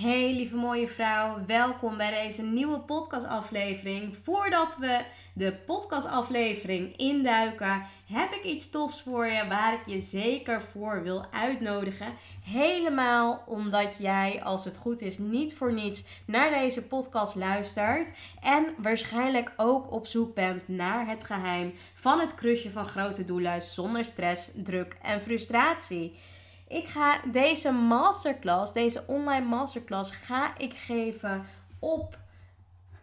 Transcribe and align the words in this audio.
Hey 0.00 0.34
lieve 0.34 0.56
mooie 0.56 0.88
vrouw, 0.88 1.44
welkom 1.46 1.96
bij 1.96 2.22
deze 2.22 2.42
nieuwe 2.42 2.78
podcastaflevering. 2.78 4.16
Voordat 4.22 4.76
we 4.76 5.04
de 5.32 5.52
podcastaflevering 5.52 6.96
induiken, 6.96 7.86
heb 8.06 8.32
ik 8.32 8.44
iets 8.44 8.70
tofs 8.70 9.02
voor 9.02 9.26
je 9.26 9.46
waar 9.48 9.72
ik 9.72 9.86
je 9.86 9.98
zeker 9.98 10.62
voor 10.62 11.02
wil 11.02 11.24
uitnodigen. 11.32 12.12
Helemaal 12.44 13.42
omdat 13.46 13.96
jij, 13.98 14.42
als 14.42 14.64
het 14.64 14.76
goed 14.76 15.00
is, 15.00 15.18
niet 15.18 15.54
voor 15.54 15.72
niets 15.72 16.04
naar 16.24 16.50
deze 16.50 16.82
podcast 16.82 17.34
luistert 17.34 18.12
en 18.42 18.66
waarschijnlijk 18.76 19.52
ook 19.56 19.92
op 19.92 20.06
zoek 20.06 20.34
bent 20.34 20.68
naar 20.68 21.06
het 21.06 21.24
geheim 21.24 21.74
van 21.94 22.20
het 22.20 22.34
krusje 22.34 22.70
van 22.70 22.84
grote 22.84 23.24
doelen 23.24 23.62
zonder 23.62 24.04
stress, 24.04 24.50
druk 24.54 24.96
en 25.02 25.20
frustratie. 25.20 26.14
Ik 26.68 26.88
ga 26.88 27.20
deze 27.32 27.70
masterclass, 27.70 28.72
deze 28.72 29.04
online 29.06 29.46
masterclass, 29.46 30.10
ga 30.10 30.58
ik 30.58 30.74
geven 30.74 31.46
op 31.78 32.18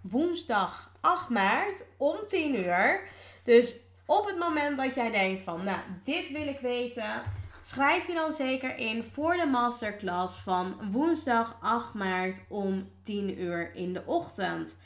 woensdag 0.02 0.92
8 1.02 1.30
maart 1.30 1.84
om 1.98 2.16
10 2.28 2.56
uur. 2.56 3.02
Dus 3.44 3.76
op 4.06 4.26
het 4.26 4.38
moment 4.38 4.78
dat 4.78 4.96
jij 4.96 5.12
denkt 5.12 5.42
van, 5.42 5.64
nou, 5.64 5.80
dit 6.04 6.32
wil 6.32 6.48
ik 6.48 6.60
weten, 6.60 7.24
schrijf 7.62 8.08
je 8.08 8.14
dan 8.14 8.32
zeker 8.32 8.78
in 8.78 9.04
voor 9.04 9.34
de 9.34 9.46
masterclass 9.46 10.38
van 10.38 10.92
woensdag 10.92 11.58
8 11.62 11.94
maart 11.94 12.42
om 12.48 12.90
10 13.04 13.42
uur 13.42 13.76
in 13.76 13.94
de 13.94 14.04
ochtend. 14.06 14.78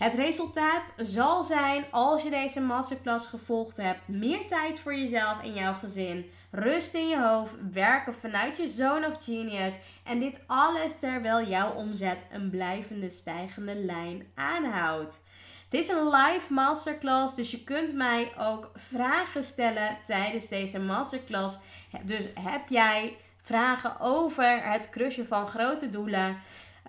Het 0.00 0.14
resultaat 0.14 0.92
zal 0.96 1.44
zijn, 1.44 1.84
als 1.90 2.22
je 2.22 2.30
deze 2.30 2.60
masterclass 2.60 3.26
gevolgd 3.26 3.76
hebt, 3.76 4.08
meer 4.08 4.46
tijd 4.46 4.78
voor 4.78 4.94
jezelf 4.94 5.42
en 5.42 5.54
jouw 5.54 5.74
gezin, 5.74 6.30
rust 6.50 6.94
in 6.94 7.08
je 7.08 7.20
hoofd, 7.20 7.54
werken 7.72 8.14
vanuit 8.14 8.56
je 8.56 8.68
zone 8.68 9.06
of 9.06 9.24
genius 9.24 9.78
en 10.04 10.20
dit 10.20 10.40
alles 10.46 10.98
terwijl 10.98 11.48
jouw 11.48 11.72
omzet 11.72 12.26
een 12.32 12.50
blijvende 12.50 13.10
stijgende 13.10 13.74
lijn 13.74 14.26
aanhoudt. 14.34 15.20
Het 15.64 15.74
is 15.74 15.88
een 15.88 16.10
live 16.10 16.52
masterclass, 16.52 17.34
dus 17.34 17.50
je 17.50 17.64
kunt 17.64 17.94
mij 17.94 18.32
ook 18.38 18.70
vragen 18.74 19.42
stellen 19.42 19.96
tijdens 20.02 20.48
deze 20.48 20.78
masterclass. 20.78 21.58
Dus 22.02 22.24
heb 22.34 22.68
jij 22.68 23.16
vragen 23.42 24.00
over 24.00 24.62
het 24.62 24.90
crushen 24.90 25.26
van 25.26 25.46
grote 25.46 25.88
doelen? 25.88 26.40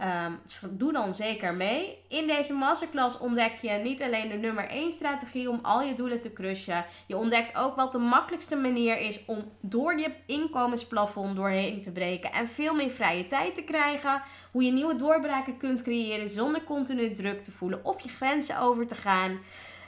Um, 0.03 0.39
doe 0.69 0.91
dan 0.93 1.13
zeker 1.13 1.53
mee. 1.53 1.97
In 2.07 2.27
deze 2.27 2.53
masterclass 2.53 3.17
ontdek 3.17 3.55
je 3.55 3.69
niet 3.69 4.01
alleen 4.01 4.29
de 4.29 4.35
nummer 4.35 4.69
1 4.69 4.91
strategie 4.91 5.49
om 5.49 5.59
al 5.61 5.81
je 5.81 5.93
doelen 5.93 6.21
te 6.21 6.33
crushen. 6.33 6.85
Je 7.07 7.17
ontdekt 7.17 7.57
ook 7.57 7.75
wat 7.75 7.91
de 7.91 7.97
makkelijkste 7.97 8.55
manier 8.55 8.99
is 8.99 9.25
om 9.25 9.51
door 9.59 9.99
je 9.99 10.13
inkomensplafond 10.25 11.35
doorheen 11.35 11.81
te 11.81 11.91
breken 11.91 12.31
en 12.31 12.47
veel 12.47 12.73
meer 12.73 12.89
vrije 12.89 13.25
tijd 13.25 13.55
te 13.55 13.63
krijgen. 13.63 14.21
Hoe 14.51 14.63
je 14.63 14.71
nieuwe 14.71 14.95
doorbraken 14.95 15.57
kunt 15.57 15.81
creëren 15.81 16.27
zonder 16.27 16.63
continu 16.63 17.11
druk 17.11 17.39
te 17.39 17.51
voelen 17.51 17.85
of 17.85 18.01
je 18.01 18.09
grenzen 18.09 18.59
over 18.59 18.87
te 18.87 18.95
gaan 18.95 19.39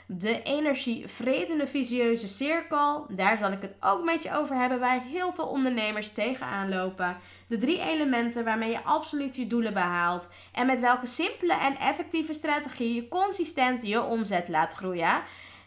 de 0.06 0.42
energievretende 0.42 1.66
visieuze 1.66 2.28
cirkel. 2.28 3.06
Daar 3.08 3.38
zal 3.38 3.52
ik 3.52 3.62
het 3.62 3.76
ook 3.80 4.04
met 4.04 4.22
je 4.22 4.36
over 4.36 4.56
hebben, 4.56 4.80
waar 4.80 5.02
heel 5.02 5.32
veel 5.32 5.46
ondernemers 5.46 6.10
tegenaan 6.10 6.68
lopen. 6.68 7.16
De 7.46 7.56
drie 7.56 7.80
elementen 7.80 8.44
waarmee 8.44 8.70
je 8.70 8.84
absoluut 8.84 9.36
je 9.36 9.46
doelen 9.46 9.72
behaalt. 9.72 10.28
En 10.52 10.66
met 10.66 10.80
welke 10.80 11.06
simpele 11.06 11.54
en 11.54 11.76
effectieve 11.76 12.32
strategie 12.32 12.94
je 12.94 13.08
consistent 13.08 13.86
je 13.86 14.02
omzet 14.02 14.48
laat 14.48 14.72
groeien 14.72 15.22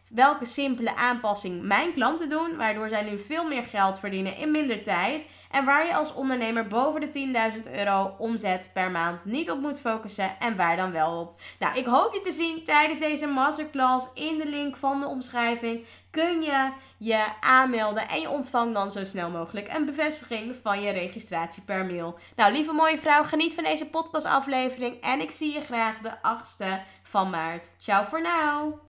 welke 0.09 0.45
simpele 0.45 0.95
aanpassing 0.95 1.61
mijn 1.61 1.93
klanten 1.93 2.29
doen, 2.29 2.55
waardoor 2.57 2.89
zij 2.89 3.01
nu 3.01 3.19
veel 3.19 3.43
meer 3.43 3.63
geld 3.63 3.99
verdienen 3.99 4.37
in 4.37 4.51
minder 4.51 4.83
tijd. 4.83 5.27
En 5.51 5.65
waar 5.65 5.85
je 5.85 5.95
als 5.95 6.13
ondernemer 6.13 6.67
boven 6.67 7.01
de 7.01 7.53
10.000 7.65 7.71
euro 7.73 8.15
omzet 8.17 8.69
per 8.73 8.91
maand 8.91 9.25
niet 9.25 9.51
op 9.51 9.59
moet 9.59 9.79
focussen 9.79 10.39
en 10.39 10.55
waar 10.55 10.75
dan 10.75 10.91
wel 10.91 11.19
op. 11.19 11.41
Nou, 11.59 11.77
ik 11.77 11.85
hoop 11.85 12.13
je 12.13 12.19
te 12.19 12.31
zien 12.31 12.63
tijdens 12.63 12.99
deze 12.99 13.27
masterclass. 13.27 14.07
In 14.13 14.37
de 14.37 14.47
link 14.47 14.75
van 14.75 14.99
de 14.99 15.07
omschrijving 15.07 15.85
kun 16.11 16.41
je 16.41 16.71
je 16.97 17.25
aanmelden 17.39 18.09
en 18.09 18.21
je 18.21 18.29
ontvangt 18.29 18.73
dan 18.73 18.91
zo 18.91 19.05
snel 19.05 19.29
mogelijk 19.29 19.73
een 19.73 19.85
bevestiging 19.85 20.55
van 20.61 20.81
je 20.81 20.91
registratie 20.91 21.63
per 21.63 21.85
mail. 21.85 22.19
Nou, 22.35 22.51
lieve 22.51 22.71
mooie 22.71 22.97
vrouw, 22.97 23.23
geniet 23.23 23.55
van 23.55 23.63
deze 23.63 23.89
podcastaflevering 23.89 25.01
en 25.01 25.21
ik 25.21 25.31
zie 25.31 25.53
je 25.53 25.61
graag 25.61 25.99
de 25.99 26.11
8e 26.11 26.81
van 27.03 27.29
maart. 27.29 27.69
Ciao 27.77 28.03
voor 28.03 28.21
nu! 28.21 28.86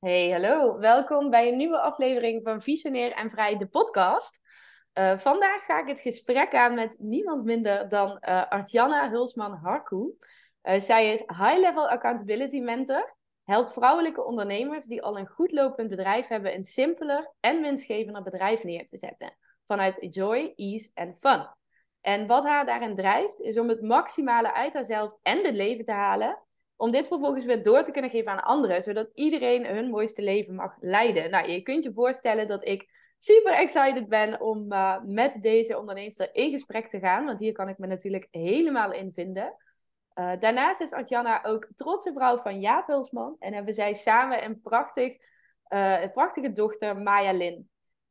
Hey, 0.00 0.30
hallo. 0.30 0.78
Welkom 0.78 1.30
bij 1.30 1.48
een 1.48 1.56
nieuwe 1.56 1.80
aflevering 1.80 2.42
van 2.42 2.62
Visionair 2.62 3.12
en 3.12 3.30
Vrij, 3.30 3.56
de 3.56 3.66
podcast. 3.66 4.40
Uh, 4.94 5.18
vandaag 5.18 5.64
ga 5.64 5.80
ik 5.80 5.88
het 5.88 6.00
gesprek 6.00 6.54
aan 6.54 6.74
met 6.74 6.96
niemand 6.98 7.44
minder 7.44 7.88
dan 7.88 8.10
uh, 8.10 8.46
Artjana 8.48 9.10
Hulsman-Harku. 9.10 9.96
Uh, 10.62 10.78
zij 10.78 11.12
is 11.12 11.20
High-Level 11.20 11.88
Accountability 11.88 12.60
Mentor, 12.60 13.16
helpt 13.44 13.72
vrouwelijke 13.72 14.24
ondernemers 14.24 14.84
die 14.84 15.02
al 15.02 15.18
een 15.18 15.28
goed 15.28 15.52
lopend 15.52 15.88
bedrijf 15.88 16.26
hebben 16.26 16.54
een 16.54 16.64
simpeler 16.64 17.32
en 17.40 17.60
winstgevender 17.60 18.22
bedrijf 18.22 18.64
neer 18.64 18.86
te 18.86 18.96
zetten. 18.96 19.36
Vanuit 19.66 20.06
joy, 20.10 20.52
ease 20.56 20.90
en 20.94 21.16
fun. 21.18 21.46
En 22.00 22.26
wat 22.26 22.44
haar 22.44 22.66
daarin 22.66 22.96
drijft, 22.96 23.40
is 23.40 23.58
om 23.58 23.68
het 23.68 23.82
maximale 23.82 24.52
uit 24.52 24.74
haarzelf 24.74 25.12
en 25.22 25.44
het 25.44 25.54
leven 25.54 25.84
te 25.84 25.92
halen 25.92 26.38
om 26.80 26.90
dit 26.90 27.06
vervolgens 27.06 27.44
weer 27.44 27.62
door 27.62 27.84
te 27.84 27.90
kunnen 27.90 28.10
geven 28.10 28.32
aan 28.32 28.44
anderen, 28.44 28.82
zodat 28.82 29.10
iedereen 29.14 29.66
hun 29.66 29.90
mooiste 29.90 30.22
leven 30.22 30.54
mag 30.54 30.76
leiden. 30.78 31.30
Nou, 31.30 31.50
je 31.50 31.62
kunt 31.62 31.84
je 31.84 31.92
voorstellen 31.92 32.48
dat 32.48 32.66
ik 32.66 33.12
super 33.18 33.52
excited 33.52 34.08
ben 34.08 34.40
om 34.40 34.72
uh, 34.72 34.96
met 35.02 35.38
deze 35.42 35.78
onderneemster 35.78 36.34
in 36.34 36.50
gesprek 36.50 36.88
te 36.88 36.98
gaan, 36.98 37.24
want 37.24 37.38
hier 37.38 37.52
kan 37.52 37.68
ik 37.68 37.78
me 37.78 37.86
natuurlijk 37.86 38.28
helemaal 38.30 38.92
in 38.92 39.12
vinden. 39.12 39.56
Uh, 40.14 40.32
daarnaast 40.38 40.80
is 40.80 40.92
Adjana 40.92 41.44
ook 41.44 41.68
trotse 41.76 42.12
vrouw 42.12 42.38
van 42.38 42.60
Jaap 42.60 42.86
Hulsman 42.86 43.36
en 43.38 43.54
hebben 43.54 43.74
zij 43.74 43.94
samen 43.94 44.44
een, 44.44 44.60
prachtig, 44.60 45.16
uh, 45.68 46.02
een 46.02 46.12
prachtige 46.12 46.52
dochter, 46.52 46.96
Maya 46.96 47.32
Lin. 47.32 47.70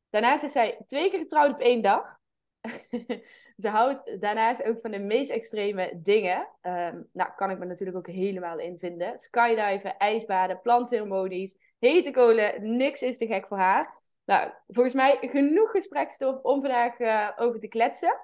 Daarnaast 0.10 0.44
is 0.44 0.52
zij 0.52 0.82
twee 0.88 1.10
keer 1.10 1.20
getrouwd 1.20 1.54
op 1.54 1.60
één 1.60 1.82
dag. 1.82 2.19
Ze 3.58 3.70
houdt 3.70 4.22
daarnaast 4.22 4.64
ook 4.64 4.82
van 4.82 4.92
de 4.92 5.00
meest 5.00 5.30
extreme 5.30 6.00
dingen. 6.02 6.48
Um, 6.62 7.10
nou, 7.14 7.32
kan 7.36 7.50
ik 7.50 7.58
me 7.58 7.66
natuurlijk 7.66 7.98
ook 7.98 8.08
helemaal 8.08 8.60
in 8.60 8.80
vinden. 8.80 9.18
Skydiven, 9.18 9.98
ijsbaden, 9.98 10.62
plantceremonies, 10.62 11.58
hete 11.80 12.12
kolen. 12.12 12.76
Niks 12.78 13.02
is 13.02 13.18
te 13.18 13.28
gek 13.28 13.48
voor 13.48 13.58
haar. 13.58 14.02
Nou, 14.26 14.52
volgens 14.68 14.96
mij 14.96 15.18
genoeg 15.22 15.72
gesprekstof 15.72 16.42
om 16.42 16.62
vandaag 16.62 17.00
uh, 17.00 17.30
over 17.36 17.60
te 17.60 17.68
kletsen. 17.68 18.20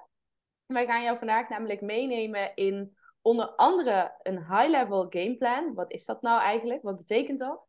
Wij 0.66 0.86
gaan 0.86 1.02
jou 1.02 1.18
vandaag 1.18 1.48
namelijk 1.48 1.80
meenemen 1.80 2.54
in 2.54 2.96
onder 3.22 3.46
andere 3.46 4.14
een 4.22 4.38
high-level 4.38 5.06
gameplan. 5.10 5.74
Wat 5.74 5.92
is 5.92 6.04
dat 6.04 6.22
nou 6.22 6.40
eigenlijk? 6.40 6.82
Wat 6.82 6.96
betekent 6.96 7.38
dat? 7.38 7.68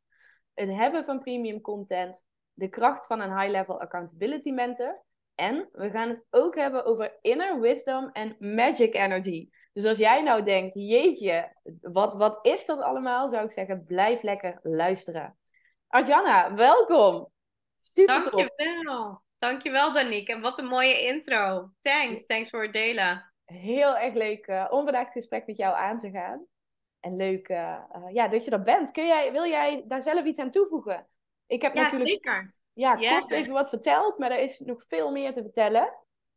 Het 0.54 0.70
hebben 0.70 1.06
van 1.06 1.20
premium 1.20 1.62
content. 1.62 2.26
De 2.54 2.68
kracht 2.68 3.06
van 3.06 3.22
een 3.22 3.40
high-level 3.40 3.80
accountability 3.80 4.52
mentor. 4.52 5.06
En 5.38 5.70
we 5.72 5.90
gaan 5.90 6.10
het 6.10 6.26
ook 6.30 6.56
hebben 6.56 6.86
over 6.86 7.18
inner 7.22 7.60
wisdom 7.60 8.10
en 8.12 8.36
magic 8.40 8.96
energy. 8.96 9.50
Dus 9.74 9.86
als 9.86 9.98
jij 9.98 10.22
nou 10.22 10.44
denkt, 10.44 10.74
jeetje, 10.74 11.56
wat, 11.82 12.16
wat 12.16 12.40
is 12.42 12.66
dat 12.66 12.80
allemaal? 12.80 13.30
Zou 13.30 13.44
ik 13.46 13.52
zeggen, 13.52 13.84
blijf 13.86 14.22
lekker 14.22 14.60
luisteren. 14.64 15.38
Arjana, 15.88 16.54
welkom. 16.54 17.32
Super 17.78 18.24
Dankjewel. 18.24 19.22
Dankjewel 19.38 19.94
Danique. 19.94 20.34
En 20.34 20.42
wat 20.42 20.58
een 20.58 20.66
mooie 20.66 21.02
intro. 21.02 21.72
Thanks. 21.82 22.26
Thanks 22.26 22.50
voor 22.50 22.64
het 22.64 22.74
delen. 22.74 23.34
Heel 23.46 23.98
erg 23.98 24.14
leuk 24.14 24.48
uh, 24.48 24.68
om 24.70 24.84
vandaag 24.84 25.04
het 25.04 25.14
gesprek 25.14 25.48
met 25.48 25.58
jou 25.58 25.76
aan 25.76 25.98
te 25.98 26.10
gaan. 26.10 26.46
En 27.00 27.16
leuk 27.16 27.50
uh, 27.50 27.80
uh, 27.96 28.14
ja, 28.14 28.28
dat 28.28 28.46
je 28.46 28.52
er 28.52 28.62
bent. 28.62 28.92
Kun 28.92 29.08
jij, 29.08 29.32
wil 29.32 29.46
jij 29.46 29.84
daar 29.88 30.02
zelf 30.02 30.26
iets 30.26 30.40
aan 30.40 30.52
toevoegen? 30.52 31.08
Ik 31.48 31.62
heb 31.62 31.76
ja, 31.76 31.82
natuurlijk... 31.82 32.10
zeker 32.10 32.56
ja, 32.78 32.96
kort 32.96 33.32
even 33.32 33.54
wat 33.54 33.70
verteld, 33.70 34.18
maar 34.18 34.32
er 34.32 34.40
is 34.40 34.60
nog 34.60 34.84
veel 34.88 35.12
meer 35.12 35.34
te 35.34 35.42
vertellen. 35.42 35.94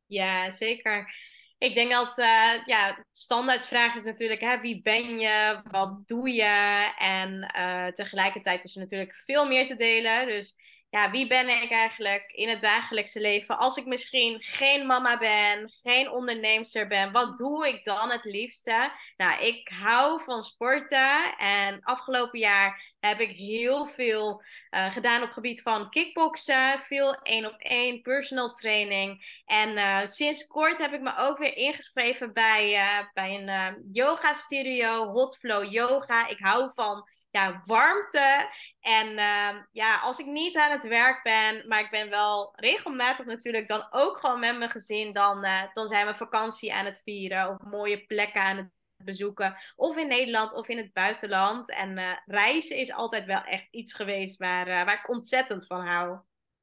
Ja, 0.06 0.50
zeker. 0.50 1.14
Ik 1.58 1.74
denk 1.74 1.92
dat 1.92 2.18
uh, 2.18 2.66
ja, 2.66 3.04
standaardvraag 3.10 3.94
is 3.94 4.04
natuurlijk, 4.04 4.40
hè, 4.40 4.60
wie 4.60 4.82
ben 4.82 5.18
je, 5.18 5.60
wat 5.70 6.08
doe 6.08 6.30
je? 6.30 6.92
En 6.98 7.52
uh, 7.56 7.86
tegelijkertijd 7.86 8.64
is 8.64 8.74
er 8.74 8.80
natuurlijk 8.80 9.14
veel 9.14 9.46
meer 9.46 9.66
te 9.66 9.76
delen. 9.76 10.26
Dus 10.26 10.56
ja, 10.90 11.10
wie 11.10 11.26
ben 11.26 11.48
ik 11.48 11.70
eigenlijk 11.70 12.32
in 12.32 12.48
het 12.48 12.60
dagelijkse 12.60 13.20
leven? 13.20 13.58
Als 13.58 13.76
ik 13.76 13.86
misschien 13.86 14.36
geen 14.40 14.86
mama 14.86 15.18
ben, 15.18 15.70
geen 15.82 16.10
onderneemster 16.10 16.86
ben, 16.86 17.12
wat 17.12 17.38
doe 17.38 17.68
ik 17.68 17.84
dan 17.84 18.10
het 18.10 18.24
liefste? 18.24 18.92
Nou, 19.16 19.44
ik 19.44 19.68
hou 19.68 20.22
van 20.22 20.42
sporten 20.42 21.36
en 21.38 21.80
afgelopen 21.80 22.38
jaar 22.38 22.94
heb 23.00 23.20
ik 23.20 23.36
heel 23.36 23.86
veel 23.86 24.42
uh, 24.70 24.92
gedaan 24.92 25.22
op 25.22 25.30
gebied 25.30 25.62
van 25.62 25.90
kickboksen, 25.90 26.80
veel 26.80 27.14
één 27.14 27.46
op 27.46 27.56
één, 27.58 28.02
personal 28.02 28.52
training. 28.52 29.40
En 29.46 29.70
uh, 29.70 29.98
sinds 30.04 30.46
kort 30.46 30.78
heb 30.78 30.92
ik 30.92 31.00
me 31.00 31.16
ook 31.18 31.38
weer 31.38 31.56
ingeschreven 31.56 32.32
bij, 32.32 32.72
uh, 32.72 32.98
bij 33.12 33.34
een 33.34 33.88
yoga 33.92 34.32
studio, 34.32 35.06
Hot 35.06 35.38
Flow 35.38 35.72
Yoga. 35.72 36.28
Ik 36.28 36.38
hou 36.38 36.70
van 36.74 37.08
ja, 37.30 37.60
warmte. 37.62 38.48
En 38.80 39.08
uh, 39.08 39.62
ja, 39.72 40.00
als 40.02 40.18
ik 40.18 40.26
niet 40.26 40.56
aan 40.56 40.70
het 40.70 40.84
werk 40.84 41.22
ben, 41.22 41.68
maar 41.68 41.80
ik 41.80 41.90
ben 41.90 42.10
wel 42.10 42.52
regelmatig 42.54 43.26
natuurlijk 43.26 43.68
dan 43.68 43.86
ook 43.90 44.18
gewoon 44.18 44.40
met 44.40 44.58
mijn 44.58 44.70
gezin, 44.70 45.12
dan, 45.12 45.44
uh, 45.44 45.62
dan 45.72 45.88
zijn 45.88 46.06
we 46.06 46.14
vakantie 46.14 46.74
aan 46.74 46.84
het 46.84 47.02
vieren 47.02 47.48
of 47.48 47.56
mooie 47.70 48.06
plekken 48.06 48.42
aan 48.42 48.56
het 48.56 48.70
bezoeken. 48.96 49.54
Of 49.76 49.96
in 49.96 50.08
Nederland 50.08 50.54
of 50.54 50.68
in 50.68 50.76
het 50.76 50.92
buitenland. 50.92 51.70
En 51.70 51.98
uh, 51.98 52.12
reizen 52.26 52.76
is 52.76 52.92
altijd 52.92 53.24
wel 53.24 53.42
echt 53.42 53.66
iets 53.70 53.92
geweest 53.92 54.38
waar, 54.38 54.66
waar 54.66 54.98
ik 54.98 55.10
ontzettend 55.10 55.66
van 55.66 55.86
hou. 55.86 56.18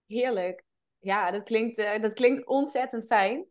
Heerlijk. 0.06 0.66
Ja, 1.00 1.31
dat 1.31 1.44
klinkt, 1.44 1.75
dat 2.02 2.13
klinkt 2.13 2.46
ontzettend 2.46 3.06
fijn. 3.06 3.46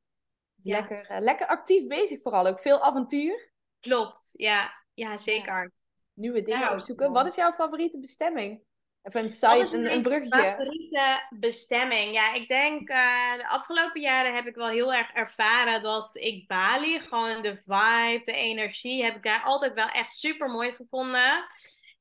Dus 0.55 0.65
ja. 0.65 0.79
lekker, 0.79 1.21
lekker 1.21 1.47
actief 1.47 1.87
bezig 1.87 2.23
vooral 2.23 2.47
ook. 2.47 2.61
Veel 2.61 2.83
avontuur. 2.83 3.53
Klopt, 3.81 4.31
ja. 4.33 4.85
Ja, 4.95 5.17
zeker. 5.17 5.63
Ja 5.63 5.76
nieuwe 6.17 6.43
dingen 6.43 6.61
ja, 6.61 6.73
opzoeken. 6.73 7.13
Wat 7.13 7.27
is 7.27 7.35
jouw 7.35 7.53
favoriete 7.53 8.01
bestemming? 8.01 8.61
Even 9.03 9.23
een 9.23 9.29
site, 9.29 9.77
een, 9.77 9.93
een 9.93 10.03
bruggetje. 10.03 10.43
favoriete 10.43 11.27
bestemming? 11.31 12.13
Ja, 12.13 12.35
ik 12.35 12.49
denk 12.49 12.91
uh, 12.91 13.35
de 13.37 13.49
afgelopen 13.49 14.01
jaren 14.01 14.35
heb 14.35 14.47
ik 14.47 14.55
wel 14.55 14.69
heel 14.69 14.95
erg 14.95 15.11
ervaren 15.13 15.83
dat 15.83 16.17
ik 16.17 16.47
Bali, 16.47 17.01
gewoon 17.01 17.43
de 17.43 17.57
vibe, 17.57 18.21
de 18.23 18.33
energie, 18.33 19.05
heb 19.05 19.17
ik 19.17 19.23
daar 19.23 19.43
altijd 19.43 19.75
wel 19.75 19.89
echt 19.89 20.13
super 20.13 20.49
mooi 20.49 20.75
gevonden. 20.75 21.47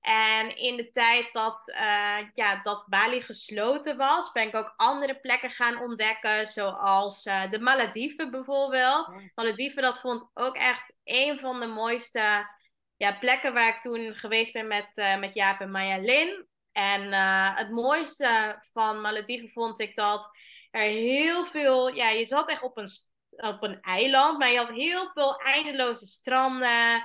En 0.02 0.58
in 0.58 0.76
de 0.76 0.92
tijd 0.92 1.34
dat, 1.34 1.68
uh, 1.68 2.18
ja, 2.32 2.62
dat 2.62 2.86
Bali 2.90 3.22
gesloten 3.22 3.98
was, 3.98 4.32
ben 4.32 4.48
ik 4.48 4.56
ook 4.56 4.74
andere 4.78 5.20
plekken 5.20 5.52
gaan 5.52 5.82
ontdekken, 5.82 6.48
zoals 6.48 7.26
uh, 7.26 7.50
de 7.50 7.60
Malediven 7.60 8.32
bijvoorbeeld. 8.32 9.10
Malediven, 9.36 9.82
dat 9.82 10.00
vond 10.00 10.22
ik 10.22 10.30
ook 10.34 10.56
echt 10.56 10.98
een 11.04 11.40
van 11.40 11.60
de 11.60 11.68
mooiste 11.68 12.48
ja, 12.98 13.18
plekken 13.18 13.54
waar 13.54 13.76
ik 13.76 13.82
toen 13.82 14.16
geweest 14.16 14.54
ben 14.54 14.68
met, 14.68 14.98
uh, 14.98 15.20
met 15.20 15.34
Jaap 15.34 15.60
en 15.60 15.72
Maya 15.72 15.98
Lin. 15.98 16.48
En 16.72 17.02
uh, 17.02 17.58
het 17.58 17.72
mooiste 17.72 18.62
van 18.74 19.02
Malediven 19.02 19.50
vond 19.50 19.80
ik 19.80 19.96
dat 19.96 20.30
er 20.72 20.82
heel 20.82 21.46
veel... 21.46 21.96
Ja, 21.96 22.10
je 22.10 22.26
zat 22.26 22.50
echt 22.50 22.62
op 22.62 22.78
een, 22.78 22.88
op 23.30 23.64
een 23.64 23.82
eiland, 23.82 24.38
maar 24.38 24.52
je 24.52 24.58
had 24.58 24.70
heel 24.70 25.10
veel 25.14 25.36
eindeloze 25.36 26.06
stranden... 26.06 27.04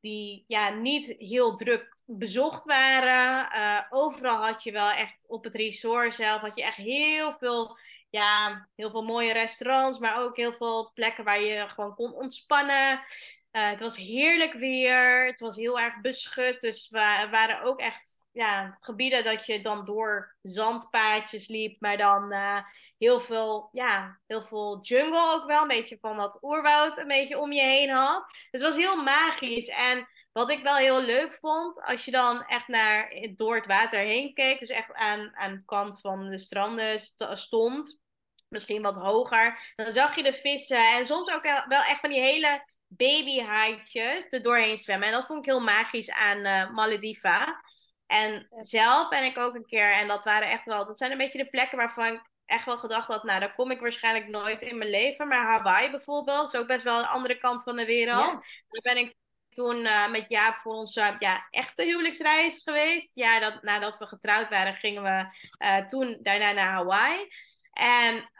die 0.00 0.44
ja, 0.46 0.68
niet 0.68 1.14
heel 1.18 1.54
druk 1.54 2.02
bezocht 2.06 2.64
waren. 2.64 3.48
Uh, 3.54 3.80
overal 3.90 4.44
had 4.44 4.62
je 4.62 4.72
wel 4.72 4.90
echt 4.90 5.24
op 5.28 5.44
het 5.44 5.54
resort 5.54 6.14
zelf... 6.14 6.40
had 6.40 6.56
je 6.56 6.62
echt 6.62 6.76
heel 6.76 7.34
veel 7.34 7.78
ja, 8.10 8.68
heel 8.76 8.90
veel 8.90 9.02
mooie 9.02 9.32
restaurants, 9.32 9.98
maar 9.98 10.18
ook 10.18 10.36
heel 10.36 10.52
veel 10.52 10.90
plekken 10.94 11.24
waar 11.24 11.42
je 11.42 11.68
gewoon 11.68 11.94
kon 11.94 12.12
ontspannen. 12.12 13.02
Uh, 13.52 13.68
het 13.70 13.80
was 13.80 13.96
heerlijk 13.96 14.52
weer. 14.52 15.26
Het 15.26 15.40
was 15.40 15.56
heel 15.56 15.80
erg 15.80 16.00
beschut. 16.00 16.60
Dus 16.60 16.88
we 16.90 17.28
waren 17.30 17.62
ook 17.62 17.80
echt 17.80 18.24
ja, 18.30 18.76
gebieden 18.80 19.24
dat 19.24 19.46
je 19.46 19.60
dan 19.60 19.84
door 19.84 20.36
zandpaadjes 20.42 21.48
liep. 21.48 21.80
Maar 21.80 21.96
dan 21.96 22.32
uh, 22.32 22.58
heel, 22.98 23.20
veel, 23.20 23.68
ja, 23.72 24.20
heel 24.26 24.42
veel 24.42 24.78
jungle 24.82 25.34
ook 25.34 25.46
wel. 25.46 25.62
Een 25.62 25.68
beetje 25.68 25.98
van 26.00 26.16
dat 26.16 26.38
oerwoud 26.42 26.96
een 26.96 27.08
beetje 27.08 27.38
om 27.38 27.52
je 27.52 27.62
heen 27.62 27.90
had. 27.90 28.24
Dus 28.50 28.60
het 28.60 28.74
was 28.74 28.84
heel 28.84 29.02
magisch. 29.02 29.68
En 29.68 30.08
wat 30.32 30.50
ik 30.50 30.62
wel 30.62 30.76
heel 30.76 31.02
leuk 31.02 31.34
vond, 31.34 31.82
als 31.82 32.04
je 32.04 32.10
dan 32.10 32.44
echt 32.46 32.68
naar, 32.68 33.28
door 33.36 33.54
het 33.54 33.66
water 33.66 34.00
heen 34.00 34.34
keek. 34.34 34.60
Dus 34.60 34.70
echt 34.70 34.92
aan, 34.92 35.36
aan 35.36 35.56
de 35.56 35.64
kant 35.64 36.00
van 36.00 36.30
de 36.30 36.38
stranden 36.38 37.00
stond. 37.32 38.02
Misschien 38.48 38.82
wat 38.82 38.96
hoger. 38.96 39.72
Dan 39.76 39.92
zag 39.92 40.16
je 40.16 40.22
de 40.22 40.32
vissen. 40.32 40.92
En 40.92 41.06
soms 41.06 41.30
ook 41.30 41.42
wel 41.68 41.82
echt 41.82 42.00
van 42.00 42.10
die 42.10 42.20
hele 42.20 42.70
babyhaaitjes 42.96 44.26
er 44.28 44.42
doorheen 44.42 44.76
zwemmen. 44.76 45.08
En 45.08 45.14
dat 45.14 45.26
vond 45.26 45.38
ik 45.38 45.44
heel 45.44 45.60
magisch 45.60 46.10
aan 46.10 46.38
uh, 46.38 46.70
Malediva. 46.70 47.62
En 48.06 48.46
zelf 48.60 49.08
ben 49.08 49.24
ik 49.24 49.38
ook 49.38 49.54
een 49.54 49.66
keer, 49.66 49.92
en 49.92 50.08
dat 50.08 50.24
waren 50.24 50.48
echt 50.48 50.64
wel, 50.64 50.86
dat 50.86 50.98
zijn 50.98 51.10
een 51.10 51.18
beetje 51.18 51.44
de 51.44 51.50
plekken 51.50 51.78
waarvan 51.78 52.06
ik 52.06 52.30
echt 52.46 52.64
wel 52.64 52.78
gedacht 52.78 53.06
had, 53.06 53.22
nou, 53.22 53.40
daar 53.40 53.54
kom 53.54 53.70
ik 53.70 53.80
waarschijnlijk 53.80 54.28
nooit 54.28 54.62
in 54.62 54.78
mijn 54.78 54.90
leven. 54.90 55.28
Maar 55.28 55.46
Hawaii 55.46 55.90
bijvoorbeeld, 55.90 56.54
is 56.54 56.60
ook 56.60 56.66
best 56.66 56.84
wel 56.84 56.98
de 56.98 57.06
andere 57.06 57.38
kant 57.38 57.62
van 57.62 57.76
de 57.76 57.84
wereld. 57.84 58.32
Daar 58.68 58.94
ben 58.94 58.96
ik 58.96 59.14
toen 59.50 59.76
uh, 59.76 60.08
met 60.08 60.24
Jaap 60.28 60.54
voor 60.54 60.74
onze 60.74 61.16
ja, 61.18 61.46
echte 61.50 61.82
huwelijksreis 61.82 62.60
geweest. 62.62 63.14
Ja, 63.14 63.38
dat, 63.40 63.62
nadat 63.62 63.98
we 63.98 64.06
getrouwd 64.06 64.48
waren, 64.48 64.74
gingen 64.74 65.02
we 65.02 65.26
uh, 65.58 65.86
toen 65.86 66.18
daarna 66.22 66.52
naar 66.52 66.72
Hawaii. 66.72 67.28
En 67.72 68.30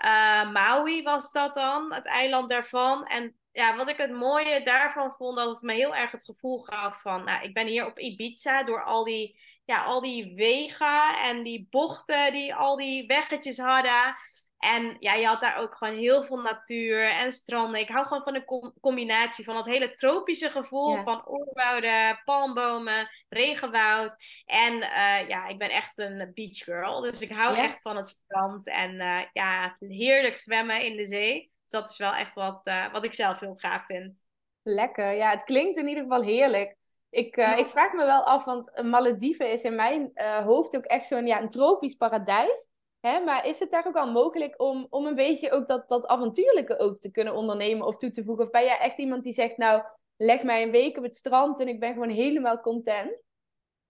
Maui 0.52 1.02
was 1.02 1.32
dat 1.32 1.54
dan, 1.54 1.94
het 1.94 2.06
eiland 2.06 2.48
daarvan. 2.48 3.06
En 3.06 3.36
ja, 3.52 3.76
wat 3.76 3.88
ik 3.88 3.96
het 3.96 4.12
mooie 4.12 4.62
daarvan 4.62 5.12
vond, 5.12 5.36
dat 5.36 5.48
het 5.48 5.62
me 5.62 5.72
heel 5.72 5.94
erg 5.94 6.10
het 6.10 6.24
gevoel 6.24 6.58
gaf 6.58 7.00
van, 7.00 7.24
nou, 7.24 7.44
ik 7.44 7.54
ben 7.54 7.66
hier 7.66 7.86
op 7.86 7.98
Ibiza 7.98 8.62
door 8.62 8.84
al 8.84 9.04
die, 9.04 9.38
ja, 9.64 9.82
al 9.82 10.00
die 10.00 10.34
wegen 10.34 11.14
en 11.24 11.42
die 11.42 11.66
bochten 11.70 12.32
die 12.32 12.54
al 12.54 12.76
die 12.76 13.06
weggetjes 13.06 13.58
hadden. 13.58 14.14
En 14.58 14.96
ja, 14.98 15.14
je 15.14 15.26
had 15.26 15.40
daar 15.40 15.58
ook 15.58 15.74
gewoon 15.74 15.94
heel 15.94 16.24
veel 16.24 16.36
natuur 16.36 17.04
en 17.04 17.32
stranden. 17.32 17.80
Ik 17.80 17.88
hou 17.88 18.06
gewoon 18.06 18.22
van 18.22 18.32
de 18.32 18.72
combinatie 18.80 19.44
van 19.44 19.54
dat 19.54 19.66
hele 19.66 19.90
tropische 19.90 20.50
gevoel 20.50 20.96
van 20.96 21.28
oerwouden, 21.28 22.20
palmbomen, 22.24 23.08
regenwoud. 23.28 24.16
En 24.44 24.72
uh, 24.74 25.28
ja, 25.28 25.46
ik 25.46 25.58
ben 25.58 25.70
echt 25.70 25.98
een 25.98 26.30
beach 26.34 26.56
girl. 26.56 27.00
Dus 27.00 27.20
ik 27.20 27.30
hou 27.30 27.56
echt 27.56 27.82
van 27.82 27.96
het 27.96 28.08
strand 28.08 28.66
en 28.66 28.94
uh, 28.94 29.22
ja, 29.32 29.76
heerlijk 29.78 30.36
zwemmen 30.36 30.82
in 30.84 30.96
de 30.96 31.06
zee 31.06 31.51
dat 31.72 31.90
is 31.90 31.96
wel 31.96 32.12
echt 32.12 32.34
wat, 32.34 32.66
uh, 32.66 32.92
wat 32.92 33.04
ik 33.04 33.12
zelf 33.12 33.40
heel 33.40 33.54
gaaf 33.56 33.84
vind. 33.86 34.28
Lekker, 34.62 35.12
ja, 35.12 35.30
het 35.30 35.44
klinkt 35.44 35.76
in 35.76 35.88
ieder 35.88 36.02
geval 36.02 36.22
heerlijk. 36.22 36.76
Ik, 37.10 37.36
uh, 37.36 37.58
ik 37.58 37.68
vraag 37.68 37.92
me 37.92 38.04
wel 38.04 38.22
af, 38.22 38.44
want 38.44 38.82
Malediven 38.82 39.50
is 39.52 39.62
in 39.62 39.74
mijn 39.74 40.10
uh, 40.14 40.44
hoofd 40.44 40.76
ook 40.76 40.84
echt 40.84 41.06
zo'n 41.06 41.26
ja, 41.26 41.40
een 41.40 41.48
tropisch 41.48 41.94
paradijs. 41.94 42.68
Hè? 43.00 43.20
Maar 43.20 43.46
is 43.46 43.58
het 43.58 43.70
daar 43.70 43.86
ook 43.86 43.92
wel 43.92 44.10
mogelijk 44.10 44.60
om, 44.60 44.86
om 44.90 45.06
een 45.06 45.14
beetje 45.14 45.50
ook 45.50 45.66
dat, 45.66 45.88
dat 45.88 46.06
avontuurlijke 46.06 46.78
ook 46.78 47.00
te 47.00 47.10
kunnen 47.10 47.34
ondernemen 47.34 47.86
of 47.86 47.96
toe 47.96 48.10
te 48.10 48.24
voegen? 48.24 48.44
Of 48.44 48.50
ben 48.50 48.64
jij 48.64 48.78
echt 48.78 48.98
iemand 48.98 49.22
die 49.22 49.32
zegt, 49.32 49.56
nou, 49.56 49.82
leg 50.16 50.42
mij 50.42 50.62
een 50.62 50.70
week 50.70 50.96
op 50.96 51.02
het 51.02 51.14
strand 51.14 51.60
en 51.60 51.68
ik 51.68 51.80
ben 51.80 51.92
gewoon 51.92 52.08
helemaal 52.08 52.60
content? 52.60 53.22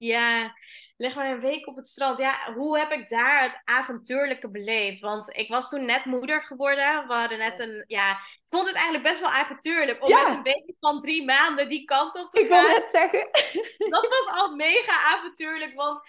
Ja, 0.02 0.54
leg 0.96 1.14
maar 1.14 1.30
een 1.30 1.40
week 1.40 1.66
op 1.66 1.76
het 1.76 1.88
strand. 1.88 2.18
Ja, 2.18 2.52
hoe 2.54 2.78
heb 2.78 2.92
ik 2.92 3.08
daar 3.08 3.42
het 3.42 3.62
avontuurlijke 3.64 4.50
beleefd? 4.50 5.00
Want 5.00 5.38
ik 5.38 5.48
was 5.48 5.68
toen 5.68 5.84
net 5.84 6.04
moeder 6.04 6.42
geworden. 6.42 7.06
We 7.06 7.14
hadden 7.14 7.38
net 7.38 7.58
een, 7.58 7.84
ja, 7.86 8.10
ik 8.10 8.42
vond 8.46 8.66
het 8.66 8.74
eigenlijk 8.74 9.04
best 9.04 9.20
wel 9.20 9.30
avontuurlijk 9.30 10.04
om 10.04 10.08
met 10.08 10.26
een 10.26 10.42
baby 10.42 10.72
van 10.80 11.00
drie 11.00 11.24
maanden 11.24 11.68
die 11.68 11.84
kant 11.84 12.14
op 12.14 12.30
te 12.30 12.38
gaan. 12.38 12.60
Ik 12.60 12.66
wil 12.66 12.78
net 12.78 12.88
zeggen. 12.88 13.28
Dat 13.94 14.08
was 14.08 14.28
al 14.38 14.54
mega 14.54 15.16
avontuurlijk, 15.16 15.74
want 15.74 16.00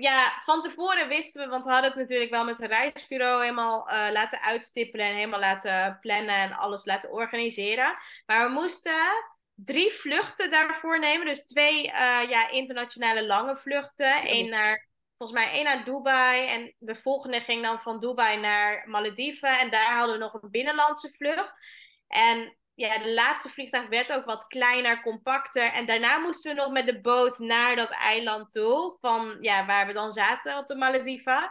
ja, 0.00 0.42
van 0.44 0.62
tevoren 0.62 1.08
wisten 1.08 1.44
we, 1.44 1.48
want 1.48 1.64
we 1.64 1.70
hadden 1.70 1.90
het 1.90 2.00
natuurlijk 2.00 2.30
wel 2.30 2.44
met 2.44 2.60
een 2.60 2.68
reisbureau 2.68 3.42
helemaal 3.42 3.88
uh, 3.90 4.06
laten 4.12 4.42
uitstippelen 4.42 5.06
en 5.06 5.14
helemaal 5.14 5.40
laten 5.40 5.98
plannen 6.00 6.34
en 6.34 6.52
alles 6.52 6.84
laten 6.84 7.12
organiseren. 7.12 7.96
Maar 8.26 8.46
we 8.46 8.52
moesten 8.52 9.34
drie 9.56 9.92
vluchten 9.92 10.50
daarvoor 10.50 10.98
nemen. 10.98 11.26
Dus 11.26 11.46
twee 11.46 11.86
uh, 11.86 12.22
ja, 12.28 12.50
internationale 12.50 13.26
lange 13.26 13.56
vluchten. 13.56 14.12
Eén 14.24 14.48
naar, 14.48 14.88
volgens 15.16 15.38
mij 15.38 15.50
één 15.52 15.64
naar 15.64 15.84
Dubai. 15.84 16.46
En 16.46 16.74
de 16.78 16.96
volgende 16.96 17.40
ging 17.40 17.62
dan 17.62 17.80
van 17.80 18.00
Dubai 18.00 18.40
naar 18.40 18.88
Malediven. 18.88 19.58
En 19.58 19.70
daar 19.70 19.96
hadden 19.96 20.18
we 20.18 20.24
nog 20.24 20.34
een 20.34 20.50
binnenlandse 20.50 21.10
vlucht. 21.10 21.52
En 22.08 22.56
ja, 22.74 22.98
de 22.98 23.12
laatste 23.12 23.48
vliegtuig 23.48 23.88
werd 23.88 24.12
ook 24.12 24.24
wat 24.24 24.46
kleiner, 24.46 25.02
compacter. 25.02 25.72
En 25.72 25.86
daarna 25.86 26.18
moesten 26.18 26.54
we 26.54 26.60
nog 26.60 26.70
met 26.70 26.86
de 26.86 27.00
boot 27.00 27.38
naar 27.38 27.76
dat 27.76 27.90
eiland 27.90 28.50
toe. 28.50 28.96
Van 29.00 29.36
ja, 29.40 29.66
waar 29.66 29.86
we 29.86 29.92
dan 29.92 30.12
zaten 30.12 30.58
op 30.58 30.66
de 30.66 30.74
Malediven. 30.74 31.50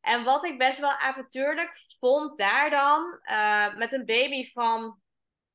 En 0.00 0.24
wat 0.24 0.44
ik 0.44 0.58
best 0.58 0.78
wel 0.78 0.90
avontuurlijk 0.90 1.72
vond 1.98 2.38
daar 2.38 2.70
dan, 2.70 3.20
uh, 3.24 3.76
met 3.76 3.92
een 3.92 4.04
baby 4.04 4.50
van 4.50 4.99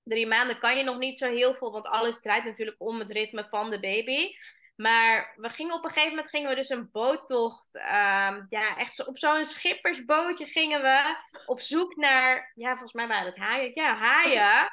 drie 0.05 0.27
maanden 0.27 0.59
kan 0.59 0.77
je 0.77 0.83
nog 0.83 0.97
niet 0.97 1.17
zo 1.17 1.31
heel 1.31 1.55
veel, 1.55 1.71
want 1.71 1.85
alles 1.85 2.21
draait 2.21 2.43
natuurlijk 2.43 2.77
om 2.79 2.99
het 2.99 3.11
ritme 3.11 3.47
van 3.49 3.69
de 3.69 3.79
baby. 3.79 4.31
Maar 4.75 5.33
we 5.35 5.49
gingen 5.49 5.75
op 5.75 5.83
een 5.83 5.89
gegeven 5.89 6.09
moment 6.09 6.29
gingen 6.29 6.49
we 6.49 6.55
dus 6.55 6.69
een 6.69 6.89
boottocht. 6.91 7.75
ehm, 7.75 8.45
ja, 8.49 8.77
echt 8.77 9.07
op 9.07 9.17
zo'n 9.17 9.45
schippersbootje 9.45 10.45
gingen 10.45 10.81
we 10.81 11.17
op 11.45 11.59
zoek 11.61 11.95
naar. 11.95 12.51
Ja, 12.55 12.69
volgens 12.69 12.93
mij 12.93 13.07
waren 13.07 13.25
het 13.25 13.37
haaien. 13.37 13.71
Ja, 13.73 13.95
haaien. 13.95 14.71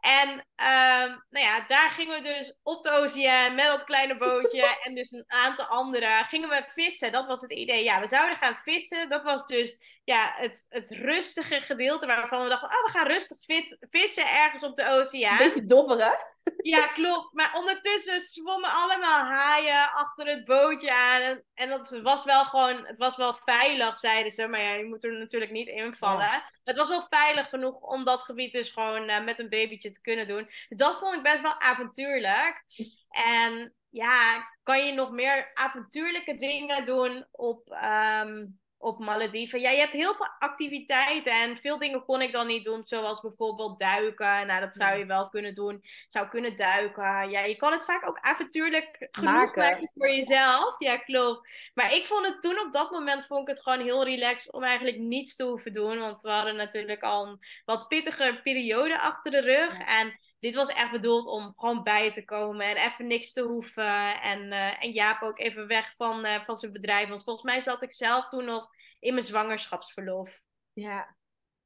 En 0.00 0.46
ehm, 0.54 1.08
nou 1.30 1.46
ja, 1.46 1.66
daar 1.66 1.90
gingen 1.90 2.22
we 2.22 2.28
dus 2.28 2.60
op 2.62 2.82
de 2.82 2.90
oceaan 2.90 3.54
met 3.54 3.64
dat 3.64 3.84
kleine 3.84 4.16
bootje 4.16 4.78
en 4.82 4.94
dus 4.94 5.10
een 5.10 5.24
aantal 5.26 5.64
anderen. 5.66 6.24
Gingen 6.24 6.48
we 6.48 6.64
vissen, 6.66 7.12
dat 7.12 7.26
was 7.26 7.40
het 7.40 7.52
idee. 7.52 7.84
Ja, 7.84 8.00
we 8.00 8.06
zouden 8.06 8.36
gaan 8.36 8.56
vissen. 8.56 9.08
Dat 9.08 9.22
was 9.22 9.46
dus 9.46 9.78
ja, 10.06 10.32
het, 10.36 10.66
het 10.68 10.90
rustige 10.90 11.60
gedeelte 11.60 12.06
waarvan 12.06 12.42
we 12.42 12.48
dachten, 12.48 12.68
oh, 12.68 12.84
we 12.84 12.90
gaan 12.90 13.06
rustig 13.06 13.38
vis- 13.44 13.76
vissen 13.90 14.30
ergens 14.30 14.62
op 14.62 14.76
de 14.76 14.88
oceaan. 14.88 15.36
beetje 15.38 15.64
dobberen. 15.64 16.18
Ja, 16.56 16.86
klopt. 16.86 17.32
Maar 17.32 17.54
ondertussen 17.56 18.20
zwommen 18.20 18.70
allemaal 18.70 19.24
haaien 19.24 19.90
achter 19.90 20.26
het 20.26 20.44
bootje 20.44 20.92
aan. 20.92 21.20
En, 21.20 21.44
en 21.54 21.68
dat 21.68 21.98
was 22.02 22.24
wel 22.24 22.44
gewoon, 22.44 22.86
het 22.86 22.98
was 22.98 23.16
wel 23.16 23.34
veilig, 23.44 23.96
zeiden 23.96 24.32
ze. 24.32 24.48
Maar 24.48 24.60
ja, 24.60 24.72
je 24.72 24.84
moet 24.84 25.04
er 25.04 25.18
natuurlijk 25.18 25.50
niet 25.52 25.68
invallen. 25.68 26.42
Het 26.64 26.76
was 26.76 26.88
wel 26.88 27.06
veilig 27.10 27.48
genoeg 27.48 27.80
om 27.80 28.04
dat 28.04 28.22
gebied 28.22 28.52
dus 28.52 28.68
gewoon 28.68 29.08
eh, 29.08 29.24
met 29.24 29.38
een 29.38 29.48
babytje 29.48 29.90
te 29.90 30.00
kunnen 30.00 30.26
doen. 30.26 30.50
Dus 30.68 30.78
dat 30.78 30.98
vond 30.98 31.14
ik 31.14 31.22
best 31.22 31.40
wel 31.40 31.60
avontuurlijk. 31.60 32.64
En 33.08 33.74
ja, 33.90 34.50
kan 34.62 34.86
je 34.86 34.92
nog 34.92 35.10
meer 35.10 35.50
avontuurlijke 35.54 36.36
dingen 36.36 36.84
doen 36.84 37.26
op, 37.30 37.70
ehm, 37.70 38.46
op 38.78 38.98
Malediven? 38.98 39.60
Ja, 39.60 39.70
je 39.70 39.78
hebt 39.78 39.92
heel 39.92 40.14
veel 40.14 40.28
activiteiten 40.38 41.32
en 41.32 41.56
veel 41.56 41.78
dingen 41.78 42.04
kon 42.04 42.22
ik 42.22 42.32
dan 42.32 42.46
niet 42.46 42.64
doen. 42.64 42.84
Zoals 42.84 43.20
bijvoorbeeld 43.20 43.78
duiken. 43.78 44.46
Nou, 44.46 44.60
dat 44.60 44.74
zou 44.74 44.98
je 44.98 45.06
wel 45.06 45.28
kunnen 45.28 45.54
doen. 45.54 45.84
Zou 46.08 46.28
kunnen 46.28 46.56
duiken. 46.56 47.30
Ja, 47.30 47.40
je 47.40 47.56
kan 47.56 47.72
het 47.72 47.84
vaak 47.84 48.08
ook 48.08 48.18
avontuurlijk 48.20 49.08
genoeg 49.10 49.34
Maken. 49.34 49.62
maken, 49.62 49.90
voor 49.94 50.10
jezelf. 50.10 50.74
Ja, 50.78 50.96
klopt. 50.96 51.50
Maar 51.74 51.94
ik 51.94 52.06
vond 52.06 52.26
het 52.26 52.42
toen 52.42 52.58
op 52.58 52.72
dat 52.72 52.90
moment 52.90 53.26
vond 53.26 53.40
ik 53.40 53.54
het 53.54 53.62
gewoon 53.62 53.80
heel 53.80 54.04
relaxed 54.04 54.52
om 54.52 54.62
eigenlijk 54.62 54.98
niets 54.98 55.36
te 55.36 55.44
hoeven 55.44 55.72
doen. 55.72 55.98
Want 55.98 56.22
we 56.22 56.30
hadden 56.30 56.56
natuurlijk 56.56 57.02
al 57.02 57.26
een 57.26 57.38
wat 57.64 57.88
pittiger 57.88 58.42
periode 58.42 59.00
achter 59.00 59.30
de 59.30 59.40
rug. 59.40 59.78
Ja. 59.78 60.00
En 60.00 60.18
dit 60.38 60.54
was 60.54 60.68
echt 60.68 60.90
bedoeld 60.90 61.26
om 61.26 61.52
gewoon 61.56 61.82
bij 61.82 62.12
te 62.12 62.24
komen 62.24 62.66
en 62.66 62.76
even 62.76 63.06
niks 63.06 63.32
te 63.32 63.42
hoeven. 63.42 64.20
En, 64.22 64.52
eh, 64.52 64.84
en 64.84 64.90
Jaap 64.90 65.22
ook 65.22 65.38
even 65.38 65.66
weg 65.66 65.94
van, 65.96 66.24
eh, 66.24 66.44
van 66.44 66.56
zijn 66.56 66.72
bedrijf. 66.72 67.08
Want 67.08 67.24
volgens 67.24 67.44
mij 67.52 67.60
zat 67.60 67.82
ik 67.82 67.92
zelf 67.92 68.28
toen 68.28 68.44
nog 68.44 68.68
in 69.00 69.14
mijn 69.14 69.26
zwangerschapsverlof. 69.26 70.40
Ja. 70.72 71.16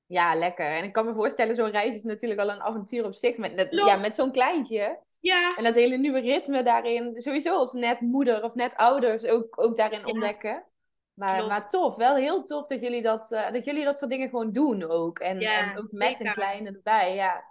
ja, 0.06 0.34
lekker. 0.34 0.66
En 0.66 0.84
ik 0.84 0.92
kan 0.92 1.06
me 1.06 1.14
voorstellen, 1.14 1.54
zo'n 1.54 1.70
reis 1.70 1.94
is 1.94 2.02
natuurlijk 2.02 2.40
al 2.40 2.50
een 2.50 2.60
avontuur 2.60 3.04
op 3.04 3.14
zich. 3.14 3.36
Met, 3.36 3.54
net, 3.54 3.68
ja, 3.70 3.96
met 3.96 4.14
zo'n 4.14 4.32
kleintje. 4.32 4.98
Ja, 5.20 5.54
En 5.56 5.64
dat 5.64 5.74
hele 5.74 5.96
nieuwe 5.96 6.20
ritme 6.20 6.62
daarin. 6.62 7.20
Sowieso 7.20 7.56
als 7.56 7.72
net 7.72 8.00
moeder 8.00 8.42
of 8.42 8.54
net 8.54 8.76
ouders 8.76 9.24
ook, 9.24 9.60
ook 9.60 9.76
daarin 9.76 9.98
Ja. 10.00 10.04
ontdekken. 10.06 10.64
Maar, 11.14 11.34
Klopt. 11.34 11.48
maar 11.48 11.68
tof, 11.68 11.96
wel 11.96 12.16
heel 12.16 12.42
tof 12.42 12.66
dat 12.66 12.80
jullie 12.80 13.02
dat, 13.02 13.32
eh, 13.32 13.52
dat 13.52 13.64
jullie 13.64 13.84
dat 13.84 13.98
soort 13.98 14.10
dingen 14.10 14.28
gewoon 14.28 14.52
doen 14.52 14.90
ook. 14.90 15.18
En, 15.18 15.40
Ja, 15.40 15.70
en 15.70 15.78
ook 15.78 15.90
met 15.90 16.20
een 16.20 16.32
kleine 16.32 16.68
erbij. 16.70 17.14
Ja, 17.14 17.49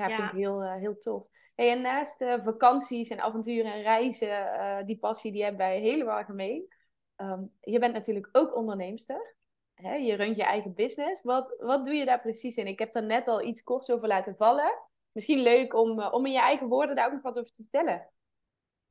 ja, 0.00 0.08
Ja. 0.08 0.16
vind 0.16 0.32
ik 0.32 0.38
heel, 0.38 0.62
eh, 0.62 0.74
heel 0.74 0.98
tof. 0.98 1.26
Hey, 1.54 1.70
en 1.70 1.80
naast 1.80 2.20
eh, 2.20 2.34
vakanties 2.42 3.08
en 3.08 3.20
avonturen 3.20 3.72
en 3.72 3.82
reizen, 3.82 4.52
eh, 4.52 4.86
die 4.86 4.98
passie 4.98 5.32
die 5.32 5.42
hebben 5.42 5.60
wij 5.60 5.78
helemaal 5.80 6.24
gemeen. 6.24 6.74
Ehm, 7.16 7.42
je 7.60 7.78
bent 7.78 7.92
natuurlijk 7.92 8.28
ook 8.32 8.56
onderneemster. 8.56 9.36
Hè? 9.74 9.94
Je 9.94 10.14
runt 10.14 10.36
je 10.36 10.44
eigen 10.44 10.74
business. 10.74 11.22
Wat, 11.22 11.54
wat 11.58 11.84
doe 11.84 11.94
je 11.94 12.04
daar 12.04 12.20
precies 12.20 12.56
in? 12.56 12.66
Ik 12.66 12.78
heb 12.78 12.92
daar 12.92 13.02
net 13.02 13.28
al 13.28 13.42
iets 13.42 13.62
korts 13.62 13.90
over 13.90 14.08
laten 14.08 14.36
vallen. 14.36 14.78
Misschien 15.12 15.38
leuk 15.38 15.74
om, 15.74 16.02
om 16.02 16.26
in 16.26 16.32
je 16.32 16.38
eigen 16.38 16.68
woorden 16.68 16.96
daar 16.96 17.06
ook 17.06 17.12
nog 17.12 17.22
wat 17.22 17.38
over 17.38 17.52
te 17.52 17.62
vertellen. 17.62 18.10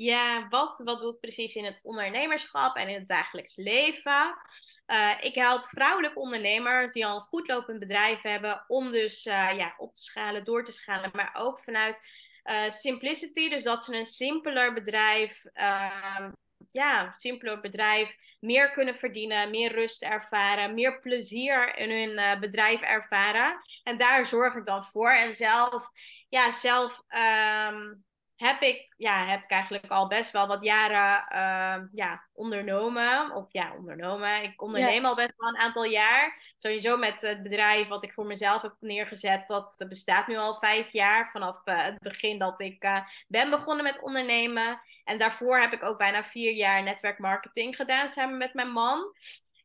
Ja, 0.01 0.48
wat, 0.50 0.82
wat 0.84 1.00
doe 1.00 1.13
ik 1.13 1.20
precies 1.20 1.56
in 1.56 1.65
het 1.65 1.79
ondernemerschap 1.84 2.75
en 2.75 2.88
in 2.88 3.00
het 3.00 3.08
dagelijks 3.08 3.56
leven? 3.56 4.38
Eh, 4.86 5.12
ik 5.20 5.36
help 5.36 5.65
vrouwelijke 5.65 6.20
ondernemers 6.20 6.94
die 6.94 7.06
al 7.06 7.15
een 7.15 7.22
goed 7.22 7.48
lopend 7.48 7.79
bedrijf 7.79 8.22
hebben 8.22 8.63
om 8.68 8.91
dus 8.91 9.25
eh, 9.25 9.58
ja, 9.58 9.74
op 9.77 9.96
te 9.96 10.03
schalen, 10.03 10.44
door 10.44 10.63
te 10.63 10.72
schalen, 10.72 11.10
maar 11.13 11.36
ook 11.38 11.60
vanuit 11.60 12.00
eh, 12.44 12.70
simplicity, 12.70 13.50
dus 13.50 13.63
dat 13.63 13.84
ze 13.84 13.96
een 13.96 14.06
simpeler 14.06 14.74
bedrijf, 14.74 15.46
ehm, 15.53 16.32
ja, 16.72 17.12
simpeler 17.15 17.60
bedrijf, 17.60 18.15
meer 18.39 18.72
kunnen 18.72 18.96
verdienen, 18.96 19.50
meer 19.50 19.72
rust 19.72 20.03
ervaren, 20.03 20.74
meer 20.74 21.00
plezier 21.00 21.77
in 21.77 21.89
hun 21.89 22.39
bedrijf 22.39 22.82
ervaren. 22.82 23.62
En 23.84 23.98
daar 23.98 24.25
zorg 24.25 24.56
ik 24.56 24.65
dan 24.65 24.84
voor. 24.84 25.12
En 25.12 25.34
zelf, 25.34 25.89
ja, 26.29 26.51
zelf 26.51 27.03
ehm, 27.08 27.94
heb 28.39 28.62
ik, 28.62 28.93
ja, 28.98 29.25
heb 29.25 29.43
ik 29.43 29.50
eigenlijk 29.51 29.91
al 29.91 30.08
best 30.08 30.31
wel 30.31 30.48
wat 30.48 30.63
jaren 30.63 31.27
ehm, 31.27 31.88
ja, 31.91 32.24
ondernomen. 32.34 33.31
Of 33.31 33.51
ja, 33.51 33.74
ondernomen. 33.77 34.43
Ik 34.43 34.62
onderneem 34.62 35.05
al 35.05 35.15
best 35.15 35.34
wel 35.38 35.50
een 35.50 35.58
aantal 35.58 35.84
jaar. 35.84 36.53
Sowieso 36.58 36.98
met 36.98 37.22
het 37.22 37.43
bedrijf 37.43 37.88
wat 37.88 38.03
ik 38.03 38.13
voor 38.13 38.25
mezelf 38.25 38.62
heb 38.62 38.75
neergezet. 38.79 39.48
Dat 39.48 39.86
bestaat 39.89 40.27
nu 40.27 40.38
al 40.38 40.60
vijf 40.60 40.91
jaar. 40.91 41.31
Vanaf 41.31 41.62
eh, 41.63 41.84
het 41.84 42.00
begin 42.00 42.38
dat 42.38 42.60
ik 42.60 42.84
eh, 42.84 43.00
ben 43.27 43.50
begonnen 43.50 43.84
met 43.84 44.01
ondernemen. 44.01 44.81
En 45.03 45.17
daarvoor 45.17 45.60
heb 45.60 45.74
ik 45.74 45.84
ook 45.84 45.98
bijna 45.98 46.24
vier 46.24 46.53
jaar 46.53 46.84
netwerkmarketing 46.84 47.75
gedaan 47.75 48.10
samen 48.10 48.38
met 48.38 48.53
mijn 48.53 48.72
man. 48.72 49.13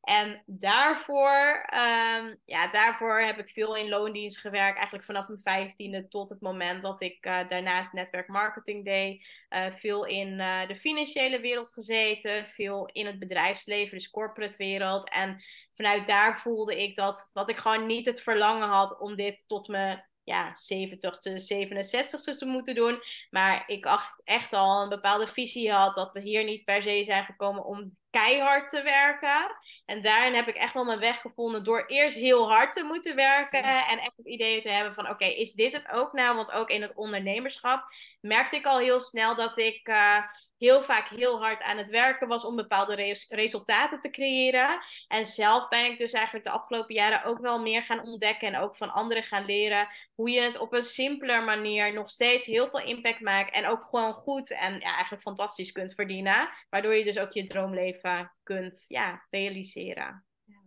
En 0.05 0.43
daarvoor, 0.47 1.65
ehm, 1.67 2.35
ja, 2.45 2.67
daarvoor 2.67 3.21
heb 3.21 3.39
ik 3.39 3.51
veel 3.51 3.77
in 3.77 3.89
loondienst 3.89 4.39
gewerkt. 4.39 4.75
Eigenlijk 4.75 5.05
vanaf 5.05 5.29
mijn 5.29 5.41
vijftiende 5.41 6.09
tot 6.09 6.29
het 6.29 6.41
moment 6.41 6.83
dat 6.83 7.01
ik 7.01 7.25
eh, 7.25 7.49
daarnaast 7.49 7.93
netwerkmarketing 7.93 8.85
deed. 8.85 9.27
Eh, 9.49 9.71
veel 9.71 10.05
in 10.07 10.41
eh, 10.41 10.69
de 10.69 10.77
financiële 10.77 11.41
wereld 11.41 11.73
gezeten. 11.73 12.47
Veel 12.47 12.89
in 12.93 13.07
het 13.07 13.19
bedrijfsleven, 13.19 13.99
dus 13.99 14.11
corporate 14.11 14.57
wereld. 14.57 15.11
En 15.11 15.43
vanuit 15.73 16.07
daar 16.07 16.39
voelde 16.39 16.83
ik 16.83 16.97
dat, 16.97 17.31
dat 17.33 17.49
ik 17.49 17.57
gewoon 17.57 17.87
niet 17.87 18.07
het 18.07 18.21
verlangen 18.21 18.69
had 18.69 19.01
om 19.01 19.15
dit 19.15 19.45
tot 19.49 19.69
mijn 19.69 20.05
ja, 20.23 20.49
70ste, 20.49 21.33
67ste 21.33 22.37
te 22.37 22.47
moeten 22.47 22.75
doen. 22.75 22.99
Maar 23.31 23.65
ik 23.67 23.87
echt 24.25 24.53
al 24.53 24.83
een 24.83 24.89
bepaalde 24.89 25.27
visie 25.27 25.73
had 25.73 25.95
dat 25.95 26.13
we 26.13 26.21
hier 26.21 26.45
niet 26.45 26.65
per 26.65 26.83
se 26.83 27.05
zijn 27.05 27.25
gekomen 27.25 27.65
om 27.65 27.97
keihard 28.15 28.69
te 28.69 28.83
werken. 28.83 29.57
En 29.85 30.01
daarin 30.03 30.35
heb 30.35 30.49
ik 30.49 30.57
echt 30.57 30.75
wel 30.75 30.85
mijn 30.85 30.99
weg 30.99 31.21
gevonden 31.21 31.65
door 31.65 31.85
eerst 31.87 32.17
heel 32.17 32.49
hard 32.49 32.73
te 32.73 32.85
moeten 32.85 33.17
werken. 33.17 33.63
En 33.63 33.99
echt 33.99 34.17
het 34.17 34.27
idee 34.27 34.61
te 34.61 34.71
hebben 34.71 34.95
van 34.95 35.09
oké, 35.09 35.25
is 35.25 35.53
dit 35.53 35.73
het 35.73 35.89
ook 35.91 36.13
nou? 36.13 36.37
Want 36.37 36.51
ook 36.53 36.71
in 36.71 36.83
het 36.83 36.95
ondernemerschap 36.95 37.85
merkte 38.21 38.57
ik 38.57 38.67
al 38.67 38.79
heel 38.79 39.01
snel 39.01 39.37
dat 39.37 39.59
ik 39.59 39.89
eh, 39.89 40.19
heel 40.59 40.83
vaak 40.83 41.09
heel 41.09 41.39
hard 41.39 41.63
aan 41.63 41.77
het 41.77 41.89
werken 41.89 42.29
was 42.29 42.45
om 42.45 42.57
bepaalde 42.57 42.95
res- 42.95 43.27
resultaten 43.29 44.01
te 44.01 44.11
creëren. 44.11 44.81
En 45.09 45.27
zelf 45.27 45.69
ben 45.69 45.85
ik 45.85 45.99
dus 45.99 46.13
eigenlijk 46.13 46.45
de 46.45 46.51
afgelopen 46.53 46.95
jaren 46.95 47.25
ook 47.25 47.39
wel 47.39 47.61
meer 47.61 47.83
gaan 47.83 48.03
ontdekken 48.05 48.49
en 48.49 48.61
ook 48.61 48.77
van 48.77 48.93
anderen 48.93 49.23
gaan 49.23 49.45
leren 49.45 49.89
hoe 50.15 50.31
je 50.31 50.41
het 50.41 50.59
op 50.59 50.73
een 50.73 50.83
simpeler 50.83 51.45
manier 51.45 51.93
nog 51.93 52.11
steeds 52.11 52.47
heel 52.47 52.69
veel 52.69 52.81
impact 52.81 53.21
maakt 53.21 53.55
en 53.55 53.67
ook 53.67 53.85
gewoon 53.85 54.13
goed 54.13 54.51
en 54.51 54.75
ja, 54.75 54.95
eigenlijk 54.95 55.23
fantastisch 55.23 55.73
kunt 55.73 55.95
verdienen. 55.95 56.49
Waardoor 56.71 56.95
je 56.95 57.05
dus 57.05 57.19
ook 57.19 57.33
je 57.33 57.45
droomleven 57.45 58.04
kunt 58.43 58.85
ja, 58.89 59.27
realiseren. 59.31 60.25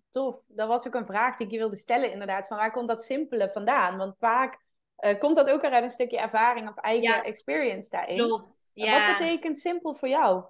Tof. 0.10 0.36
Dat 0.48 0.68
was 0.68 0.88
ook 0.88 0.94
een 0.94 1.06
vraag 1.06 1.38
die 1.38 1.46
ik 1.46 1.52
je 1.52 1.58
wilde 1.58 1.76
stellen, 1.76 2.12
inderdaad. 2.12 2.48
Van 2.48 2.58
waar 2.58 2.72
komt 2.72 2.88
dat 2.88 3.04
simpele 3.04 3.52
vandaan? 3.52 3.98
Want 3.98 4.16
vaak 4.20 4.58
eh, 4.96 5.20
komt 5.20 5.36
dat 5.36 5.50
ook 5.50 5.64
uit 5.64 5.84
een 5.84 5.90
stukje 5.90 6.18
ervaring 6.18 6.70
of 6.70 6.78
eigen 6.78 7.10
Ja. 7.10 7.24
experience 7.24 7.90
daarin. 7.90 8.18
Klopt. 8.18 8.72
Ja. 8.74 9.08
Wat 9.08 9.18
betekent 9.18 9.58
simpel 9.58 9.96
voor 9.96 10.10
jou? 10.10 10.46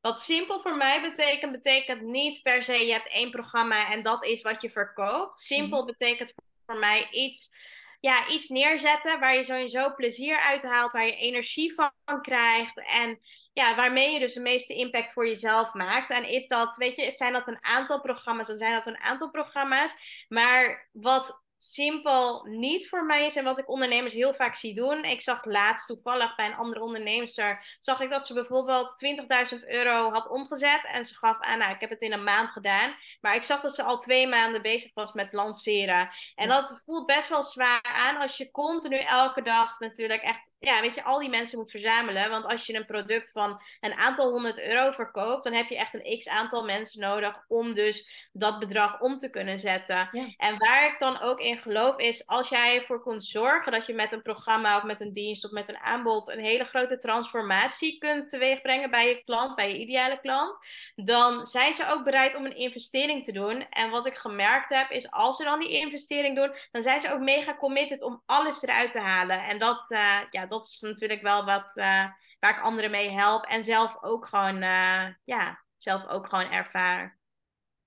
Wat 0.00 0.20
simpel 0.20 0.60
voor 0.60 0.76
mij 0.76 1.00
betekent, 1.00 1.52
betekent 1.52 2.02
niet 2.02 2.42
per 2.42 2.62
se 2.62 2.86
je 2.86 2.92
hebt 2.92 3.12
één 3.12 3.30
programma 3.30 3.92
en 3.92 4.02
dat 4.02 4.24
is 4.24 4.42
wat 4.42 4.62
je 4.62 4.70
verkoopt. 4.70 5.38
Simpel 5.38 5.84
betekent 5.84 6.32
voor 6.66 6.78
mij 6.78 7.08
iets, 7.10 7.56
ja, 8.00 8.28
iets 8.28 8.48
neerzetten 8.48 9.20
waar 9.20 9.34
je 9.34 9.42
sowieso 9.44 9.94
plezier 9.94 10.38
uit 10.38 10.62
haalt, 10.62 10.92
waar 10.92 11.06
je 11.06 11.16
energie 11.16 11.74
van 11.74 12.20
krijgt 12.22 12.82
en 12.86 13.18
ja, 13.52 13.76
waarmee 13.76 14.12
je 14.12 14.18
dus 14.18 14.34
de 14.34 14.40
meeste 14.40 14.74
impact 14.74 15.12
voor 15.12 15.26
jezelf 15.26 15.74
maakt. 15.74 16.10
En 16.10 16.28
is 16.28 16.48
dat, 16.48 16.76
weet 16.76 16.96
je, 16.96 17.12
zijn 17.12 17.32
dat 17.32 17.48
een 17.48 17.64
aantal 17.64 18.00
programma's, 18.00 18.46
dan 18.46 18.56
zijn 18.56 18.72
dat 18.72 18.86
een 18.86 19.02
aantal 19.02 19.30
programma's. 19.30 19.94
Maar 20.28 20.88
wat 20.92 21.39
simpel 21.62 22.44
niet 22.44 22.88
voor 22.88 23.04
mij 23.04 23.26
is 23.26 23.36
en 23.36 23.44
wat 23.44 23.58
ik 23.58 23.70
ondernemers 23.70 24.14
heel 24.14 24.34
vaak 24.34 24.54
zie 24.54 24.74
doen. 24.74 25.04
Ik 25.04 25.20
zag 25.20 25.44
laatst 25.44 25.86
toevallig 25.86 26.36
bij 26.36 26.46
een 26.46 26.54
andere 26.54 26.82
onderneemster, 26.82 27.76
zag 27.78 28.00
ik 28.00 28.10
dat 28.10 28.26
ze 28.26 28.34
bijvoorbeeld 28.34 29.04
20.000 29.52 29.68
euro 29.68 30.10
had 30.10 30.28
omgezet 30.28 30.80
en 30.92 31.04
ze 31.04 31.14
gaf 31.14 31.36
aan, 31.40 31.58
nou 31.58 31.72
ik 31.72 31.80
heb 31.80 31.90
het 31.90 32.02
in 32.02 32.12
een 32.12 32.24
maand 32.24 32.50
gedaan, 32.50 32.94
maar 33.20 33.34
ik 33.34 33.42
zag 33.42 33.60
dat 33.60 33.74
ze 33.74 33.82
al 33.82 33.98
twee 33.98 34.26
maanden 34.26 34.62
bezig 34.62 34.94
was 34.94 35.12
met 35.12 35.32
lanceren. 35.32 36.08
En 36.34 36.48
dat 36.48 36.82
voelt 36.84 37.06
best 37.06 37.28
wel 37.28 37.42
zwaar 37.42 37.82
aan 37.82 38.16
als 38.16 38.36
je 38.36 38.50
continu 38.50 38.96
elke 38.96 39.42
dag 39.42 39.78
natuurlijk 39.78 40.22
echt, 40.22 40.52
ja 40.58 40.80
weet 40.80 40.94
je, 40.94 41.04
al 41.04 41.18
die 41.18 41.28
mensen 41.28 41.58
moet 41.58 41.70
verzamelen. 41.70 42.30
Want 42.30 42.44
als 42.44 42.66
je 42.66 42.74
een 42.74 42.86
product 42.86 43.32
van 43.32 43.62
een 43.80 43.94
aantal 43.94 44.30
honderd 44.30 44.60
euro 44.60 44.90
verkoopt, 44.90 45.44
dan 45.44 45.52
heb 45.52 45.68
je 45.68 45.76
echt 45.76 45.94
een 45.94 46.18
x 46.18 46.28
aantal 46.28 46.64
mensen 46.64 47.00
nodig 47.00 47.44
om 47.48 47.74
dus 47.74 48.28
dat 48.32 48.58
bedrag 48.58 49.00
om 49.00 49.18
te 49.18 49.30
kunnen 49.30 49.58
zetten. 49.58 50.08
Ja. 50.12 50.26
En 50.36 50.58
waar 50.58 50.86
ik 50.86 50.98
dan 50.98 51.20
ook 51.20 51.40
in 51.40 51.49
geloof 51.58 51.96
is, 51.96 52.26
als 52.26 52.48
jij 52.48 52.78
ervoor 52.78 53.02
kunt 53.02 53.24
zorgen 53.24 53.72
dat 53.72 53.86
je 53.86 53.94
met 53.94 54.12
een 54.12 54.22
programma 54.22 54.76
of 54.76 54.82
met 54.82 55.00
een 55.00 55.12
dienst 55.12 55.44
of 55.44 55.50
met 55.50 55.68
een 55.68 55.78
aanbod 55.78 56.28
een 56.28 56.44
hele 56.44 56.64
grote 56.64 56.96
transformatie 56.96 57.98
kunt 57.98 58.28
teweegbrengen 58.28 58.90
bij 58.90 59.08
je 59.08 59.24
klant, 59.24 59.54
bij 59.54 59.68
je 59.68 59.78
ideale 59.78 60.20
klant, 60.20 60.58
dan 60.94 61.46
zijn 61.46 61.74
ze 61.74 61.90
ook 61.92 62.04
bereid 62.04 62.36
om 62.36 62.44
een 62.44 62.56
investering 62.56 63.24
te 63.24 63.32
doen. 63.32 63.68
En 63.70 63.90
wat 63.90 64.06
ik 64.06 64.14
gemerkt 64.14 64.68
heb, 64.68 64.90
is 64.90 65.10
als 65.10 65.36
ze 65.36 65.44
dan 65.44 65.60
die 65.60 65.80
investering 65.80 66.36
doen, 66.36 66.54
dan 66.70 66.82
zijn 66.82 67.00
ze 67.00 67.12
ook 67.12 67.20
mega 67.20 67.56
committed 67.56 68.02
om 68.02 68.22
alles 68.26 68.62
eruit 68.62 68.92
te 68.92 69.00
halen. 69.00 69.44
En 69.44 69.58
dat, 69.58 69.90
uh, 69.90 70.16
ja, 70.30 70.46
dat 70.46 70.64
is 70.64 70.80
natuurlijk 70.80 71.22
wel 71.22 71.44
wat 71.44 71.76
uh, 71.76 72.04
waar 72.38 72.58
ik 72.58 72.60
anderen 72.60 72.90
mee 72.90 73.10
help 73.10 73.44
en 73.44 73.62
zelf 73.62 73.96
ook 74.00 74.26
gewoon, 74.26 74.62
uh, 74.62 75.06
ja, 75.24 75.64
zelf 75.74 76.08
ook 76.08 76.28
gewoon 76.28 76.50
ervaar. 76.50 77.19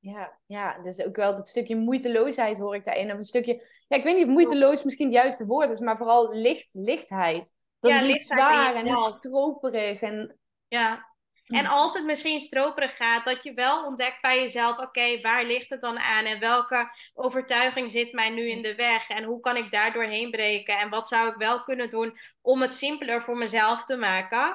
Ja, 0.04 0.40
ja, 0.46 0.82
dus 0.82 1.04
ook 1.04 1.16
wel 1.16 1.36
dat 1.36 1.48
stukje 1.48 1.76
moeiteloosheid 1.76 2.58
hoor 2.58 2.76
ik 2.76 2.84
daarin. 2.84 3.12
Of 3.12 3.18
een 3.18 3.24
stukje, 3.24 3.66
ja, 3.88 3.98
ik 3.98 4.04
weet 4.04 4.16
niet 4.16 4.26
of 4.26 4.32
moeiteloos 4.32 4.84
misschien 4.84 5.06
het 5.06 5.16
juiste 5.16 5.46
woord 5.46 5.70
is, 5.70 5.80
maar 5.80 5.98
vooral 5.98 6.34
licht, 6.34 6.74
lichtheid. 6.74 7.54
Dat 7.80 7.92
ja, 7.92 8.02
is 8.02 8.08
niet 8.08 8.22
zwaar 8.22 8.76
en 8.76 8.84
niet 8.84 9.14
stroperig. 9.18 10.02
En... 10.02 10.40
Ja, 10.68 11.14
en 11.44 11.66
als 11.66 11.94
het 11.94 12.06
misschien 12.06 12.40
stroperig 12.40 12.96
gaat, 12.96 13.26
dat 13.26 13.44
je 13.44 13.54
wel 13.54 13.86
ontdekt 13.86 14.22
bij 14.22 14.40
jezelf: 14.40 14.78
oké, 14.78 15.22
waar 15.22 15.46
ligt 15.46 15.70
het 15.70 15.82
dan 15.82 16.00
aan? 16.00 16.26
En 16.26 16.40
welke 16.40 16.92
overtuiging 17.14 17.92
zit 17.92 18.14
mij 18.14 18.30
nu 18.30 18.50
in 18.50 18.62
de 18.62 18.76
weg? 18.76 19.10
En 19.10 19.24
hoe 19.24 19.40
kan 19.40 19.58
ik 19.58 19.72
daar 19.72 19.94
doorheen 19.94 20.32
breken? 20.32 20.80
En 20.80 20.90
wat 20.90 21.08
zou 21.08 21.28
ik 21.30 21.36
wel 21.36 21.64
kunnen 21.64 21.90
doen 21.90 22.18
om 22.42 22.62
het 22.62 22.74
simpeler 22.74 23.22
voor 23.22 23.38
mezelf 23.38 23.86
te 23.86 23.98
maken? 23.98 24.48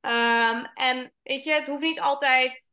Um, 0.00 0.64
en 0.74 1.12
weet 1.22 1.44
je, 1.44 1.52
het 1.52 1.66
hoeft 1.66 1.82
niet 1.82 2.00
altijd. 2.00 2.72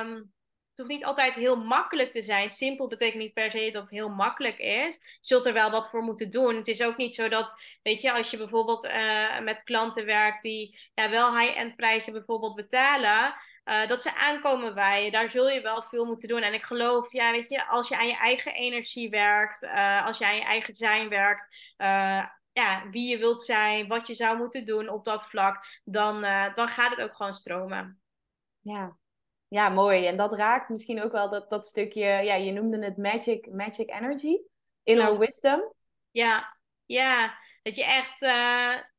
Um, 0.00 0.32
het 0.74 0.86
hoeft 0.86 0.98
niet 0.98 1.08
altijd 1.08 1.34
heel 1.34 1.56
makkelijk 1.56 2.12
te 2.12 2.22
zijn. 2.22 2.50
Simpel 2.50 2.86
betekent 2.88 3.22
niet 3.22 3.32
per 3.32 3.50
se 3.50 3.70
dat 3.70 3.82
het 3.82 3.90
heel 3.90 4.08
makkelijk 4.08 4.58
is. 4.58 4.94
Je 4.94 5.16
zult 5.20 5.46
er 5.46 5.52
wel 5.52 5.70
wat 5.70 5.90
voor 5.90 6.02
moeten 6.02 6.30
doen. 6.30 6.54
Het 6.54 6.68
is 6.68 6.82
ook 6.82 6.96
niet 6.96 7.14
zo 7.14 7.28
dat, 7.28 7.60
weet 7.82 8.00
je, 8.00 8.12
als 8.12 8.30
je 8.30 8.36
bijvoorbeeld 8.36 8.84
uh, 8.84 9.40
met 9.40 9.62
klanten 9.62 10.06
werkt 10.06 10.42
die 10.42 10.78
ja, 10.94 11.10
wel 11.10 11.38
high-end 11.38 11.76
prijzen 11.76 12.12
bijvoorbeeld 12.12 12.54
betalen. 12.54 13.34
Uh, 13.64 13.86
dat 13.86 14.02
ze 14.02 14.14
aankomen 14.14 14.74
bij 14.74 15.04
je. 15.04 15.10
Daar 15.10 15.30
zul 15.30 15.48
je 15.48 15.60
wel 15.60 15.82
veel 15.82 16.04
moeten 16.04 16.28
doen. 16.28 16.42
En 16.42 16.54
ik 16.54 16.64
geloof, 16.64 17.12
ja, 17.12 17.30
weet 17.30 17.48
je, 17.48 17.66
als 17.66 17.88
je 17.88 17.96
aan 17.96 18.06
je 18.06 18.16
eigen 18.16 18.54
energie 18.54 19.10
werkt, 19.10 19.62
uh, 19.62 20.06
als 20.06 20.18
je 20.18 20.26
aan 20.26 20.36
je 20.36 20.44
eigen 20.44 20.74
zijn 20.74 21.08
werkt, 21.08 21.72
ja, 22.52 22.88
wie 22.90 23.10
je 23.10 23.18
wilt 23.18 23.42
zijn, 23.42 23.88
wat 23.88 24.06
je 24.06 24.14
zou 24.14 24.36
moeten 24.36 24.64
doen 24.64 24.88
op 24.88 25.04
dat 25.04 25.26
vlak, 25.26 25.80
dan, 25.84 26.20
dan 26.54 26.68
gaat 26.68 26.90
het 26.90 27.00
ook 27.00 27.16
gewoon 27.16 27.34
stromen. 27.34 28.00
Ja, 28.60 28.96
ja, 29.48 29.68
mooi. 29.68 30.06
En 30.06 30.16
dat 30.16 30.32
raakt 30.32 30.68
misschien 30.68 31.02
ook 31.02 31.12
wel 31.12 31.30
dat, 31.30 31.50
dat 31.50 31.66
stukje, 31.66 32.04
ja, 32.04 32.34
je 32.34 32.52
noemde 32.52 32.84
het 32.84 32.96
magic, 32.96 33.52
magic 33.52 33.90
energy, 33.90 34.38
inner 34.82 35.18
wisdom. 35.18 35.72
Ja, 36.10 36.56
ja. 36.86 37.38
Dat 37.62 37.74
je 37.74 37.84
echt, 37.84 38.22
uh, 38.22 38.30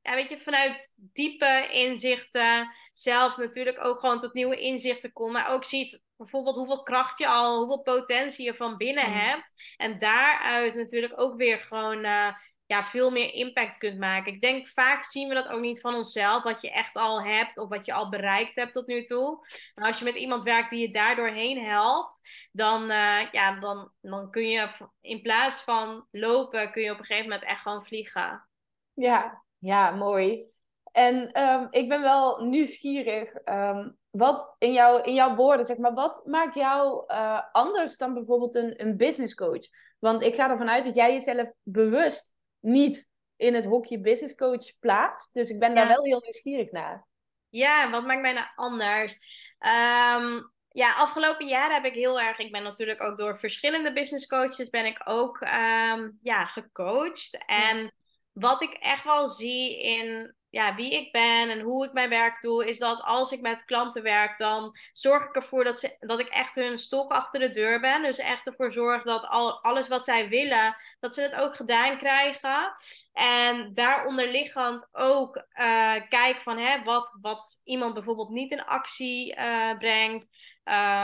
ja, 0.01 0.15
weet 0.15 0.29
je, 0.29 0.37
vanuit 0.37 0.97
diepe 1.13 1.69
inzichten 1.71 2.71
zelf 2.93 3.37
natuurlijk 3.37 3.85
ook 3.85 3.99
gewoon 3.99 4.19
tot 4.19 4.33
nieuwe 4.33 4.55
inzichten 4.55 5.13
komt. 5.13 5.31
Maar 5.31 5.49
ook 5.49 5.63
ziet 5.63 6.01
bijvoorbeeld 6.17 6.55
hoeveel 6.55 6.83
kracht 6.83 7.19
je 7.19 7.27
al, 7.27 7.57
hoeveel 7.57 7.81
potentie 7.81 8.45
je 8.45 8.55
van 8.55 8.77
binnen 8.77 9.09
mm. 9.09 9.13
hebt. 9.13 9.53
En 9.77 9.97
daaruit 9.97 10.75
natuurlijk 10.75 11.21
ook 11.21 11.37
weer 11.37 11.59
gewoon 11.59 12.05
uh, 12.05 12.33
ja, 12.65 12.83
veel 12.83 13.11
meer 13.11 13.33
impact 13.33 13.77
kunt 13.77 13.99
maken. 13.99 14.33
Ik 14.33 14.41
denk 14.41 14.67
vaak 14.67 15.03
zien 15.03 15.27
we 15.27 15.33
dat 15.33 15.49
ook 15.49 15.59
niet 15.59 15.81
van 15.81 15.95
onszelf, 15.95 16.43
wat 16.43 16.61
je 16.61 16.71
echt 16.71 16.95
al 16.95 17.23
hebt 17.23 17.57
of 17.57 17.69
wat 17.69 17.85
je 17.85 17.93
al 17.93 18.09
bereikt 18.09 18.55
hebt 18.55 18.71
tot 18.71 18.87
nu 18.87 19.03
toe. 19.03 19.47
Maar 19.75 19.87
als 19.87 19.99
je 19.99 20.05
met 20.05 20.15
iemand 20.15 20.43
werkt 20.43 20.69
die 20.69 20.79
je 20.79 20.89
daardoor 20.89 21.29
heen 21.29 21.63
helpt, 21.65 22.19
dan, 22.51 22.81
uh, 22.83 23.31
ja, 23.31 23.59
dan, 23.59 23.91
dan 24.01 24.31
kun 24.31 24.47
je 24.47 24.69
in 25.01 25.21
plaats 25.21 25.61
van 25.61 26.07
lopen, 26.11 26.71
kun 26.71 26.83
je 26.83 26.91
op 26.91 26.99
een 26.99 27.05
gegeven 27.05 27.29
moment 27.29 27.49
echt 27.49 27.61
gewoon 27.61 27.85
vliegen. 27.85 28.47
Ja, 28.93 29.43
ja, 29.57 29.91
mooi. 29.91 30.53
En 30.91 31.41
um, 31.41 31.67
ik 31.69 31.89
ben 31.89 32.01
wel 32.01 32.43
nieuwsgierig. 32.43 33.33
Um, 33.45 33.97
wat 34.09 34.55
in, 34.57 34.73
jou, 34.73 35.01
in 35.01 35.13
jouw 35.13 35.35
woorden, 35.35 35.65
zeg 35.65 35.77
maar, 35.77 35.93
wat 35.93 36.21
maakt 36.25 36.55
jou 36.55 37.03
uh, 37.07 37.41
anders 37.51 37.97
dan 37.97 38.13
bijvoorbeeld 38.13 38.55
een, 38.55 38.81
een 38.81 38.97
business 38.97 39.35
coach? 39.35 39.67
Want 39.99 40.21
ik 40.21 40.35
ga 40.35 40.49
ervan 40.49 40.69
uit 40.69 40.83
dat 40.83 40.95
jij 40.95 41.11
jezelf 41.11 41.53
bewust 41.63 42.34
niet 42.65 43.07
in 43.35 43.53
het 43.53 43.65
hokje 43.65 43.99
business 43.99 44.35
coach 44.35 44.79
plaatst. 44.79 45.33
Dus 45.33 45.49
ik 45.49 45.59
ben 45.59 45.75
daar 45.75 45.87
wel 45.87 46.03
heel 46.03 46.21
nieuwsgierig 46.21 46.71
naar. 46.71 47.07
Ja, 47.49 47.89
wat 47.89 48.05
maakt 48.05 48.21
mij 48.21 48.33
nou 48.33 48.47
anders? 48.55 49.13
Um, 49.59 50.53
ja, 50.69 50.93
afgelopen 50.93 51.47
jaren 51.47 51.73
heb 51.73 51.85
ik 51.85 51.93
heel 51.93 52.21
erg. 52.21 52.37
Ik 52.37 52.51
ben 52.51 52.63
natuurlijk 52.63 53.03
ook 53.03 53.17
door 53.17 53.39
verschillende 53.39 53.93
business 53.93 54.27
coaches 54.27 54.69
ben 54.69 54.85
ik 54.85 55.01
ook 55.03 55.41
um, 55.41 56.19
ja, 56.21 56.45
gecoacht. 56.45 57.43
En 57.45 57.93
wat 58.31 58.61
ik 58.61 58.73
echt 58.73 59.03
wel 59.03 59.27
zie 59.27 59.81
in 59.81 60.35
ja, 60.55 60.75
wie 60.75 60.91
ik 60.91 61.11
ben 61.11 61.49
en 61.49 61.59
hoe 61.59 61.85
ik 61.85 61.93
mijn 61.93 62.09
werk 62.09 62.41
doe, 62.41 62.67
is 62.69 62.77
dat 62.77 63.01
als 63.01 63.31
ik 63.31 63.41
met 63.41 63.65
klanten 63.65 64.03
werk, 64.03 64.37
dan 64.37 64.77
zorg 64.93 65.23
ik 65.23 65.35
ervoor 65.35 65.63
dat, 65.63 65.79
ze, 65.79 65.95
dat 65.99 66.19
ik 66.19 66.27
echt 66.27 66.55
hun 66.55 66.77
stok 66.77 67.11
achter 67.11 67.39
de 67.39 67.49
deur 67.49 67.79
ben. 67.79 68.01
Dus 68.01 68.17
echt 68.17 68.47
ervoor 68.47 68.71
zorg 68.71 69.03
dat 69.03 69.27
al, 69.27 69.63
alles 69.63 69.87
wat 69.87 70.03
zij 70.03 70.29
willen, 70.29 70.75
dat 70.99 71.13
ze 71.13 71.21
het 71.21 71.35
ook 71.35 71.55
gedaan 71.55 71.97
krijgen. 71.97 72.73
En 73.13 73.73
daaronder 73.73 74.27
liggend 74.27 74.89
ook 74.91 75.35
uh, 75.37 75.93
kijk 76.09 76.41
van 76.41 76.57
hè, 76.57 76.83
wat, 76.83 77.17
wat 77.21 77.61
iemand 77.63 77.93
bijvoorbeeld 77.93 78.29
niet 78.29 78.51
in 78.51 78.65
actie 78.65 79.35
uh, 79.37 79.77
brengt. 79.77 80.29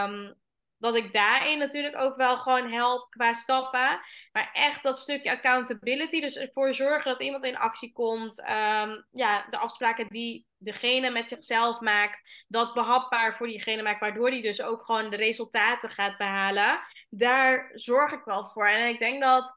Um, 0.06 0.40
dat 0.82 0.96
ik 0.96 1.14
daarin 1.14 1.58
natuurlijk 1.58 1.98
ook 1.98 2.16
wel 2.16 2.38
gewoon 2.38 2.72
help 2.72 3.10
qua 3.10 3.34
stappen. 3.34 4.02
Maar 4.32 4.50
echt 4.54 4.84
dat 4.84 5.00
stukje 5.00 5.32
accountability. 5.32 6.22
Dus 6.22 6.36
ervoor 6.36 6.74
zorgen 6.74 7.12
dat 7.12 7.22
iemand 7.22 7.44
in 7.44 7.58
actie 7.58 7.92
komt. 7.94 8.40
Um, 8.40 9.06
ja, 9.12 9.46
de 9.50 9.58
afspraken 9.58 10.08
die 10.08 10.46
degene 10.58 11.10
met 11.10 11.30
zichzelf 11.30 11.80
maakt. 11.80 12.46
Dat 12.48 12.74
behapbaar 12.74 13.36
voor 13.36 13.48
diegene 13.48 13.82
maakt. 13.82 14.00
Waardoor 14.00 14.32
die 14.32 14.42
dus 14.42 14.62
ook 14.62 14.86
gewoon 14.86 15.10
de 15.10 15.18
resultaten 15.18 15.90
gaat 15.90 16.18
behalen. 16.18 16.82
Daar 17.10 17.72
zorg 17.74 18.12
ik 18.12 18.24
wel 18.26 18.46
voor. 18.46 18.68
En 18.68 18.88
ik 18.88 19.00
denk 19.00 19.24
dat, 19.24 19.56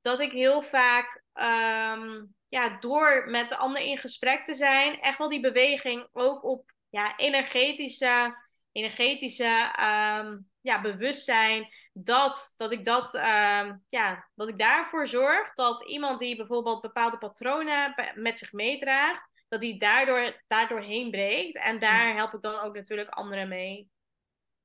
dat 0.00 0.20
ik 0.20 0.32
heel 0.32 0.62
vaak. 0.62 1.22
Um, 1.34 2.34
ja, 2.46 2.76
door 2.80 3.26
met 3.28 3.48
de 3.48 3.56
ander 3.56 3.82
in 3.82 3.98
gesprek 3.98 4.44
te 4.44 4.54
zijn, 4.54 5.00
echt 5.00 5.18
wel 5.18 5.28
die 5.28 5.40
beweging 5.40 6.08
ook 6.12 6.44
op 6.44 6.72
ja, 6.88 7.16
energetische, 7.16 8.36
energetische 8.72 9.74
um, 10.20 10.49
ja, 10.60 10.80
bewustzijn 10.80 11.68
dat, 11.92 12.54
dat 12.56 12.72
ik 12.72 12.84
dat, 12.84 13.14
uh, 13.14 13.70
ja, 13.88 14.28
dat 14.34 14.48
ik 14.48 14.58
daarvoor 14.58 15.06
zorg 15.06 15.52
dat 15.52 15.88
iemand 15.88 16.18
die 16.18 16.36
bijvoorbeeld 16.36 16.80
bepaalde 16.80 17.18
patronen 17.18 17.94
met 18.14 18.38
zich 18.38 18.52
meedraagt, 18.52 19.44
dat 19.48 19.60
die 19.60 19.78
daardoor, 19.78 20.42
daardoor 20.46 20.80
heen 20.80 21.10
breekt. 21.10 21.56
En 21.56 21.78
daar 21.78 22.14
help 22.14 22.34
ik 22.34 22.42
dan 22.42 22.60
ook 22.60 22.74
natuurlijk 22.74 23.08
anderen 23.08 23.48
mee. 23.48 23.88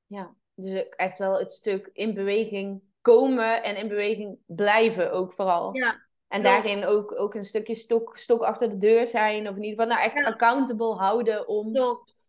Ja, 0.06 0.34
dus 0.54 0.88
echt 0.88 1.18
wel 1.18 1.38
het 1.38 1.52
stuk 1.52 1.90
in 1.92 2.14
beweging 2.14 2.82
komen 3.00 3.62
en 3.62 3.76
in 3.76 3.88
beweging 3.88 4.38
blijven 4.46 5.12
ook 5.12 5.32
vooral. 5.32 5.76
Ja, 5.76 6.05
en 6.28 6.42
daarin 6.42 6.84
ook, 6.84 7.20
ook 7.20 7.34
een 7.34 7.44
stukje 7.44 7.74
stok, 7.74 8.16
stok 8.16 8.42
achter 8.42 8.68
de 8.68 8.76
deur 8.76 9.06
zijn. 9.06 9.48
Of 9.48 9.56
in 9.56 9.62
ieder 9.62 9.82
geval 9.82 9.96
nou 9.96 10.10
echt 10.10 10.26
accountable 10.26 10.94
houden 10.94 11.48
om, 11.48 11.76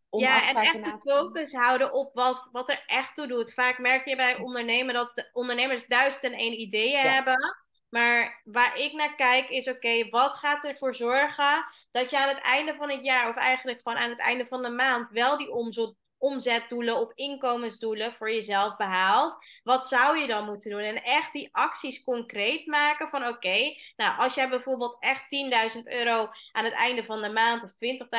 om 0.09 0.19
Ja, 0.19 0.49
en 0.49 0.55
echt 0.55 0.83
de 0.83 1.11
focus 1.11 1.53
houden 1.53 1.93
op 1.93 2.13
wat, 2.13 2.49
wat 2.51 2.69
er 2.69 2.83
echt 2.85 3.15
toe 3.15 3.27
doet. 3.27 3.53
Vaak 3.53 3.77
merk 3.77 4.07
je 4.07 4.15
bij 4.15 4.37
ondernemen 4.37 4.93
dat 4.93 5.11
de 5.15 5.29
ondernemers 5.33 5.87
duizend 5.87 6.23
en 6.23 6.39
één 6.39 6.59
ideeën 6.59 6.99
hebben. 6.99 7.65
Maar 7.89 8.41
waar 8.43 8.79
ik 8.79 8.93
naar 8.93 9.15
kijk 9.15 9.49
is, 9.49 9.69
oké, 9.69 10.09
wat 10.09 10.33
gaat 10.33 10.65
ervoor 10.65 10.95
zorgen 10.95 11.65
dat 11.91 12.09
je 12.09 12.17
aan 12.17 12.29
het 12.29 12.41
einde 12.41 12.75
van 12.75 12.89
het 12.89 13.03
jaar, 13.05 13.29
of 13.29 13.35
eigenlijk 13.35 13.81
gewoon 13.81 13.97
aan 13.97 14.09
het 14.09 14.19
einde 14.19 14.45
van 14.45 14.61
de 14.61 14.69
maand, 14.69 15.09
wel 15.09 15.37
die 15.37 15.51
omzet, 15.51 15.93
omzetdoelen 16.17 16.97
of 16.97 17.11
inkomensdoelen 17.15 18.13
voor 18.13 18.31
jezelf 18.31 18.75
behaalt, 18.75 19.37
wat 19.63 19.87
zou 19.87 20.17
je 20.17 20.27
dan 20.27 20.45
moeten 20.45 20.71
doen? 20.71 20.79
En 20.79 21.03
echt 21.03 21.33
die 21.33 21.49
acties 21.51 22.03
concreet 22.03 22.65
maken 22.65 23.09
van 23.09 23.27
oké, 23.27 23.75
nou 23.95 24.17
als 24.17 24.33
jij 24.33 24.49
bijvoorbeeld 24.49 24.97
echt 24.99 25.23
10.000 25.75 25.81
euro 25.83 26.29
aan 26.51 26.63
het 26.63 26.73
einde 26.73 27.05
van 27.05 27.21
de 27.21 27.29
maand 27.29 27.63
of 27.63 27.71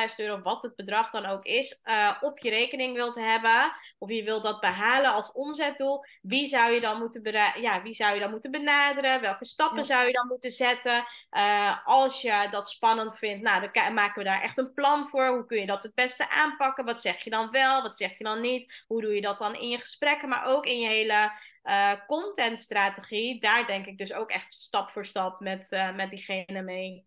20.000 0.09 0.15
euro, 0.15 0.41
wat 0.41 0.61
het 0.61 0.75
bedrag 0.75 1.09
dan 1.09 1.25
ook 1.25 1.45
is, 1.45 1.81
uh, 1.85 2.11
op 2.21 2.39
je 2.39 2.49
rekening 2.49 2.95
wilt 2.95 3.15
hebben, 3.15 3.71
of 3.97 4.09
je 4.09 4.23
wilt 4.23 4.43
dat 4.43 4.59
behalen 4.59 5.13
als 5.13 5.31
omzetdoel, 5.31 6.05
wie 6.21 6.47
zou 6.47 6.71
je 6.71 6.81
dan 6.81 6.99
moeten, 6.99 7.21
ja, 7.61 7.81
wie 7.81 7.93
zou 7.93 8.13
je 8.13 8.19
dan 8.19 8.31
moeten 8.31 8.51
benaderen? 8.51 9.21
Welke 9.21 9.45
stappen 9.45 9.85
zou 9.85 10.07
je 10.07 10.13
dan 10.13 10.27
moeten 10.27 10.51
zetten? 10.51 11.05
Uh, 11.37 11.77
als 11.83 12.21
je 12.21 12.47
dat 12.51 12.69
spannend 12.69 13.17
vindt, 13.17 13.43
nou 13.43 13.69
dan 13.71 13.93
maken 13.93 14.23
we 14.23 14.29
daar 14.29 14.41
echt 14.41 14.57
een 14.57 14.73
plan 14.73 15.07
voor. 15.07 15.27
Hoe 15.27 15.45
kun 15.45 15.59
je 15.59 15.65
dat 15.65 15.83
het 15.83 15.93
beste 15.93 16.29
aanpakken? 16.29 16.85
Wat 16.85 17.01
zeg 17.01 17.23
je 17.23 17.29
dan 17.29 17.51
wel? 17.51 17.81
Wat 17.89 17.97
zeg 17.97 18.17
je 18.17 18.23
dan 18.23 18.41
niet? 18.41 18.83
Hoe 18.87 19.01
doe 19.01 19.15
je 19.15 19.21
dat 19.21 19.37
dan 19.37 19.55
in 19.55 19.69
je 19.69 19.77
gesprekken, 19.77 20.29
maar 20.29 20.45
ook 20.45 20.65
in 20.65 20.79
je 20.79 20.87
hele 20.87 21.31
uh, 21.63 21.91
contentstrategie? 22.07 23.39
Daar 23.39 23.65
denk 23.65 23.85
ik 23.85 23.97
dus 23.97 24.13
ook 24.13 24.29
echt 24.29 24.51
stap 24.51 24.89
voor 24.89 25.05
stap 25.05 25.39
met, 25.39 25.71
uh, 25.71 25.95
met 25.95 26.09
diegene 26.09 26.61
mee. 26.61 27.05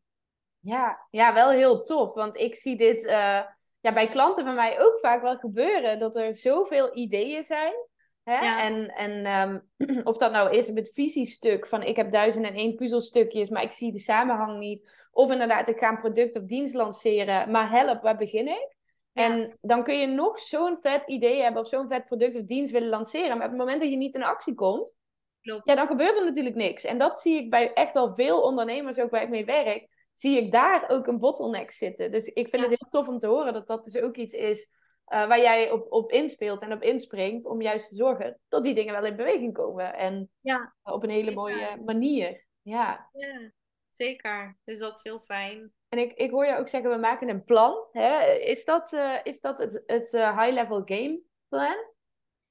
Ja, 0.60 1.06
ja, 1.10 1.34
wel 1.34 1.50
heel 1.50 1.82
tof. 1.82 2.14
Want 2.14 2.36
ik 2.36 2.54
zie 2.54 2.76
dit 2.76 3.04
uh, 3.04 3.40
ja, 3.80 3.92
bij 3.92 4.08
klanten 4.08 4.44
van 4.44 4.54
mij 4.54 4.80
ook 4.80 4.98
vaak 4.98 5.22
wel 5.22 5.36
gebeuren. 5.36 5.98
Dat 5.98 6.16
er 6.16 6.34
zoveel 6.34 6.96
ideeën 6.96 7.42
zijn. 7.42 7.74
Hè? 8.22 8.58
En, 8.58 8.88
en 8.88 9.24
ehm, 9.24 9.58
of 10.10 10.16
dat 10.16 10.32
nou 10.32 10.56
is 10.56 10.70
met 10.72 10.92
visiestuk 10.92 11.66
van 11.66 11.82
ik 11.82 11.96
heb 11.96 12.12
duizend 12.12 12.46
en 12.46 12.54
één 12.54 12.74
puzzelstukjes, 12.74 13.48
maar 13.48 13.62
ik 13.62 13.72
zie 13.72 13.92
de 13.92 13.98
samenhang 13.98 14.58
niet. 14.58 14.90
Of 15.12 15.30
inderdaad, 15.30 15.68
ik 15.68 15.78
ga 15.78 15.88
een 15.88 16.00
product 16.00 16.36
of 16.36 16.44
dienst 16.44 16.74
lanceren, 16.74 17.50
maar 17.50 17.70
help, 17.70 18.02
waar 18.02 18.16
begin 18.16 18.48
ik? 18.48 18.71
En 19.12 19.58
dan 19.60 19.84
kun 19.84 19.98
je 19.98 20.06
nog 20.06 20.38
zo'n 20.38 20.78
vet 20.80 21.06
idee 21.06 21.42
hebben 21.42 21.60
of 21.60 21.68
zo'n 21.68 21.88
vet 21.88 22.04
product 22.04 22.36
of 22.36 22.42
dienst 22.42 22.72
willen 22.72 22.88
lanceren. 22.88 23.36
Maar 23.36 23.46
op 23.46 23.52
het 23.52 23.60
moment 23.60 23.80
dat 23.80 23.90
je 23.90 23.96
niet 23.96 24.14
in 24.14 24.22
actie 24.22 24.54
komt, 24.54 24.96
Klopt. 25.40 25.68
ja, 25.68 25.74
dan 25.74 25.86
gebeurt 25.86 26.16
er 26.16 26.24
natuurlijk 26.24 26.56
niks. 26.56 26.84
En 26.84 26.98
dat 26.98 27.18
zie 27.18 27.36
ik 27.36 27.50
bij 27.50 27.72
echt 27.72 27.96
al 27.96 28.14
veel 28.14 28.42
ondernemers, 28.42 28.98
ook 28.98 29.10
waar 29.10 29.22
ik 29.22 29.28
mee 29.28 29.44
werk, 29.44 29.88
zie 30.12 30.36
ik 30.36 30.52
daar 30.52 30.88
ook 30.88 31.06
een 31.06 31.18
bottleneck 31.18 31.70
zitten. 31.70 32.10
Dus 32.10 32.26
ik 32.26 32.48
vind 32.48 32.62
het 32.62 32.78
heel 32.80 32.88
tof 32.90 33.08
om 33.08 33.18
te 33.18 33.26
horen 33.26 33.52
dat 33.52 33.66
dat 33.66 33.84
dus 33.84 33.98
ook 33.98 34.16
iets 34.16 34.32
is 34.32 34.72
uh, 35.12 35.26
waar 35.26 35.40
jij 35.40 35.70
op, 35.70 35.92
op 35.92 36.10
inspeelt 36.10 36.62
en 36.62 36.72
op 36.72 36.82
inspringt. 36.82 37.44
Om 37.44 37.62
juist 37.62 37.88
te 37.88 37.94
zorgen 37.94 38.40
dat 38.48 38.64
die 38.64 38.74
dingen 38.74 38.92
wel 38.92 39.04
in 39.04 39.16
beweging 39.16 39.52
komen. 39.52 39.94
En 39.94 40.30
ja. 40.40 40.74
op 40.82 41.02
een 41.02 41.10
hele 41.10 41.34
mooie 41.34 41.82
manier. 41.84 42.44
Ja. 42.62 43.08
ja, 43.12 43.52
zeker. 43.88 44.58
Dus 44.64 44.78
dat 44.78 44.96
is 44.96 45.02
heel 45.02 45.20
fijn. 45.20 45.72
En 45.92 45.98
ik, 45.98 46.12
ik 46.12 46.30
hoor 46.30 46.46
je 46.46 46.56
ook 46.56 46.68
zeggen, 46.68 46.90
we 46.90 46.96
maken 46.96 47.28
een 47.28 47.44
plan. 47.44 47.86
Hè? 47.92 48.24
Is 48.24 48.64
dat, 48.64 48.92
uh, 48.92 49.18
is 49.22 49.40
dat 49.40 49.58
het, 49.58 49.82
het 49.86 50.12
uh, 50.12 50.38
high-level 50.38 50.82
game 50.84 51.20
plan? 51.48 51.76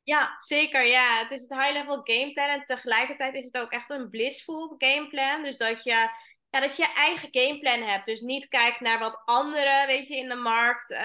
Ja, 0.03 0.35
zeker. 0.37 0.85
Ja, 0.85 1.19
het 1.19 1.31
is 1.31 1.41
het 1.41 1.59
high-level 1.59 2.01
game 2.03 2.33
plan. 2.33 2.49
En 2.49 2.65
tegelijkertijd 2.65 3.35
is 3.35 3.45
het 3.45 3.57
ook 3.57 3.71
echt 3.71 3.89
een 3.89 4.09
blissful 4.09 4.75
game 4.77 5.07
plan. 5.07 5.43
Dus 5.43 5.57
dat 5.57 5.83
je 5.83 6.09
ja, 6.51 6.59
dat 6.59 6.77
je 6.77 6.83
je 6.83 6.93
eigen 6.93 7.27
gameplan 7.31 7.81
hebt. 7.81 8.05
Dus 8.05 8.21
niet 8.21 8.47
kijkt 8.47 8.79
naar 8.79 8.99
wat 8.99 9.21
anderen, 9.25 9.87
weet 9.87 10.07
je, 10.07 10.15
in 10.15 10.29
de 10.29 10.35
markt 10.35 10.91
uh, 10.91 10.99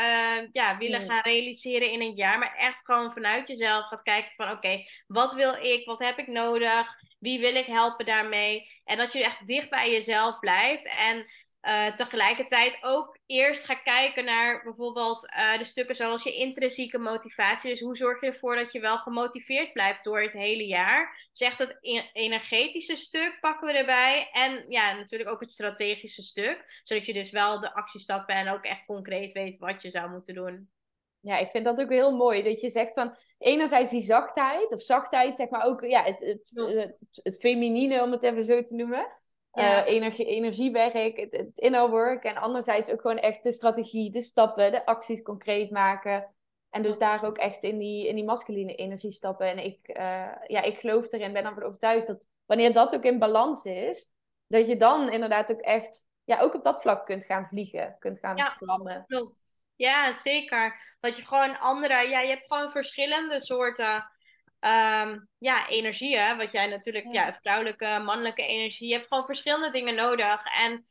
ja, 0.53 0.77
willen 0.79 1.01
gaan 1.01 1.23
realiseren 1.23 1.91
in 1.91 2.03
een 2.03 2.15
jaar. 2.15 2.39
Maar 2.39 2.55
echt 2.57 2.81
gewoon 2.85 3.13
vanuit 3.13 3.49
jezelf 3.49 3.87
gaat 3.87 4.03
kijken 4.03 4.33
van 4.37 4.51
oké, 4.51 4.85
wat 5.07 5.35
wil 5.35 5.55
ik? 5.55 5.87
Wat 5.87 5.99
heb 5.99 6.19
ik 6.19 6.27
nodig? 6.27 6.89
Wie 7.19 7.41
wil 7.41 7.55
ik 7.55 7.67
helpen 7.67 8.07
daarmee? 8.07 8.69
En 8.85 8.97
dat 8.97 9.13
je 9.13 9.25
echt 9.25 9.47
dicht 9.47 9.71
bij 9.71 9.91
jezelf 9.91 10.39
blijft. 10.39 10.97
En 10.99 11.27
uh, 11.67 11.87
tegelijkertijd 11.87 12.79
ook 12.81 13.19
eerst 13.27 13.65
ga 13.65 13.75
kijken 13.75 14.25
naar 14.25 14.63
bijvoorbeeld 14.63 15.29
uh, 15.37 15.59
de 15.59 15.65
stukken 15.65 15.95
zoals 15.95 16.23
je 16.23 16.35
intrinsieke 16.35 16.99
motivatie. 16.99 17.71
Dus 17.71 17.81
hoe 17.81 17.97
zorg 17.97 18.21
je 18.21 18.27
ervoor 18.27 18.57
dat 18.57 18.73
je 18.73 18.81
wel 18.81 18.99
gemotiveerd 18.99 19.73
blijft 19.73 20.05
door 20.05 20.21
het 20.21 20.33
hele 20.33 20.67
jaar? 20.67 21.29
Dus 21.31 21.49
echt 21.49 21.59
het 21.59 21.79
energetische 22.13 22.97
stuk 22.97 23.39
pakken 23.41 23.67
we 23.67 23.79
erbij. 23.79 24.29
En 24.33 24.65
ja, 24.69 24.93
natuurlijk 24.93 25.31
ook 25.31 25.41
het 25.41 25.51
strategische 25.51 26.23
stuk. 26.23 26.81
Zodat 26.83 27.07
je 27.07 27.13
dus 27.13 27.31
wel 27.31 27.61
de 27.61 27.75
actiestappen 27.75 28.35
en 28.35 28.49
ook 28.49 28.65
echt 28.65 28.85
concreet 28.87 29.33
weet 29.33 29.59
wat 29.59 29.83
je 29.83 29.91
zou 29.91 30.11
moeten 30.11 30.35
doen. 30.35 30.71
Ja, 31.21 31.37
ik 31.37 31.51
vind 31.51 31.65
dat 31.65 31.81
ook 31.81 31.91
heel 31.91 32.17
mooi. 32.17 32.43
Dat 32.43 32.61
je 32.61 32.69
zegt 32.69 32.93
van 32.93 33.17
enerzijds 33.39 33.91
die 33.91 34.03
zachtheid, 34.03 34.73
of 34.73 34.83
zachtheid, 34.83 35.37
zeg 35.37 35.49
maar 35.49 35.65
ook 35.65 35.85
ja, 35.85 36.03
het, 36.03 36.21
het, 36.21 36.51
het, 36.55 37.03
het 37.23 37.37
feminine, 37.37 38.03
om 38.03 38.13
het 38.13 38.23
even 38.23 38.43
zo 38.43 38.63
te 38.63 38.75
noemen. 38.75 39.25
Ja. 39.57 39.87
Uh, 39.87 39.93
energie, 39.93 40.27
energiewerk, 40.27 41.17
het, 41.17 41.33
het 41.33 41.59
inner 41.59 41.91
work. 41.91 42.25
En 42.25 42.37
anderzijds 42.37 42.91
ook 42.91 43.01
gewoon 43.01 43.19
echt 43.19 43.43
de 43.43 43.53
strategie, 43.53 44.11
de 44.11 44.21
stappen, 44.21 44.73
de 44.73 44.87
acties 44.87 45.23
concreet 45.23 45.71
maken. 45.71 46.35
En 46.71 46.83
dus 46.83 46.99
daar 46.99 47.25
ook 47.25 47.39
echt 47.39 47.63
in 47.63 47.79
die, 47.79 48.09
in 48.09 48.15
die 48.15 48.25
masculine 48.25 48.75
energie 48.75 49.13
stappen. 49.13 49.47
En 49.47 49.59
ik, 49.59 49.79
uh, 49.89 50.33
ja, 50.47 50.63
ik 50.63 50.79
geloof 50.79 51.13
erin, 51.13 51.33
ben 51.33 51.45
ervan 51.45 51.63
overtuigd 51.63 52.07
dat 52.07 52.29
wanneer 52.47 52.73
dat 52.73 52.95
ook 52.95 53.05
in 53.05 53.19
balans 53.19 53.65
is, 53.65 54.15
dat 54.47 54.67
je 54.67 54.77
dan 54.77 55.11
inderdaad 55.11 55.53
ook 55.53 55.61
echt, 55.61 56.07
ja, 56.25 56.41
ook 56.41 56.55
op 56.55 56.65
dat 56.65 56.81
vlak 56.81 57.07
kunt 57.07 57.25
gaan 57.25 57.47
vliegen, 57.47 57.97
kunt 57.99 58.19
gaan 58.19 58.37
ja, 58.37 58.55
vlammen. 58.57 59.05
Klopt. 59.07 59.41
Ja, 59.77 60.13
zeker. 60.13 60.97
Dat 61.01 61.17
je 61.17 61.25
gewoon 61.25 61.59
andere, 61.59 62.09
ja, 62.09 62.21
je 62.21 62.29
hebt 62.29 62.47
gewoon 62.47 62.71
verschillende 62.71 63.41
soorten 63.41 64.11
um, 64.67 65.29
ja, 65.39 65.69
energieën. 65.69 66.37
Wat 66.37 66.53
jij 66.53 66.67
natuurlijk, 66.67 67.07
ja. 67.13 67.39
vrouwelijke, 67.41 68.01
mannelijke 68.05 68.47
energie. 68.47 68.89
Je 68.89 68.95
hebt 68.95 69.07
gewoon 69.07 69.27
verschillende 69.27 69.71
dingen 69.71 69.95
nodig. 69.95 70.45
En 70.45 70.87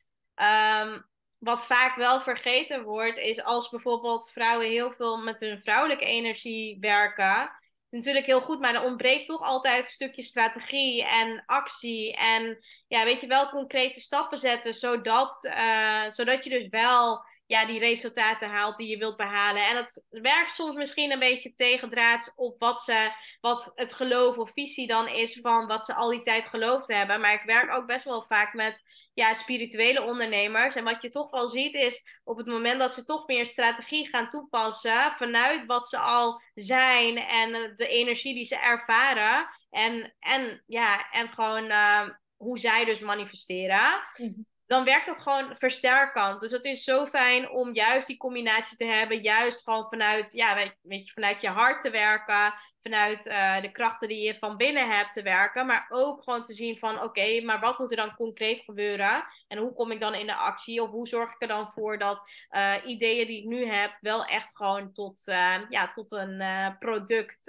um, 0.89 1.05
wat 1.39 1.65
vaak 1.65 1.95
wel 1.95 2.21
vergeten 2.21 2.83
wordt, 2.83 3.17
is 3.17 3.43
als 3.43 3.69
bijvoorbeeld 3.69 4.31
vrouwen 4.31 4.67
heel 4.67 4.91
veel 4.91 5.17
met 5.17 5.39
hun 5.39 5.59
vrouwelijke 5.59 6.05
energie 6.05 6.77
werken. 6.79 7.51
Natuurlijk 7.89 8.25
heel 8.25 8.41
goed, 8.41 8.59
maar 8.59 8.75
er 8.75 8.83
ontbreekt 8.83 9.25
toch 9.25 9.41
altijd 9.41 9.77
een 9.77 9.91
stukje 9.91 10.21
strategie 10.21 11.05
en 11.05 11.43
actie. 11.45 12.13
En 12.13 12.57
ja, 12.88 13.03
weet 13.03 13.21
je 13.21 13.27
wel, 13.27 13.49
concrete 13.49 13.99
stappen 13.99 14.38
zetten, 14.38 14.73
zodat, 14.73 15.45
uh, 15.57 16.09
zodat 16.09 16.43
je 16.43 16.49
dus 16.49 16.67
wel 16.67 17.25
ja, 17.47 17.65
die 17.65 17.79
resultaten 17.79 18.49
haalt 18.49 18.77
die 18.77 18.88
je 18.88 18.97
wilt 18.97 19.17
behalen. 19.17 19.67
En 19.67 19.75
het 19.75 20.05
werkt 20.10 20.51
soms 20.51 20.75
misschien 20.75 21.12
een 21.12 21.19
beetje 21.19 21.53
tegendraads 21.53 22.34
op 22.36 22.60
wat, 22.60 22.79
ze, 22.79 23.12
wat 23.41 23.71
het 23.75 23.93
geloof 23.93 24.38
of 24.38 24.51
visie 24.51 24.88
dan 24.88 25.08
is 25.08 25.39
van 25.41 25.67
wat 25.67 25.86
ze 25.86 25.93
al 25.93 26.10
die 26.10 26.21
tijd 26.21 26.45
geloofd 26.45 26.88
hebben. 26.88 27.21
Maar 27.21 27.34
ik 27.34 27.43
werk 27.45 27.75
ook 27.75 27.88
best 27.88 28.05
wel 28.05 28.23
vaak 28.23 28.53
met 28.53 28.81
ja, 29.13 29.34
spirituele 29.34 30.03
ondernemers. 30.03 30.75
En 30.75 30.84
wat 30.84 31.01
je 31.01 31.10
toch 31.10 31.31
wel 31.31 31.47
ziet 31.47 31.73
is 31.73 32.19
op 32.23 32.38
het 32.38 32.47
moment 32.47 32.79
dat 32.79 32.93
ze 32.93 33.05
toch 33.05 33.27
meer 33.27 33.45
strategie 33.45 34.08
gaan 34.08 34.29
toepassen 34.29 35.13
vanuit 35.15 35.65
wat 35.65 35.88
ze 35.88 35.97
al 35.97 36.41
zijn 36.53 37.17
en 37.17 37.73
de 37.75 37.88
energie 37.88 38.34
die 38.34 38.45
ze 38.45 38.55
ervaren. 38.55 39.47
En, 39.69 40.15
en, 40.19 40.63
ja, 40.67 41.12
en 41.12 41.34
gewoon 41.34 41.65
uh, 41.65 42.10
hoe 42.36 42.60
zij 42.60 42.86
dus 42.86 42.99
manifesteren. 42.99 44.08
Mhm 44.17 44.41
dan 44.67 44.84
werkt 44.84 45.06
dat 45.06 45.19
gewoon 45.19 45.56
versterkend. 45.56 46.39
Dus 46.39 46.51
het 46.51 46.65
is 46.65 46.84
zo 46.84 47.06
fijn 47.06 47.49
om 47.49 47.73
juist 47.73 48.08
die 48.08 48.17
combinatie 48.17 48.78
te 48.78 48.86
hebben. 48.86 49.21
Juist 49.21 49.63
gewoon 49.63 49.86
vanuit, 49.86 50.34
ja, 50.34 50.56
weet, 50.82 51.06
je, 51.06 51.12
vanuit 51.13 51.41
je 51.41 51.49
hart 51.49 51.82
te 51.82 51.89
werken. 51.89 52.54
Vanuit 52.82 53.25
uh, 53.25 53.62
de 53.62 53.71
krachten 53.71 54.08
die 54.08 54.25
je 54.25 54.38
van 54.39 54.58
binnen 54.58 54.89
hebt 54.89 55.13
te 55.13 55.21
werken. 55.21 55.65
Maar 55.65 55.86
ook 55.89 56.23
gewoon 56.23 56.43
te 56.43 56.54
zien 56.54 56.78
van, 56.78 57.04
oké, 57.04 57.41
maar 57.41 57.60
wat 57.60 57.80
moet 57.80 57.91
er 57.91 57.97
dan 57.97 58.15
concreet 58.15 58.62
gebeuren? 58.62 59.25
En 59.47 59.58
hoe 59.58 59.73
kom 59.73 59.91
ik 59.91 59.99
dan 59.99 60.13
in 60.15 60.25
de 60.25 60.36
actie? 60.36 60.82
Of 60.82 60.89
hoe 60.89 61.08
zorg 61.08 61.34
ik 61.34 61.41
er 61.41 61.47
dan 61.47 61.69
voor 61.69 61.97
dat 61.97 62.30
uh, 62.51 62.73
ideeën 62.86 63.28
die 63.28 63.39
ik 63.39 63.45
nu 63.45 63.65
heb... 63.65 63.97
wel 64.01 64.25
echt 64.25 64.56
gewoon 64.56 64.93
tot, 64.93 65.28
uh, 65.28 65.60
ja, 65.69 65.91
tot 65.91 66.12
een 66.12 66.43
product 66.80 67.45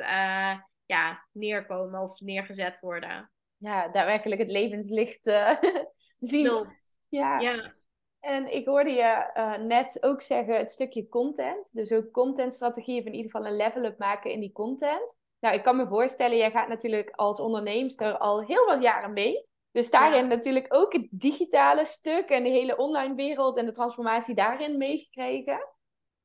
ja, 0.87 1.27
neerkomen 1.33 2.01
of 2.01 2.21
neergezet 2.21 2.81
worden. 2.81 3.31
Ja, 3.57 3.89
daadwerkelijk 3.89 4.41
het 4.41 4.51
levenslicht 4.51 5.33
zien. 6.19 6.85
Ja. 7.17 7.39
ja. 7.39 7.75
En 8.21 8.55
ik 8.55 8.67
hoorde 8.67 8.91
je 8.91 9.31
uh, 9.35 9.57
net 9.57 10.03
ook 10.03 10.21
zeggen 10.21 10.57
het 10.57 10.71
stukje 10.71 11.09
content. 11.09 11.71
Dus 11.73 11.93
ook 11.93 12.11
contentstrategie 12.11 13.01
of 13.01 13.07
in 13.07 13.15
ieder 13.15 13.31
geval 13.31 13.47
een 13.47 13.57
level-up 13.57 13.99
maken 13.99 14.31
in 14.31 14.41
die 14.41 14.53
content. 14.53 15.17
Nou, 15.41 15.55
ik 15.55 15.63
kan 15.63 15.77
me 15.77 15.87
voorstellen, 15.87 16.37
jij 16.37 16.51
gaat 16.51 16.69
natuurlijk 16.69 17.11
als 17.11 17.41
onderneemster 17.41 18.19
al 18.19 18.43
heel 18.43 18.65
wat 18.67 18.83
jaren 18.83 19.13
mee. 19.13 19.47
Dus 19.71 19.91
daarin 19.91 20.27
natuurlijk 20.27 20.75
ook 20.75 20.93
het 20.93 21.07
digitale 21.11 21.85
stuk 21.85 22.29
en 22.29 22.43
de 22.43 22.51
hele 22.51 22.77
online 22.77 23.15
wereld 23.15 23.57
en 23.57 23.67
de 23.67 23.73
transformatie 23.73 24.35
daarin 24.35 24.79
meegekregen. 24.79 25.69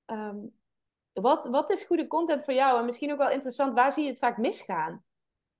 Um, 0.06 0.60
wat, 1.13 1.45
wat 1.45 1.69
is 1.69 1.84
goede 1.84 2.08
content 2.08 2.43
voor 2.43 2.54
jou? 2.54 2.80
En 2.80 2.86
misschien 2.86 3.12
ook 3.12 3.17
wel 3.17 3.30
interessant, 3.30 3.73
waar 3.73 3.91
zie 3.91 4.04
je 4.04 4.10
het 4.10 4.19
vaak 4.19 4.38
misgaan? 4.38 5.04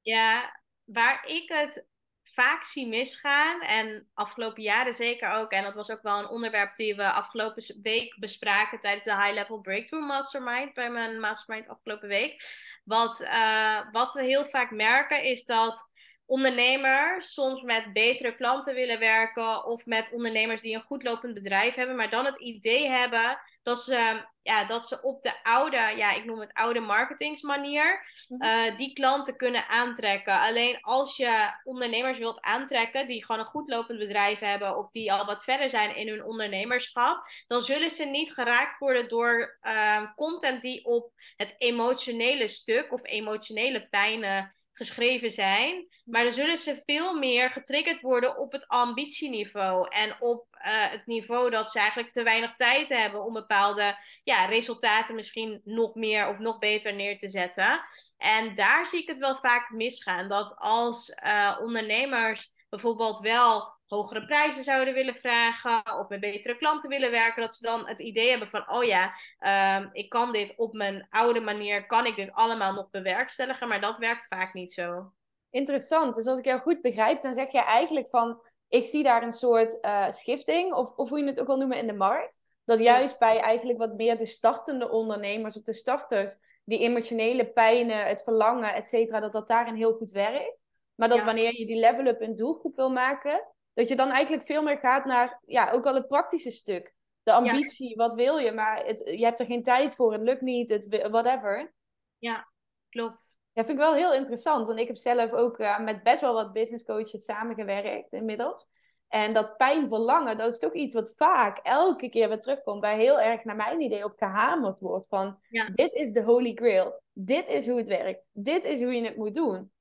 Ja, 0.02 0.62
waar 0.84 1.24
ik 1.28 1.52
het 1.52 1.88
vaak 2.34 2.64
zie 2.64 2.88
misgaan. 2.88 3.62
En 3.62 4.10
afgelopen 4.14 4.64
jaren 4.64 4.94
zeker 4.94 5.30
ook. 5.30 5.52
En 5.52 5.64
dat 5.64 5.74
was 5.74 5.90
ook 5.90 6.02
wel 6.02 6.20
een 6.20 6.30
onderwerp 6.30 6.76
die 6.76 6.96
we 6.96 7.12
afgelopen 7.12 7.64
week 7.82 8.20
bespraken 8.20 8.80
tijdens 8.80 9.04
de 9.04 9.16
High 9.16 9.34
Level 9.34 9.60
Breakthrough 9.60 10.08
Mastermind. 10.08 10.74
Bij 10.74 10.90
mijn 10.90 11.20
mastermind 11.20 11.68
afgelopen 11.68 12.08
week. 12.08 12.44
Wat, 12.84 13.22
uh, 13.22 13.80
wat 13.92 14.14
we 14.14 14.24
heel 14.24 14.46
vaak 14.46 14.72
merken 14.72 15.24
is 15.24 15.46
dat 15.46 15.91
ondernemers 16.32 17.34
soms 17.34 17.62
met 17.62 17.94
betere 17.94 18.36
klanten 18.36 18.74
willen 18.74 19.00
werken 19.00 19.66
of 19.66 19.86
met 19.86 20.10
ondernemers 20.12 20.62
die 20.62 20.76
een 20.76 20.82
goed 20.82 21.04
lopend 21.04 21.34
bedrijf 21.34 21.76
hebben, 21.76 21.96
maar 21.96 22.10
dan 22.10 22.26
het 22.26 22.40
idee 22.40 22.90
hebben 22.90 23.40
dat 23.64 23.84
ze, 23.84 24.26
ja, 24.42 24.66
dat 24.66 24.88
ze 24.88 25.02
op 25.02 25.24
de 25.24 25.44
oude, 25.44 25.78
ja, 25.78 26.14
ik 26.14 26.26
noem 26.26 26.40
het 26.40 26.54
oude 26.54 26.80
marketingsmanier, 26.80 28.06
uh, 28.30 28.78
die 28.78 28.94
klanten 28.94 29.38
kunnen 29.38 29.68
aantrekken. 29.68 30.40
Alleen 30.40 30.82
als 30.82 31.18
je 31.18 31.60
ondernemers 31.64 32.18
wilt 32.18 32.42
aantrekken 32.42 33.08
die 33.08 33.26
gewoon 33.26 33.42
een 33.42 33.48
goed 33.48 33.70
lopend 33.70 34.00
bedrijf 34.00 34.40
hebben 34.40 34.78
of 34.78 34.92
die 34.92 35.14
al 35.14 35.26
wat 35.26 35.44
verder 35.44 35.70
zijn 35.70 35.96
in 35.96 36.08
hun 36.08 36.24
ondernemerschap, 36.24 37.24
dan 37.48 37.62
zullen 37.62 37.92
ze 37.92 38.06
niet 38.06 38.34
geraakt 38.34 38.78
worden 38.78 39.08
door 39.08 39.58
uh, 39.62 40.14
content 40.16 40.62
die 40.62 40.86
op 40.86 41.12
het 41.36 41.56
emotionele 41.58 42.48
stuk 42.48 42.94
of 42.94 43.04
emotionele 43.04 43.88
pijnen 43.90 44.56
geschreven 44.82 45.32
zijn. 45.32 45.88
Maar 46.06 46.24
dan 46.24 46.34
zullen 46.34 46.58
ze 46.58 46.82
veel 46.86 47.18
meer 47.18 47.50
getriggerd 47.50 48.02
worden 48.02 48.38
op 48.38 48.52
het 48.52 48.68
ambitieniveau. 48.68 49.88
En 49.90 50.16
op 50.20 50.46
uh, 50.52 50.62
het 50.66 51.06
niveau 51.06 51.50
dat 51.50 51.72
ze 51.72 51.80
eigenlijk 51.80 52.12
te 52.12 52.24
weinig 52.24 52.56
tijd 52.56 52.90
hebben 52.90 53.24
om 53.24 53.34
bepaalde 53.34 53.98
ja, 54.24 54.46
resultaten 54.46 55.16
misschien 55.16 55.62
nog 55.64 55.96
meer 55.96 56.28
of 56.28 56.40
nog 56.40 56.58
beter 56.58 56.94
neer 56.94 57.18
te 57.18 57.30
zetten. 57.30 57.82
En 58.18 58.56
daar 58.56 58.88
zie 58.88 59.02
ik 59.02 59.08
het 59.08 59.20
wel 59.20 59.36
vaak 59.36 59.70
misgaan. 59.70 60.28
Dat 60.28 60.56
als 60.58 61.10
uh, 61.26 61.58
ondernemers 61.62 62.52
bijvoorbeeld 62.72 63.20
wel 63.20 63.80
hogere 63.88 64.26
prijzen 64.26 64.64
zouden 64.64 64.94
willen 64.94 65.16
vragen 65.16 66.00
of 66.00 66.08
met 66.08 66.20
betere 66.20 66.58
klanten 66.58 66.90
willen 66.90 67.12
werken, 67.12 67.42
dat 67.42 67.56
ze 67.56 67.66
dan 67.66 67.88
het 67.88 68.00
idee 68.00 68.30
hebben 68.30 68.48
van, 68.48 68.72
oh 68.72 68.84
ja, 68.84 69.14
ehm, 69.40 69.90
ik 69.92 70.10
kan 70.10 70.32
dit 70.32 70.54
op 70.56 70.74
mijn 70.74 71.08
oude 71.10 71.40
manier, 71.40 71.86
kan 71.86 72.06
ik 72.06 72.16
dit 72.16 72.32
allemaal 72.32 72.74
nog 72.74 72.90
bewerkstelligen, 72.90 73.68
maar 73.68 73.82
dat 73.82 73.98
werkt 73.98 74.28
vaak 74.28 74.54
niet 74.54 74.74
zo. 74.74 75.12
Interessant. 75.50 76.16
Dus 76.16 76.28
als 76.28 76.40
ik 76.40 76.46
jou 76.46 76.60
goed 76.60 76.82
begrijp, 76.82 77.22
dan 77.22 77.34
zeg 77.34 77.52
je 77.52 77.64
eigenlijk 77.64 78.10
van, 78.10 78.42
ik 78.68 78.86
zie 78.86 79.04
daar 79.04 79.24
een 79.24 79.32
soort 79.32 79.78
uh, 79.82 80.12
schifting, 80.12 80.74
of, 80.74 80.96
of 80.96 81.10
hoe 81.10 81.20
je 81.20 81.26
het 81.26 81.40
ook 81.40 81.48
wil 81.48 81.58
noemen 81.58 81.78
in 81.78 81.88
de 81.88 81.94
markt. 81.94 82.42
Dat 82.66 82.80
juist 82.80 83.20
bij 83.20 83.40
eigenlijk 83.40 83.80
wat 83.80 83.94
meer 83.94 84.18
de 84.18 84.26
startende 84.26 84.90
ondernemers 84.90 85.58
of 85.58 85.64
de 85.64 85.74
starters, 85.74 86.38
die 86.64 86.80
emotionele 86.80 87.46
pijnen, 87.46 88.06
het 88.06 88.24
verlangen, 88.24 88.74
et 88.74 88.88
cetera, 88.88 89.20
dat 89.20 89.32
dat 89.32 89.48
daarin 89.48 89.76
heel 89.76 89.94
goed 89.94 90.12
werkt. 90.12 90.64
Maar 91.02 91.10
dat 91.10 91.24
wanneer 91.24 91.58
je 91.58 91.66
die 91.66 91.80
level-up 91.80 92.22
een 92.22 92.36
doelgroep 92.36 92.76
wil 92.76 92.92
maken, 92.92 93.48
dat 93.74 93.88
je 93.88 93.96
dan 93.96 94.10
eigenlijk 94.10 94.46
veel 94.46 94.62
meer 94.62 94.78
gaat 94.78 95.06
naar, 95.06 95.42
ja, 95.46 95.72
ook 95.72 95.86
al 95.86 95.96
het 95.96 96.08
praktische 96.08 96.52
stuk. 96.52 96.94
De 97.24 97.32
ambitie, 97.32 97.96
wat 97.96 98.14
wil 98.14 98.38
je, 98.38 98.52
maar 98.52 98.86
het, 98.86 99.00
je 99.00 99.24
hebt 99.24 99.40
er 99.40 99.46
geen 99.46 99.64
tijd 99.64 99.96
voor, 99.96 100.14
het 100.14 100.22
lukt 100.22 100.42
niet, 100.42 100.70
het, 100.70 100.88
whatever. 100.88 101.74
Ja, 102.18 102.48
klopt. 102.90 103.38
Ja, 103.52 103.64
vind 103.64 103.78
ik 103.78 103.84
wel 103.84 103.94
heel 103.94 104.14
interessant, 104.14 104.68
want 104.68 104.80
ik 104.80 104.88
heb 104.88 104.98
zelf 104.98 105.32
ook 105.32 105.60
uh, 105.60 105.80
met 105.80 106.04
best 106.04 106.22
wel 106.22 106.34
wat 106.34 106.54
business 106.54 106.84
coaches 106.84 107.24
samengewerkt 107.24 108.14
inmiddels. 108.14 108.70
En 109.08 109.34
dat 109.34 109.58
pijn 109.58 109.88
verlangen, 109.88 110.38
dat 110.38 110.52
is 110.52 110.60
toch 110.60 110.74
iets 110.74 110.94
wat 110.94 111.14
vaak 111.16 111.58
elke 111.58 112.10
keer 112.10 112.28
weer 112.28 112.40
terugkomt, 112.40 112.82
waar 112.82 112.96
heel 112.96 113.20
erg 113.20 113.44
naar 113.44 113.56
mijn 113.56 113.82
idee 113.82 114.04
op 114.04 114.14
gehamerd 114.18 114.80
wordt 114.80 115.08
van, 115.08 115.40
dit 115.76 115.94
is 115.94 116.12
de 116.12 116.24
holy 116.24 116.54
grail, 116.54 117.02
dit 117.14 117.48
is 117.48 117.68
hoe 117.68 117.78
het 117.78 117.88
werkt, 117.88 118.28
dit 118.32 118.66
is 118.66 118.82
hoe 118.82 118.94
je 118.94 119.06
het 119.06 119.18
moet 119.18 119.34
doen. 119.34 119.72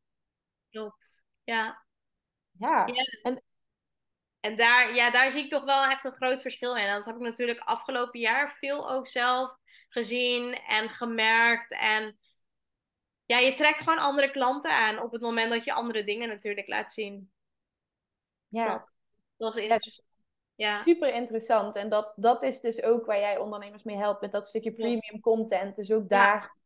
Klopt, 0.71 1.25
ja. 1.45 1.85
Ja, 2.59 2.87
En, 3.23 3.43
en 4.41 4.57
daar, 4.57 4.95
ja, 4.95 5.11
daar 5.11 5.31
zie 5.31 5.43
ik 5.43 5.51
toch 5.51 5.65
wel 5.65 5.85
echt 5.85 6.05
een 6.05 6.13
groot 6.13 6.41
verschil 6.41 6.77
in. 6.77 6.85
En 6.85 6.95
dat 6.95 7.05
heb 7.05 7.15
ik 7.15 7.21
natuurlijk 7.21 7.61
afgelopen 7.61 8.21
jaar 8.21 8.53
veel 8.53 8.91
ook 8.91 9.07
zelf 9.07 9.57
gezien 9.89 10.55
en 10.55 10.89
gemerkt. 10.89 11.73
En 11.73 12.19
ja, 13.27 13.39
je 13.39 13.53
trekt 13.53 13.79
gewoon 13.79 13.99
andere 13.99 14.31
klanten 14.31 14.71
aan 14.71 15.03
op 15.03 15.13
het 15.13 15.21
moment 15.21 15.51
dat 15.51 15.65
je 15.65 15.73
andere 15.73 16.03
dingen 16.03 16.29
natuurlijk 16.29 16.69
laat 16.69 16.93
zien. 16.93 17.33
Ja. 18.49 18.89
Dat 19.37 19.57
is 19.57 19.63
interessant. 19.63 20.09
Ja. 20.55 20.83
Super 20.83 21.15
interessant. 21.15 21.77
En 21.77 21.89
dat, 21.89 22.13
dat 22.17 22.43
is 22.43 22.61
dus 22.61 22.83
ook 22.83 23.07
waar 23.07 23.19
jij 23.19 23.39
ondernemers 23.39 23.83
mee 23.83 23.97
helpt 23.97 24.21
met 24.21 24.33
dat 24.33 24.47
stukje 24.47 24.73
premium 24.73 25.21
content. 25.21 25.77
Dus 25.77 25.93
ook 25.93 26.09
daar 26.09 26.57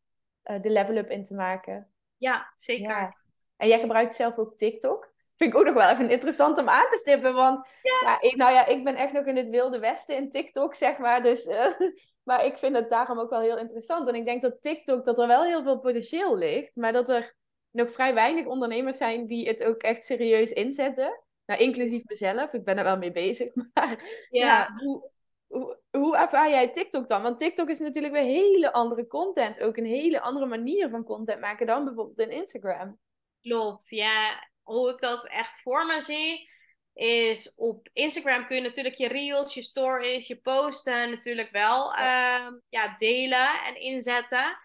uh, 0.44 0.62
de 0.62 0.70
level 0.70 0.96
up 0.96 1.10
in 1.10 1.24
te 1.24 1.34
maken. 1.34 1.92
Ja, 2.16 2.52
zeker. 2.54 3.00
Ja. 3.00 3.16
En 3.56 3.68
jij 3.68 3.80
gebruikt 3.80 4.14
zelf 4.14 4.38
ook 4.38 4.56
TikTok. 4.56 5.12
Vind 5.36 5.52
ik 5.52 5.58
ook 5.58 5.64
nog 5.64 5.74
wel 5.74 5.90
even 5.90 6.10
interessant 6.10 6.58
om 6.58 6.68
aan 6.68 6.90
te 6.90 6.96
stippen. 6.96 7.34
Want 7.34 7.68
ja. 7.82 8.20
ik, 8.20 8.36
nou 8.36 8.52
ja, 8.52 8.66
ik 8.66 8.84
ben 8.84 8.96
echt 8.96 9.12
nog 9.12 9.24
in 9.24 9.36
het 9.36 9.48
wilde 9.48 9.78
westen 9.78 10.16
in 10.16 10.30
TikTok, 10.30 10.74
zeg 10.74 10.98
maar. 10.98 11.22
Dus, 11.22 11.46
uh, 11.46 11.66
maar 12.28 12.44
ik 12.44 12.56
vind 12.56 12.76
het 12.76 12.90
daarom 12.90 13.18
ook 13.18 13.30
wel 13.30 13.40
heel 13.40 13.58
interessant. 13.58 14.08
En 14.08 14.14
ik 14.14 14.24
denk 14.24 14.42
dat 14.42 14.62
TikTok, 14.62 15.04
dat 15.04 15.18
er 15.18 15.26
wel 15.26 15.44
heel 15.44 15.62
veel 15.62 15.78
potentieel 15.78 16.36
ligt. 16.36 16.76
Maar 16.76 16.92
dat 16.92 17.08
er 17.08 17.34
nog 17.70 17.92
vrij 17.92 18.14
weinig 18.14 18.46
ondernemers 18.46 18.96
zijn 18.96 19.26
die 19.26 19.48
het 19.48 19.64
ook 19.64 19.82
echt 19.82 20.02
serieus 20.02 20.52
inzetten. 20.52 21.22
Nou, 21.46 21.60
inclusief 21.60 22.02
mezelf. 22.04 22.52
Ik 22.52 22.64
ben 22.64 22.78
er 22.78 22.84
wel 22.84 22.98
mee 22.98 23.12
bezig. 23.12 23.54
Maar 23.74 24.26
ja, 24.30 24.74
hoe, 24.76 25.10
hoe, 25.46 25.78
hoe 25.90 26.16
ervaar 26.16 26.50
jij 26.50 26.70
TikTok 26.70 27.08
dan? 27.08 27.22
Want 27.22 27.38
TikTok 27.38 27.68
is 27.68 27.78
natuurlijk 27.78 28.14
weer 28.14 28.22
hele 28.22 28.72
andere 28.72 29.06
content. 29.06 29.60
Ook 29.60 29.76
een 29.76 29.86
hele 29.86 30.20
andere 30.20 30.46
manier 30.46 30.90
van 30.90 31.04
content 31.04 31.40
maken 31.40 31.66
dan 31.66 31.84
bijvoorbeeld 31.84 32.28
in 32.28 32.36
Instagram. 32.36 32.98
Klopt, 33.44 33.90
ja. 33.90 34.48
Hoe 34.62 34.90
ik 34.90 35.00
dat 35.00 35.26
echt 35.26 35.60
voor 35.60 35.86
me 35.86 36.00
zie, 36.00 36.48
is 36.94 37.54
op 37.54 37.88
Instagram 37.92 38.46
kun 38.46 38.56
je 38.56 38.62
natuurlijk 38.62 38.94
je 38.94 39.08
reels, 39.08 39.54
je 39.54 39.62
stories, 39.62 40.26
je 40.26 40.40
posten 40.40 41.10
natuurlijk 41.10 41.50
wel 41.50 41.98
uh, 41.98 42.46
ja, 42.68 42.94
delen 42.98 43.64
en 43.64 43.80
inzetten. 43.80 44.58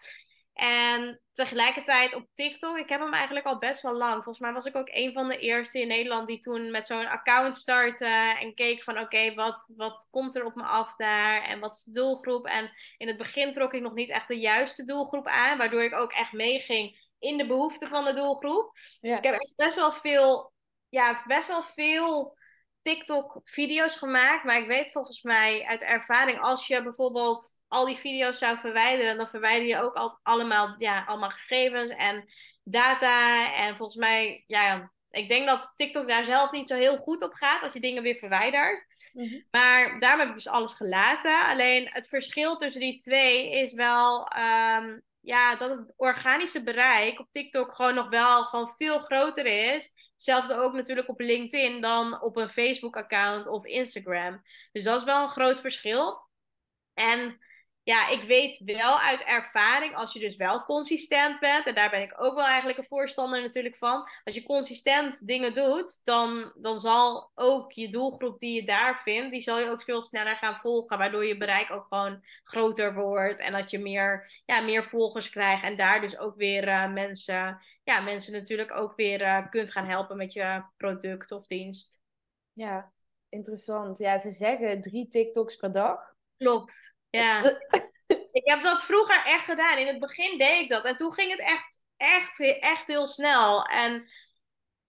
En 0.54 1.20
tegelijkertijd 1.32 2.14
op 2.14 2.26
TikTok, 2.34 2.76
ik 2.76 2.88
heb 2.88 3.00
hem 3.00 3.12
eigenlijk 3.12 3.46
al 3.46 3.58
best 3.58 3.82
wel 3.82 3.96
lang. 3.96 4.14
Volgens 4.14 4.38
mij 4.38 4.52
was 4.52 4.64
ik 4.64 4.76
ook 4.76 4.88
een 4.90 5.12
van 5.12 5.28
de 5.28 5.38
eerste 5.38 5.80
in 5.80 5.88
Nederland 5.88 6.26
die 6.26 6.40
toen 6.40 6.70
met 6.70 6.86
zo'n 6.86 7.08
account 7.08 7.56
startte 7.56 8.36
en 8.40 8.54
keek 8.54 8.82
van 8.82 8.98
oké, 8.98 9.34
wat, 9.34 9.72
wat 9.76 10.08
komt 10.10 10.36
er 10.36 10.44
op 10.44 10.54
me 10.54 10.62
af 10.62 10.96
daar 10.96 11.42
en 11.42 11.60
wat 11.60 11.74
is 11.74 11.82
de 11.82 11.92
doelgroep? 11.92 12.46
En 12.46 12.70
in 12.96 13.08
het 13.08 13.16
begin 13.16 13.52
trok 13.52 13.74
ik 13.74 13.82
nog 13.82 13.94
niet 13.94 14.10
echt 14.10 14.28
de 14.28 14.38
juiste 14.38 14.84
doelgroep 14.84 15.26
aan, 15.26 15.58
waardoor 15.58 15.82
ik 15.82 15.94
ook 15.94 16.12
echt 16.12 16.32
meeging 16.32 16.99
in 17.20 17.38
de 17.38 17.46
behoeften 17.46 17.88
van 17.88 18.04
de 18.04 18.14
doelgroep. 18.14 18.72
Dus 19.00 19.18
ik 19.18 19.24
heb 19.24 19.34
echt 19.34 19.52
best 19.56 19.76
wel 19.76 19.92
veel, 19.92 20.52
ja, 20.88 21.22
best 21.26 21.48
wel 21.48 21.62
veel 21.62 22.38
TikTok-video's 22.82 23.96
gemaakt. 23.96 24.44
Maar 24.44 24.60
ik 24.60 24.66
weet 24.66 24.92
volgens 24.92 25.22
mij 25.22 25.64
uit 25.64 25.82
ervaring, 25.82 26.40
als 26.40 26.66
je 26.66 26.82
bijvoorbeeld 26.82 27.62
al 27.68 27.86
die 27.86 27.96
video's 27.96 28.38
zou 28.38 28.58
verwijderen, 28.58 29.16
dan 29.16 29.28
verwijder 29.28 29.66
je 29.66 29.80
ook 29.80 29.94
al, 29.94 30.18
allemaal, 30.22 30.74
ja, 30.78 31.04
allemaal 31.04 31.30
gegevens 31.30 31.90
en 31.90 32.28
data. 32.62 33.54
En 33.54 33.76
volgens 33.76 33.98
mij, 33.98 34.44
ja, 34.46 34.92
ik 35.10 35.28
denk 35.28 35.48
dat 35.48 35.72
TikTok 35.76 36.08
daar 36.08 36.24
zelf 36.24 36.50
niet 36.50 36.68
zo 36.68 36.76
heel 36.76 36.96
goed 36.96 37.22
op 37.22 37.32
gaat 37.32 37.62
als 37.62 37.72
je 37.72 37.80
dingen 37.80 38.02
weer 38.02 38.16
verwijdert. 38.16 38.84
Mhm. 39.12 39.40
Maar 39.50 39.98
daarom 39.98 40.20
heb 40.20 40.28
ik 40.28 40.34
dus 40.34 40.48
alles 40.48 40.72
gelaten. 40.72 41.40
Alleen 41.42 41.88
het 41.90 42.08
verschil 42.08 42.56
tussen 42.56 42.80
die 42.80 42.98
twee 42.98 43.50
is 43.50 43.72
wel 43.72 44.26
ehm, 44.26 44.98
ja, 45.20 45.56
dat 45.56 45.78
het 45.78 45.92
organische 45.96 46.62
bereik 46.62 47.20
op 47.20 47.28
TikTok 47.30 47.72
gewoon 47.74 47.94
nog 47.94 48.08
wel 48.08 48.44
gewoon 48.44 48.74
veel 48.76 49.00
groter 49.00 49.46
is. 49.74 50.10
Hetzelfde 50.12 50.54
ook 50.54 50.72
natuurlijk 50.72 51.08
op 51.08 51.20
LinkedIn 51.20 51.80
dan 51.80 52.22
op 52.22 52.36
een 52.36 52.50
Facebook-account 52.50 53.46
of 53.46 53.64
Instagram. 53.64 54.42
Dus 54.72 54.84
dat 54.84 54.98
is 54.98 55.04
wel 55.04 55.22
een 55.22 55.28
groot 55.28 55.60
verschil. 55.60 56.28
En 56.94 57.38
ja, 57.82 58.08
ik 58.08 58.22
weet 58.22 58.62
wel 58.64 58.98
uit 58.98 59.22
ervaring, 59.22 59.94
als 59.94 60.12
je 60.12 60.18
dus 60.18 60.36
wel 60.36 60.64
consistent 60.64 61.40
bent, 61.40 61.66
en 61.66 61.74
daar 61.74 61.90
ben 61.90 62.02
ik 62.02 62.14
ook 62.16 62.34
wel 62.34 62.44
eigenlijk 62.44 62.78
een 62.78 62.84
voorstander 62.84 63.40
natuurlijk 63.40 63.76
van. 63.76 64.08
Als 64.24 64.34
je 64.34 64.42
consistent 64.42 65.26
dingen 65.26 65.52
doet, 65.54 66.04
dan, 66.04 66.52
dan 66.56 66.80
zal 66.80 67.30
ook 67.34 67.72
je 67.72 67.88
doelgroep 67.88 68.38
die 68.38 68.54
je 68.54 68.66
daar 68.66 69.00
vindt, 69.02 69.32
die 69.32 69.40
zal 69.40 69.58
je 69.58 69.70
ook 69.70 69.82
veel 69.82 70.02
sneller 70.02 70.36
gaan 70.36 70.56
volgen, 70.56 70.98
waardoor 70.98 71.24
je 71.24 71.36
bereik 71.36 71.70
ook 71.70 71.86
gewoon 71.88 72.24
groter 72.42 72.94
wordt 72.94 73.40
en 73.40 73.52
dat 73.52 73.70
je 73.70 73.78
meer, 73.78 74.42
ja, 74.44 74.60
meer 74.60 74.84
volgers 74.84 75.30
krijgt 75.30 75.64
en 75.64 75.76
daar 75.76 76.00
dus 76.00 76.18
ook 76.18 76.36
weer 76.36 76.68
uh, 76.68 76.92
mensen, 76.92 77.60
ja, 77.84 78.00
mensen 78.00 78.32
natuurlijk 78.32 78.72
ook 78.72 78.96
weer 78.96 79.20
uh, 79.20 79.48
kunt 79.48 79.72
gaan 79.72 79.86
helpen 79.86 80.16
met 80.16 80.32
je 80.32 80.64
product 80.76 81.32
of 81.32 81.46
dienst. 81.46 82.02
Ja, 82.52 82.92
interessant. 83.28 83.98
Ja, 83.98 84.18
ze 84.18 84.30
zeggen 84.30 84.80
drie 84.80 85.08
TikToks 85.08 85.56
per 85.56 85.72
dag. 85.72 86.14
Klopt. 86.36 86.98
Ja. 87.10 87.42
ik 88.32 88.48
heb 88.48 88.62
dat 88.62 88.84
vroeger 88.84 89.22
echt 89.24 89.44
gedaan. 89.44 89.78
In 89.78 89.86
het 89.86 89.98
begin 89.98 90.38
deed 90.38 90.60
ik 90.60 90.68
dat. 90.68 90.84
En 90.84 90.96
toen 90.96 91.12
ging 91.12 91.30
het 91.30 91.40
echt, 91.40 91.82
echt, 91.96 92.40
echt 92.60 92.86
heel 92.86 93.06
snel. 93.06 93.64
En 93.64 94.08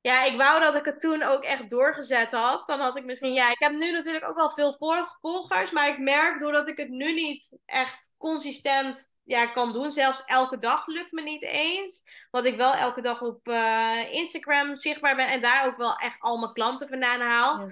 ja, 0.02 0.24
ik 0.24 0.38
wou 0.38 0.60
dat 0.60 0.76
ik 0.76 0.86
het 0.86 1.00
toen 1.00 1.24
ook 1.24 1.44
echt 1.44 1.70
doorgezet 1.70 2.32
had. 2.32 2.68
Dan 2.68 2.80
had 2.80 2.98
ik 2.98 3.06
misschien, 3.06 3.34
ja, 3.34 3.52
ik 3.52 3.60
heb 3.60 3.72
nu 3.72 3.92
natuurlijk 3.92 4.28
ook 4.28 4.36
wel 4.36 4.50
veel 4.50 4.74
volgers. 5.22 5.72
Maar 5.72 5.88
ik 5.88 6.00
merk 6.00 6.40
doordat 6.40 6.68
ik 6.68 6.78
het 6.78 6.90
nu 6.90 7.14
niet 7.14 7.60
echt 7.66 8.16
consistent 8.18 9.18
ja, 9.24 9.46
kan 9.46 9.74
doen. 9.74 9.92
Zelfs 9.92 10.24
elke 10.26 10.58
dag 10.58 10.88
lukt 10.88 11.12
me 11.12 11.22
niet 11.22 11.44
eens. 11.44 12.04
Wat 12.32 12.46
ik 12.46 12.56
wel 12.56 12.74
elke 12.74 13.02
dag 13.02 13.22
op 13.22 13.48
uh, 13.48 14.12
Instagram 14.12 14.76
zichtbaar 14.76 15.16
ben. 15.16 15.28
En 15.28 15.42
daar 15.42 15.66
ook 15.66 15.78
wel 15.78 15.96
echt 15.96 16.20
al 16.20 16.38
mijn 16.38 16.54
klanten 16.54 16.88
vandaan 16.88 17.22
haal. 17.22 17.68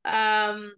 Ehm, 0.00 0.70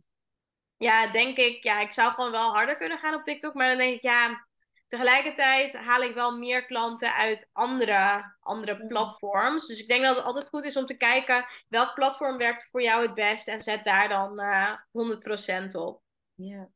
ja, 0.85 1.13
denk 1.13 1.37
ik, 1.37 1.63
ja, 1.63 1.81
ik 1.81 1.93
zou 1.93 2.13
gewoon 2.13 2.31
wel 2.31 2.53
harder 2.53 2.77
kunnen 2.77 2.99
gaan 2.99 3.15
op 3.15 3.23
TikTok. 3.23 3.55
Maar 3.55 3.69
dan 3.69 3.79
denk 3.79 3.95
ik, 3.95 4.03
ja, 4.03 4.47
tegelijkertijd 4.87 5.77
haal 5.77 6.03
ik 6.03 6.15
wel 6.15 6.39
meer 6.39 6.67
klanten 6.67 7.15
uit 7.15 7.49
andere, 7.53 8.35
andere 8.41 8.75
mm. 8.75 8.89
platforms. 8.89 9.67
Dus 9.67 9.81
ik 9.81 9.89
denk 9.89 10.03
dat 10.03 10.17
het 10.17 10.25
altijd 10.25 10.49
goed 10.49 10.65
is 10.65 10.77
om 10.77 10.87
te 10.87 10.97
kijken 10.97 11.45
welk 11.69 11.95
platform 11.95 12.39
werkt 12.39 12.69
voor 12.71 12.83
jou 12.83 13.03
het 13.03 13.15
best. 13.15 13.49
En 13.49 13.63
zet 13.63 13.85
daar 13.85 14.09
dan 14.09 14.41
uh, 14.41 14.77
eh, 14.93 15.63
100% 15.63 15.67
op. 15.77 16.03
Ja. 16.35 16.69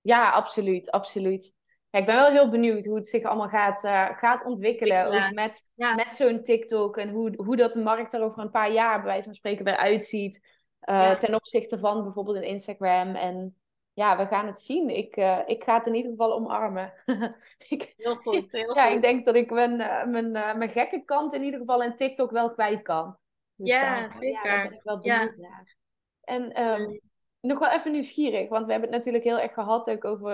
ja, 0.00 0.30
absoluut, 0.30 0.90
absoluut. 0.90 1.54
Ja, 1.90 1.98
ik 1.98 2.06
ben 2.06 2.16
wel 2.16 2.30
heel 2.30 2.48
benieuwd 2.48 2.84
hoe 2.84 2.96
het 2.96 3.06
zich 3.06 3.22
allemaal 3.22 3.48
gaat, 3.48 3.84
uh, 3.84 4.18
gaat 4.18 4.44
ontwikkelen. 4.44 5.06
Ook 5.06 5.32
met, 5.34 5.66
met 5.74 6.12
zo'n 6.12 6.42
TikTok 6.42 6.96
en 6.96 7.08
hoe, 7.08 7.32
hoe 7.36 7.56
dat 7.56 7.72
de 7.72 7.82
markt 7.82 8.12
er 8.12 8.22
over 8.22 8.42
een 8.42 8.50
paar 8.50 8.72
jaar, 8.72 8.96
bij 8.96 9.06
wijze 9.06 9.24
van 9.24 9.34
spreken, 9.34 9.64
weer 9.64 9.76
uitziet. 9.76 10.59
Uh, 10.84 11.14
Ten 11.14 11.34
opzichte 11.34 11.78
van 11.78 12.02
bijvoorbeeld 12.02 12.36
een 12.36 12.42
Instagram. 12.42 13.14
En 13.14 13.56
ja, 13.92 14.16
we 14.16 14.26
gaan 14.26 14.46
het 14.46 14.60
zien. 14.60 14.88
Ik, 14.88 15.16
uh, 15.16 15.38
ik 15.46 15.64
ga 15.64 15.74
het 15.74 15.86
in 15.86 15.94
ieder 15.94 16.10
geval 16.10 16.34
omarmen. 16.34 16.92
ik, 17.68 17.94
heel 17.96 18.14
goed, 18.14 18.52
heel 18.60 18.74
ja, 18.74 18.86
ik 18.88 19.02
denk 19.02 19.26
dat 19.26 19.34
ik 19.34 19.50
mijn, 19.50 19.80
uh, 19.80 20.04
mijn, 20.04 20.30
mijn 20.30 20.70
gekke 20.70 21.04
kant 21.04 21.32
in 21.32 21.42
ieder 21.42 21.60
geval 21.60 21.82
in 21.82 21.96
TikTok 21.96 22.30
wel 22.30 22.52
kwijt 22.52 22.82
kan. 22.82 23.16
Dus 23.54 23.68
ja, 23.68 24.10
zeker. 24.12 24.28
Ja, 24.28 24.42
daar 24.42 24.68
ben 24.68 24.76
ik 24.76 24.82
wel 24.82 24.98
benieuwd 24.98 25.34
ja. 25.36 25.48
naar. 25.48 25.76
En 26.20 26.62
um, 26.62 27.00
nog 27.40 27.58
wel 27.58 27.70
even 27.70 27.92
nieuwsgierig, 27.92 28.48
want 28.48 28.66
we 28.66 28.72
hebben 28.72 28.88
het 28.88 28.98
natuurlijk 28.98 29.24
heel 29.24 29.40
erg 29.40 29.52
gehad 29.52 29.90
ook 29.90 30.04
over 30.04 30.32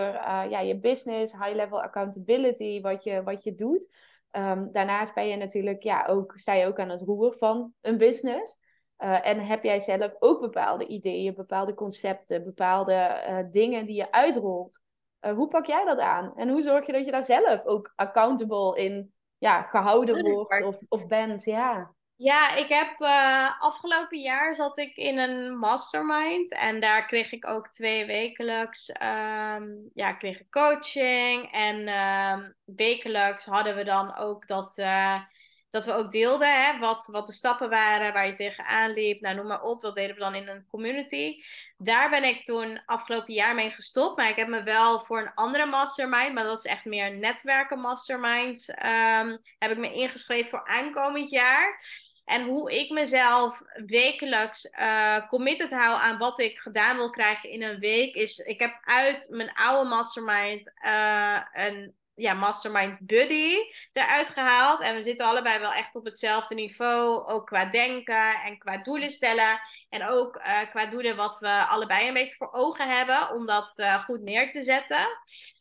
ja, 0.50 0.60
je 0.60 0.78
business, 0.78 1.32
high-level 1.32 1.82
accountability, 1.82 2.80
wat 2.80 3.04
je, 3.04 3.22
wat 3.22 3.42
je 3.42 3.54
doet. 3.54 3.88
Um, 4.30 4.72
daarnaast 4.72 5.14
ben 5.14 5.28
je 5.28 5.36
natuurlijk, 5.36 5.82
ja, 5.82 6.06
ook, 6.06 6.32
sta 6.34 6.52
je 6.52 6.66
ook 6.66 6.78
aan 6.78 6.88
het 6.88 7.00
roer 7.00 7.34
van 7.34 7.72
een 7.80 7.98
business. 7.98 8.58
Uh, 8.98 9.26
en 9.26 9.46
heb 9.46 9.62
jij 9.62 9.80
zelf 9.80 10.12
ook 10.18 10.40
bepaalde 10.40 10.86
ideeën, 10.86 11.34
bepaalde 11.34 11.74
concepten, 11.74 12.44
bepaalde 12.44 13.24
uh, 13.28 13.38
dingen 13.50 13.86
die 13.86 13.96
je 13.96 14.12
uitrolt? 14.12 14.82
Uh, 15.20 15.32
hoe 15.32 15.48
pak 15.48 15.66
jij 15.66 15.84
dat 15.84 15.98
aan? 15.98 16.32
En 16.36 16.48
hoe 16.48 16.62
zorg 16.62 16.86
je 16.86 16.92
dat 16.92 17.04
je 17.04 17.10
daar 17.10 17.24
zelf 17.24 17.64
ook 17.64 17.92
accountable 17.96 18.82
in 18.82 19.12
ja, 19.38 19.62
gehouden 19.62 20.32
wordt 20.32 20.62
of, 20.62 20.82
of 20.88 21.06
bent? 21.06 21.44
Ja. 21.44 21.94
Ja, 22.18 22.54
ik 22.54 22.68
heb 22.68 23.00
uh, 23.00 23.62
afgelopen 23.62 24.18
jaar 24.18 24.54
zat 24.54 24.78
ik 24.78 24.96
in 24.96 25.18
een 25.18 25.58
mastermind 25.58 26.52
en 26.52 26.80
daar 26.80 27.06
kreeg 27.06 27.32
ik 27.32 27.46
ook 27.46 27.68
twee 27.68 28.06
wekelijks 28.06 28.88
um, 28.88 29.90
ja, 29.94 30.12
kreeg 30.12 30.40
ik 30.40 30.50
coaching 30.50 31.52
en 31.52 31.88
um, 31.88 32.54
wekelijks 32.64 33.44
hadden 33.44 33.76
we 33.76 33.84
dan 33.84 34.16
ook 34.16 34.46
dat, 34.46 34.78
uh, 34.78 35.20
dat 35.70 35.84
we 35.84 35.94
ook 35.94 36.10
deelden 36.10 36.64
hè, 36.64 36.78
wat, 36.78 37.08
wat 37.12 37.26
de 37.26 37.32
stappen 37.32 37.68
waren 37.68 38.12
waar 38.12 38.26
je 38.26 38.32
tegenaan 38.32 38.90
liep, 38.90 39.20
nou 39.20 39.34
noem 39.34 39.46
maar 39.46 39.62
op, 39.62 39.80
dat 39.80 39.94
deden 39.94 40.14
we 40.14 40.20
dan 40.20 40.34
in 40.34 40.48
een 40.48 40.66
community. 40.70 41.42
Daar 41.76 42.10
ben 42.10 42.24
ik 42.24 42.44
toen 42.44 42.82
afgelopen 42.86 43.34
jaar 43.34 43.54
mee 43.54 43.70
gestopt, 43.70 44.16
maar 44.16 44.28
ik 44.28 44.36
heb 44.36 44.48
me 44.48 44.62
wel 44.62 45.04
voor 45.04 45.20
een 45.20 45.34
andere 45.34 45.66
mastermind, 45.66 46.34
maar 46.34 46.44
dat 46.44 46.58
is 46.58 46.64
echt 46.64 46.84
meer 46.84 47.16
netwerken 47.16 47.80
mastermind, 47.80 48.68
um, 48.68 49.38
heb 49.58 49.70
ik 49.70 49.78
me 49.78 49.92
ingeschreven 49.92 50.50
voor 50.50 50.64
aankomend 50.64 51.30
jaar. 51.30 51.80
En 52.24 52.44
hoe 52.44 52.72
ik 52.72 52.90
mezelf 52.90 53.62
wekelijks 53.86 54.64
uh, 54.64 55.28
committed 55.28 55.72
hou 55.72 56.00
aan 56.00 56.18
wat 56.18 56.40
ik 56.40 56.58
gedaan 56.58 56.96
wil 56.96 57.10
krijgen 57.10 57.50
in 57.50 57.62
een 57.62 57.78
week, 57.78 58.14
is 58.14 58.38
ik 58.38 58.60
heb 58.60 58.78
uit 58.84 59.26
mijn 59.30 59.52
oude 59.52 59.88
mastermind 59.88 60.72
uh, 60.84 61.40
een 61.52 61.94
ja, 62.16 62.34
mastermind 62.34 62.98
buddy 63.00 63.54
eruit 63.92 64.28
gehaald. 64.28 64.80
En 64.80 64.94
we 64.94 65.02
zitten 65.02 65.26
allebei 65.26 65.58
wel 65.58 65.72
echt 65.72 65.94
op 65.94 66.04
hetzelfde 66.04 66.54
niveau. 66.54 67.26
Ook 67.26 67.46
qua 67.46 67.64
denken 67.64 68.34
en 68.44 68.58
qua 68.58 68.82
doelen 68.82 69.10
stellen. 69.10 69.60
En 69.88 70.06
ook 70.06 70.36
uh, 70.36 70.70
qua 70.70 70.86
doelen 70.86 71.16
wat 71.16 71.38
we 71.38 71.66
allebei 71.66 72.08
een 72.08 72.14
beetje 72.14 72.34
voor 72.34 72.52
ogen 72.52 72.88
hebben. 72.88 73.30
Om 73.30 73.46
dat 73.46 73.78
uh, 73.78 74.04
goed 74.04 74.22
neer 74.22 74.50
te 74.50 74.62
zetten. 74.62 75.06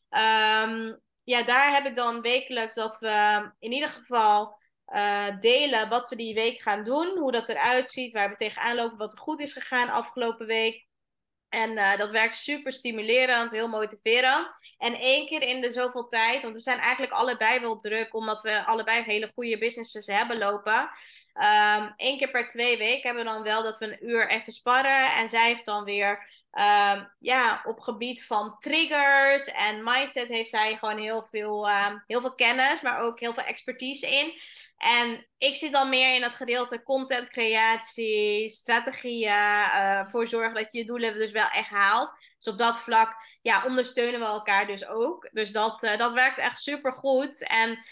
Um, 0.10 1.02
ja, 1.24 1.44
daar 1.44 1.74
heb 1.74 1.86
ik 1.86 1.96
dan 1.96 2.22
wekelijks 2.22 2.76
dat 2.76 3.00
we 3.00 3.50
in 3.60 3.72
ieder 3.72 3.90
geval 3.90 4.58
uh, 4.88 5.40
delen 5.40 5.90
wat 5.90 6.10
we 6.10 6.16
die 6.16 6.34
week 6.34 6.62
gaan 6.62 6.84
doen. 6.84 7.18
Hoe 7.18 7.32
dat 7.32 7.50
eruit 7.50 7.90
ziet, 7.90 8.14
waar 8.14 8.30
we 8.30 8.36
tegenaan 8.36 8.76
lopen, 8.76 8.98
wat 8.98 9.14
er 9.14 9.20
goed 9.20 9.40
is 9.42 9.54
gegaan 9.54 9.90
afgelopen 9.90 10.46
week. 10.46 10.88
En 11.56 11.72
uh, 11.72 11.98
dat 11.98 12.10
werkt 12.10 12.36
super 12.36 12.74
stimulerend, 12.74 13.52
heel 13.52 13.68
motiverend. 13.68 14.48
En 14.78 14.94
één 14.94 15.26
keer 15.26 15.42
in 15.42 15.62
de 15.62 15.72
zoveel 15.72 16.08
tijd, 16.08 16.42
want 16.42 16.54
we 16.54 16.60
zijn 16.60 16.80
eigenlijk 16.80 17.14
allebei 17.14 17.60
wel 17.60 17.78
druk, 17.78 18.14
omdat 18.14 18.42
we 18.42 18.66
allebei 18.66 19.04
hele 19.04 19.32
goede 19.36 19.58
businesses 19.58 20.06
hebben 20.06 20.38
lopen. 20.38 20.90
Eén 21.98 22.18
keer 22.18 22.30
per 22.32 22.48
twee 22.48 22.78
weken 22.78 23.02
hebben 23.02 23.24
we 23.24 23.30
dan 23.32 23.44
wel 23.44 23.64
dat 23.64 23.80
we 23.80 23.86
een 23.86 24.10
uur 24.10 24.30
even 24.30 24.54
sparren. 24.54 25.16
En 25.16 25.30
zij 25.30 25.48
heeft 25.48 25.66
dan 25.66 25.84
weer 25.84 26.45
Um, 26.60 27.12
ja, 27.20 27.62
op 27.66 27.80
gebied 27.80 28.26
van 28.26 28.56
triggers 28.60 29.46
en 29.46 29.84
mindset 29.84 30.28
heeft 30.28 30.50
zij 30.50 30.78
gewoon 30.78 30.98
heel 30.98 31.24
veel, 31.24 31.70
um, 31.70 32.04
heel 32.08 32.22
veel 32.22 32.36
kennis, 32.36 32.82
maar 32.82 33.00
ook 33.00 33.20
heel 33.20 33.34
veel 33.34 33.44
expertise 33.44 34.08
in. 34.08 34.34
En 34.78 35.28
ik 35.38 35.56
zit 35.56 35.72
dan 35.72 35.90
meer 35.90 36.16
in 36.16 36.24
het 36.24 36.36
gedeelte 36.36 36.84
content 36.84 37.30
creatie, 37.30 38.50
strategieën, 38.50 39.30
uh, 39.30 40.02
voor 40.08 40.28
zorgen 40.28 40.54
dat 40.54 40.72
je 40.72 40.78
je 40.78 40.86
doelen 40.86 41.14
dus 41.14 41.32
wel 41.32 41.48
echt 41.48 41.70
haalt. 41.70 42.12
Dus 42.38 42.54
op 42.54 42.60
dat 42.60 42.80
vlak 42.80 43.16
ja, 43.42 43.64
ondersteunen 43.66 44.20
we 44.20 44.26
elkaar 44.26 44.68
dus 44.68 44.88
ook. 44.88 45.30
Dus 45.32 45.52
dat, 45.52 45.84
uh, 45.84 45.98
dat 45.98 46.14
werkt 46.14 46.38
echt 46.38 46.60
super 46.60 46.94
goed. 46.94 47.48
En 47.48 47.86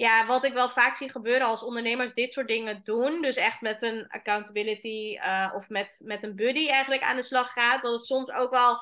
ja, 0.00 0.26
wat 0.26 0.44
ik 0.44 0.52
wel 0.52 0.68
vaak 0.68 0.96
zie 0.96 1.10
gebeuren 1.10 1.46
als 1.46 1.62
ondernemers 1.62 2.14
dit 2.14 2.32
soort 2.32 2.48
dingen 2.48 2.80
doen, 2.82 3.22
dus 3.22 3.36
echt 3.36 3.60
met 3.60 3.82
een 3.82 4.06
accountability 4.08 5.16
uh, 5.16 5.52
of 5.54 5.68
met, 5.68 6.00
met 6.04 6.22
een 6.22 6.36
buddy 6.36 6.68
eigenlijk 6.68 7.02
aan 7.02 7.16
de 7.16 7.22
slag 7.22 7.52
gaat, 7.52 7.82
dat 7.82 7.92
het 7.92 8.04
soms 8.04 8.30
ook 8.30 8.50
wel 8.50 8.80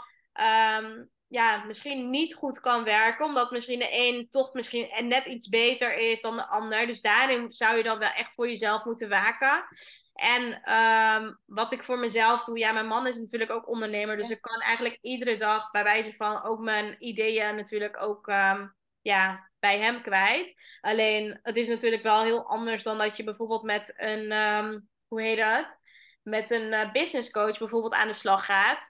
um, 0.78 1.10
ja, 1.28 1.64
misschien 1.64 2.10
niet 2.10 2.34
goed 2.34 2.60
kan 2.60 2.84
werken, 2.84 3.26
omdat 3.26 3.50
misschien 3.50 3.78
de 3.78 3.88
een 3.90 4.28
toch 4.30 4.52
misschien 4.52 4.88
net 5.08 5.26
iets 5.26 5.48
beter 5.48 5.98
is 5.98 6.20
dan 6.20 6.36
de 6.36 6.46
ander. 6.46 6.86
Dus 6.86 7.00
daarin 7.00 7.52
zou 7.52 7.76
je 7.76 7.82
dan 7.82 7.98
wel 7.98 8.10
echt 8.10 8.32
voor 8.34 8.48
jezelf 8.48 8.84
moeten 8.84 9.08
waken. 9.08 9.64
En 10.12 10.72
um, 10.74 11.38
wat 11.46 11.72
ik 11.72 11.84
voor 11.84 11.98
mezelf 11.98 12.44
doe, 12.44 12.58
ja, 12.58 12.72
mijn 12.72 12.86
man 12.86 13.06
is 13.06 13.18
natuurlijk 13.18 13.50
ook 13.50 13.68
ondernemer, 13.68 14.16
dus 14.16 14.30
ik 14.30 14.42
kan 14.42 14.60
eigenlijk 14.60 14.98
iedere 15.00 15.36
dag 15.36 15.70
bij 15.70 15.84
wijze 15.84 16.14
van 16.14 16.42
ook 16.42 16.60
mijn 16.60 16.96
ideeën 16.98 17.56
natuurlijk 17.56 18.02
ook 18.02 18.26
um, 18.26 18.76
ja, 19.08 19.50
bij 19.58 19.78
hem 19.78 20.02
kwijt. 20.02 20.54
Alleen 20.80 21.38
het 21.42 21.56
is 21.56 21.68
natuurlijk 21.68 22.02
wel 22.02 22.22
heel 22.22 22.46
anders 22.46 22.82
dan 22.82 22.98
dat 22.98 23.16
je 23.16 23.24
bijvoorbeeld 23.24 23.62
met 23.62 23.94
een, 23.96 24.32
um, 24.32 24.88
hoe 25.08 25.22
heet 25.22 25.36
dat? 25.36 25.78
Met 26.22 26.50
een 26.50 26.72
uh, 26.72 26.92
business 26.92 27.30
coach 27.30 27.58
bijvoorbeeld 27.58 27.94
aan 27.94 28.08
de 28.08 28.12
slag 28.12 28.44
gaat. 28.44 28.84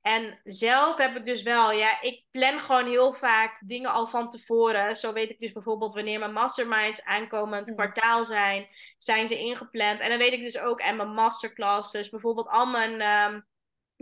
En 0.00 0.40
zelf 0.44 0.96
heb 0.96 1.16
ik 1.16 1.24
dus 1.24 1.42
wel, 1.42 1.72
ja, 1.72 2.00
ik 2.00 2.24
plan 2.30 2.60
gewoon 2.60 2.86
heel 2.86 3.14
vaak 3.14 3.62
dingen 3.66 3.90
al 3.90 4.08
van 4.08 4.28
tevoren. 4.28 4.96
Zo 4.96 5.12
weet 5.12 5.30
ik 5.30 5.40
dus 5.40 5.52
bijvoorbeeld 5.52 5.94
wanneer 5.94 6.18
mijn 6.18 6.32
masterminds 6.32 7.04
aankomend 7.04 7.68
mm. 7.68 7.74
kwartaal 7.74 8.24
zijn, 8.24 8.68
zijn 8.98 9.28
ze 9.28 9.38
ingepland. 9.38 10.00
En 10.00 10.08
dan 10.08 10.18
weet 10.18 10.32
ik 10.32 10.42
dus 10.42 10.58
ook, 10.58 10.80
en 10.80 10.96
mijn 10.96 11.14
masterclasses, 11.14 12.08
bijvoorbeeld 12.08 12.48
al 12.48 12.66
mijn 12.66 13.32
um, 13.32 13.46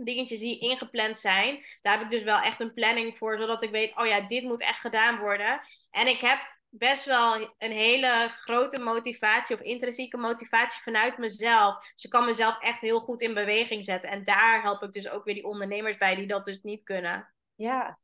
dingetjes 0.05 0.39
die 0.39 0.59
ingepland 0.59 1.17
zijn. 1.17 1.65
Daar 1.81 1.93
heb 1.93 2.01
ik 2.03 2.09
dus 2.09 2.23
wel 2.23 2.39
echt 2.39 2.59
een 2.59 2.73
planning 2.73 3.17
voor, 3.17 3.37
zodat 3.37 3.63
ik 3.63 3.71
weet, 3.71 3.97
oh 3.97 4.05
ja, 4.05 4.21
dit 4.21 4.43
moet 4.43 4.61
echt 4.61 4.79
gedaan 4.79 5.19
worden. 5.19 5.61
En 5.91 6.07
ik 6.07 6.19
heb 6.19 6.57
best 6.69 7.05
wel 7.05 7.55
een 7.57 7.71
hele 7.71 8.27
grote 8.29 8.79
motivatie 8.79 9.55
of 9.55 9.61
intrinsieke 9.61 10.17
motivatie 10.17 10.81
vanuit 10.81 11.17
mezelf. 11.17 11.91
Ze 11.93 12.07
kan 12.07 12.25
mezelf 12.25 12.59
echt 12.59 12.81
heel 12.81 12.99
goed 12.99 13.21
in 13.21 13.33
beweging 13.33 13.83
zetten. 13.83 14.09
En 14.09 14.23
daar 14.23 14.61
help 14.61 14.83
ik 14.83 14.91
dus 14.91 15.09
ook 15.09 15.23
weer 15.23 15.33
die 15.33 15.45
ondernemers 15.45 15.97
bij 15.97 16.15
die 16.15 16.27
dat 16.27 16.45
dus 16.45 16.59
niet 16.61 16.83
kunnen. 16.83 17.33
Ja, 17.55 17.99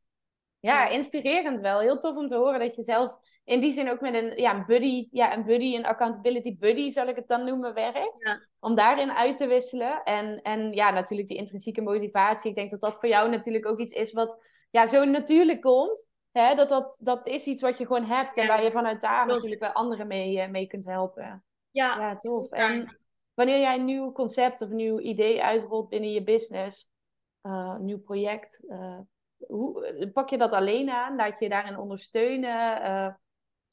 ja 0.65 0.87
inspirerend 0.87 1.61
wel. 1.61 1.79
Heel 1.79 1.97
tof 1.97 2.15
om 2.15 2.27
te 2.27 2.35
horen 2.35 2.59
dat 2.59 2.75
je 2.75 2.83
zelf 2.83 3.17
in 3.43 3.59
die 3.59 3.71
zin 3.71 3.89
ook 3.89 4.01
met 4.01 4.13
een, 4.13 4.37
ja, 4.37 4.55
een 4.55 4.65
buddy, 4.65 5.07
ja, 5.11 5.33
een 5.33 5.43
buddy, 5.43 5.75
een 5.75 5.85
accountability 5.85 6.57
buddy, 6.57 6.89
zal 6.89 7.07
ik 7.07 7.15
het 7.15 7.27
dan 7.27 7.45
noemen, 7.45 7.73
werkt. 7.73 8.23
Ja. 8.23 8.39
Om 8.59 8.75
daarin 8.75 9.11
uit 9.11 9.37
te 9.37 9.47
wisselen. 9.47 10.03
En, 10.03 10.41
en 10.41 10.71
ja, 10.71 10.91
natuurlijk 10.91 11.27
die 11.27 11.37
intrinsieke 11.37 11.81
motivatie. 11.81 12.49
Ik 12.49 12.55
denk 12.55 12.69
dat 12.69 12.81
dat 12.81 12.99
voor 12.99 13.09
jou 13.09 13.29
natuurlijk 13.29 13.65
ook 13.65 13.79
iets 13.79 13.93
is 13.93 14.13
wat 14.13 14.37
ja, 14.69 14.85
zo 14.85 15.03
natuurlijk 15.03 15.61
komt. 15.61 16.07
Hè? 16.31 16.53
Dat, 16.53 16.69
dat, 16.69 16.99
dat 17.03 17.27
is 17.27 17.45
iets 17.45 17.61
wat 17.61 17.77
je 17.77 17.85
gewoon 17.85 18.05
hebt. 18.05 18.37
En 18.37 18.47
waar 18.47 18.63
je 18.63 18.71
vanuit 18.71 19.01
daar 19.01 19.25
natuurlijk 19.25 19.59
bij 19.59 19.73
anderen 19.73 20.07
mee, 20.07 20.35
uh, 20.35 20.49
mee 20.49 20.67
kunt 20.67 20.85
helpen. 20.85 21.43
Ja, 21.71 21.99
ja 21.99 22.15
tof. 22.15 22.49
En 22.49 22.99
wanneer 23.33 23.59
jij 23.59 23.75
een 23.75 23.85
nieuw 23.85 24.11
concept 24.11 24.61
of 24.61 24.69
een 24.69 24.75
nieuw 24.75 24.99
idee 24.99 25.43
uitrolt 25.43 25.89
binnen 25.89 26.11
je 26.11 26.23
business, 26.23 26.89
uh, 27.43 27.75
een 27.77 27.85
nieuw 27.85 28.01
project, 28.01 28.63
uh, 28.67 28.99
hoe, 29.37 30.11
pak 30.13 30.29
je 30.29 30.37
dat 30.37 30.51
alleen 30.51 30.89
aan? 30.89 31.15
Laat 31.15 31.39
je 31.39 31.49
daarin 31.49 31.77
ondersteunen? 31.77 32.81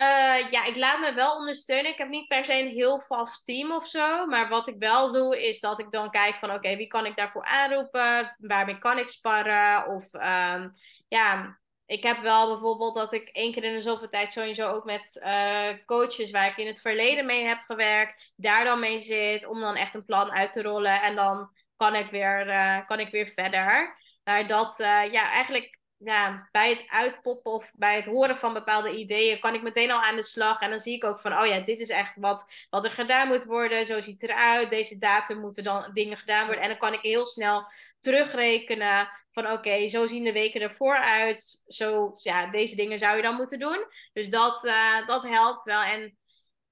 Uh, 0.02 0.50
ja, 0.50 0.66
ik 0.66 0.76
laat 0.76 1.00
me 1.00 1.14
wel 1.14 1.36
ondersteunen. 1.36 1.90
Ik 1.90 1.98
heb 1.98 2.08
niet 2.08 2.28
per 2.28 2.44
se 2.44 2.60
een 2.60 2.68
heel 2.68 3.00
vast 3.00 3.44
team 3.44 3.72
of 3.72 3.88
zo. 3.88 4.26
Maar 4.26 4.48
wat 4.48 4.68
ik 4.68 4.74
wel 4.78 5.12
doe, 5.12 5.48
is 5.48 5.60
dat 5.60 5.78
ik 5.78 5.90
dan 5.90 6.10
kijk 6.10 6.34
van... 6.34 6.52
oké, 6.52 6.76
wie 6.76 6.86
kan 6.86 7.06
ik 7.06 7.16
daarvoor 7.16 7.44
aanroepen? 7.44 8.36
Waarmee 8.38 8.78
kan 8.78 8.98
ik 8.98 9.08
sparren? 9.08 9.86
Of 9.86 10.14
um, 10.14 10.72
ja, 11.08 11.58
ik 11.86 12.02
heb 12.02 12.20
wel 12.20 12.48
bijvoorbeeld 12.48 12.94
dat 12.94 13.12
ik 13.12 13.28
één 13.28 13.52
keer 13.52 13.64
in 13.64 13.74
de 13.74 13.80
zoveel 13.80 14.08
tijd... 14.08 14.32
sowieso 14.32 14.70
ook 14.70 14.84
met 14.84 15.22
uh, 15.24 15.84
coaches 15.86 16.30
waar 16.30 16.46
ik 16.46 16.56
in 16.56 16.66
het 16.66 16.80
verleden 16.80 17.26
mee 17.26 17.44
heb 17.44 17.58
gewerkt... 17.58 18.32
daar 18.36 18.64
dan 18.64 18.80
mee 18.80 19.00
zit 19.00 19.46
om 19.46 19.60
dan 19.60 19.76
echt 19.76 19.94
een 19.94 20.04
plan 20.04 20.32
uit 20.32 20.52
te 20.52 20.62
rollen. 20.62 21.02
En 21.02 21.14
dan 21.14 21.50
kan 21.76 21.94
ik 21.94 22.10
weer, 22.10 22.44
kan 22.86 23.00
ik 23.00 23.10
weer 23.10 23.26
verder. 23.26 24.00
Maar 24.24 24.46
dat, 24.46 24.74
ja, 25.10 25.30
eigenlijk 25.30 25.80
ja, 26.04 26.48
bij 26.50 26.70
het 26.70 26.84
uitpoppen 26.88 27.52
of 27.52 27.72
bij 27.74 27.94
het 27.94 28.06
horen 28.06 28.36
van 28.36 28.52
bepaalde 28.52 28.96
ideeën 28.96 29.40
kan 29.40 29.54
ik 29.54 29.62
meteen 29.62 29.90
al 29.90 30.00
aan 30.00 30.16
de 30.16 30.22
slag. 30.22 30.60
En 30.60 30.70
dan 30.70 30.80
zie 30.80 30.94
ik 30.94 31.04
ook 31.04 31.20
van, 31.20 31.38
oh 31.38 31.46
ja, 31.46 31.60
dit 31.60 31.80
is 31.80 31.88
echt 31.88 32.16
wat, 32.16 32.66
wat 32.70 32.84
er 32.84 32.90
gedaan 32.90 33.28
moet 33.28 33.44
worden. 33.44 33.86
Zo 33.86 34.00
ziet 34.00 34.20
het 34.20 34.30
eruit. 34.30 34.70
Deze 34.70 34.98
datum 34.98 35.40
moeten 35.40 35.64
dan 35.64 35.90
dingen 35.92 36.16
gedaan 36.16 36.44
worden. 36.44 36.62
En 36.62 36.68
dan 36.68 36.78
kan 36.78 36.92
ik 36.92 37.00
heel 37.00 37.26
snel 37.26 37.66
terugrekenen 38.00 39.08
van, 39.32 39.50
oké, 39.50 39.88
zo 39.88 40.06
zien 40.06 40.24
de 40.24 40.32
weken 40.32 40.60
ervoor 40.60 40.96
uit. 40.96 41.64
Zo, 41.66 42.12
ja, 42.16 42.50
deze 42.50 42.76
dingen 42.76 42.98
zou 42.98 43.16
je 43.16 43.22
dan 43.22 43.36
moeten 43.36 43.58
doen. 43.58 43.86
Dus 44.12 44.30
dat, 44.30 44.64
uh, 44.64 45.06
dat 45.06 45.22
helpt 45.22 45.64
wel. 45.64 45.82
En 45.82 46.16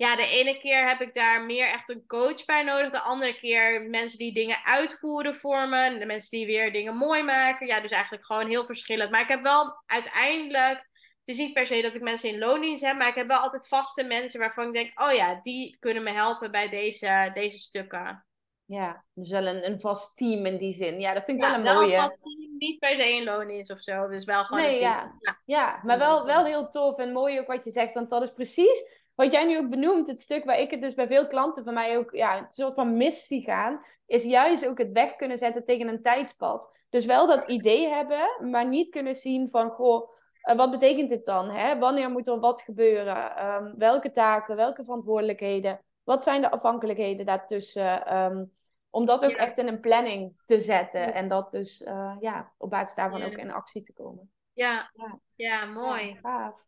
ja, 0.00 0.16
de 0.16 0.26
ene 0.26 0.58
keer 0.58 0.88
heb 0.88 1.00
ik 1.00 1.14
daar 1.14 1.42
meer 1.42 1.66
echt 1.66 1.88
een 1.88 2.06
coach 2.06 2.44
bij 2.44 2.62
nodig. 2.62 2.90
De 2.90 3.00
andere 3.00 3.36
keer 3.36 3.82
mensen 3.82 4.18
die 4.18 4.32
dingen 4.32 4.56
uitvoeren 4.64 5.34
voor 5.34 5.68
me. 5.68 5.98
De 5.98 6.06
mensen 6.06 6.30
die 6.30 6.46
weer 6.46 6.72
dingen 6.72 6.96
mooi 6.96 7.22
maken. 7.22 7.66
Ja, 7.66 7.80
dus 7.80 7.90
eigenlijk 7.90 8.26
gewoon 8.26 8.48
heel 8.48 8.64
verschillend. 8.64 9.10
Maar 9.10 9.20
ik 9.20 9.28
heb 9.28 9.42
wel 9.42 9.82
uiteindelijk. 9.86 10.88
Het 11.18 11.28
is 11.28 11.36
niet 11.38 11.52
per 11.52 11.66
se 11.66 11.82
dat 11.82 11.94
ik 11.94 12.02
mensen 12.02 12.28
in 12.28 12.38
loondienst 12.38 12.84
heb. 12.84 12.96
Maar 12.96 13.08
ik 13.08 13.14
heb 13.14 13.28
wel 13.28 13.38
altijd 13.38 13.68
vaste 13.68 14.04
mensen 14.04 14.40
waarvan 14.40 14.66
ik 14.66 14.74
denk: 14.74 15.02
oh 15.02 15.12
ja, 15.12 15.40
die 15.42 15.76
kunnen 15.80 16.02
me 16.02 16.10
helpen 16.10 16.50
bij 16.50 16.68
deze, 16.68 17.30
deze 17.34 17.58
stukken. 17.58 18.26
Ja, 18.64 19.04
dus 19.14 19.30
wel 19.30 19.46
een, 19.46 19.66
een 19.70 19.80
vast 19.80 20.16
team 20.16 20.46
in 20.46 20.58
die 20.58 20.72
zin. 20.72 21.00
Ja, 21.00 21.14
dat 21.14 21.24
vind 21.24 21.42
ik 21.42 21.48
ja, 21.48 21.62
wel 21.62 21.72
een 21.72 21.78
mooie. 21.78 21.94
een 21.94 22.00
vast 22.00 22.22
team, 22.22 22.56
niet 22.58 22.78
per 22.78 22.96
se 22.96 23.14
in 23.14 23.24
loondienst 23.24 23.70
of 23.70 23.82
zo. 23.82 24.08
Dus 24.08 24.24
wel 24.24 24.44
gewoon 24.44 24.62
nee, 24.62 24.72
een 24.72 24.78
team. 24.78 24.90
Ja, 24.90 25.18
ja. 25.18 25.40
ja 25.44 25.80
maar 25.82 25.98
wel, 25.98 26.24
wel 26.24 26.44
heel 26.44 26.68
tof 26.68 26.98
en 26.98 27.12
mooi 27.12 27.40
ook 27.40 27.46
wat 27.46 27.64
je 27.64 27.70
zegt. 27.70 27.94
Want 27.94 28.10
dat 28.10 28.22
is 28.22 28.32
precies 28.32 28.98
wat 29.20 29.32
jij 29.32 29.44
nu 29.44 29.58
ook 29.58 29.70
benoemt, 29.70 30.06
het 30.06 30.20
stuk 30.20 30.44
waar 30.44 30.58
ik 30.58 30.70
het 30.70 30.80
dus 30.80 30.94
bij 30.94 31.06
veel 31.06 31.26
klanten 31.26 31.64
van 31.64 31.74
mij 31.74 31.98
ook 31.98 32.12
ja, 32.12 32.38
een 32.38 32.50
soort 32.50 32.74
van 32.74 32.96
mis 32.96 33.26
zie 33.26 33.42
gaan, 33.42 33.80
is 34.06 34.24
juist 34.24 34.66
ook 34.66 34.78
het 34.78 34.92
weg 34.92 35.16
kunnen 35.16 35.38
zetten 35.38 35.64
tegen 35.64 35.88
een 35.88 36.02
tijdspad. 36.02 36.76
Dus 36.88 37.04
wel 37.04 37.26
dat 37.26 37.44
idee 37.44 37.88
hebben, 37.88 38.50
maar 38.50 38.68
niet 38.68 38.88
kunnen 38.88 39.14
zien 39.14 39.50
van, 39.50 39.70
goh, 39.70 40.10
uh, 40.44 40.56
wat 40.56 40.70
betekent 40.70 41.08
dit 41.08 41.24
dan? 41.24 41.50
Hè? 41.50 41.78
Wanneer 41.78 42.10
moet 42.10 42.26
er 42.26 42.40
wat 42.40 42.62
gebeuren? 42.62 43.46
Um, 43.46 43.74
welke 43.76 44.10
taken, 44.10 44.56
welke 44.56 44.84
verantwoordelijkheden? 44.84 45.80
Wat 46.04 46.22
zijn 46.22 46.40
de 46.40 46.50
afhankelijkheden 46.50 47.26
daartussen? 47.26 48.16
Um, 48.16 48.52
om 48.90 49.04
dat 49.04 49.24
ook 49.24 49.30
ja. 49.30 49.36
echt 49.36 49.58
in 49.58 49.68
een 49.68 49.80
planning 49.80 50.42
te 50.44 50.60
zetten. 50.60 51.00
Ja. 51.00 51.12
En 51.12 51.28
dat 51.28 51.50
dus 51.50 51.80
uh, 51.80 52.16
ja, 52.20 52.52
op 52.56 52.70
basis 52.70 52.94
daarvan 52.94 53.22
ook 53.22 53.36
in 53.36 53.52
actie 53.52 53.82
te 53.82 53.92
komen. 53.92 54.32
Ja, 54.52 54.90
ja. 55.34 55.64
mooi. 55.64 56.18
gaaf. 56.22 56.66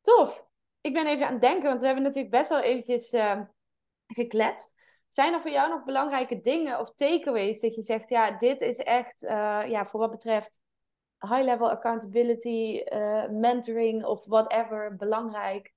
Tof 0.00 0.52
ik 0.84 0.92
ben 0.92 1.06
even 1.06 1.26
aan 1.26 1.32
het 1.32 1.40
denken, 1.40 1.68
want 1.68 1.80
we 1.80 1.86
hebben 1.86 2.04
natuurlijk 2.04 2.34
best 2.34 2.48
wel 2.48 2.60
eventjes 2.60 3.12
uh, 3.12 3.40
gekletst. 4.06 4.82
Zijn 5.08 5.32
er 5.32 5.40
voor 5.40 5.50
jou 5.50 5.70
nog 5.70 5.84
belangrijke 5.84 6.40
dingen 6.40 6.80
of 6.80 6.94
takeaways 6.94 7.60
dat 7.60 7.74
je 7.74 7.82
zegt, 7.82 8.08
ja, 8.08 8.30
dit 8.30 8.60
is 8.60 8.78
echt, 8.78 9.22
uh, 9.22 9.62
ja, 9.66 9.84
voor 9.84 10.00
wat 10.00 10.10
betreft 10.10 10.60
high-level 11.18 11.70
accountability, 11.70 12.82
uh, 12.84 13.28
mentoring 13.28 14.04
of 14.04 14.24
whatever, 14.24 14.94
belangrijk? 14.94 15.72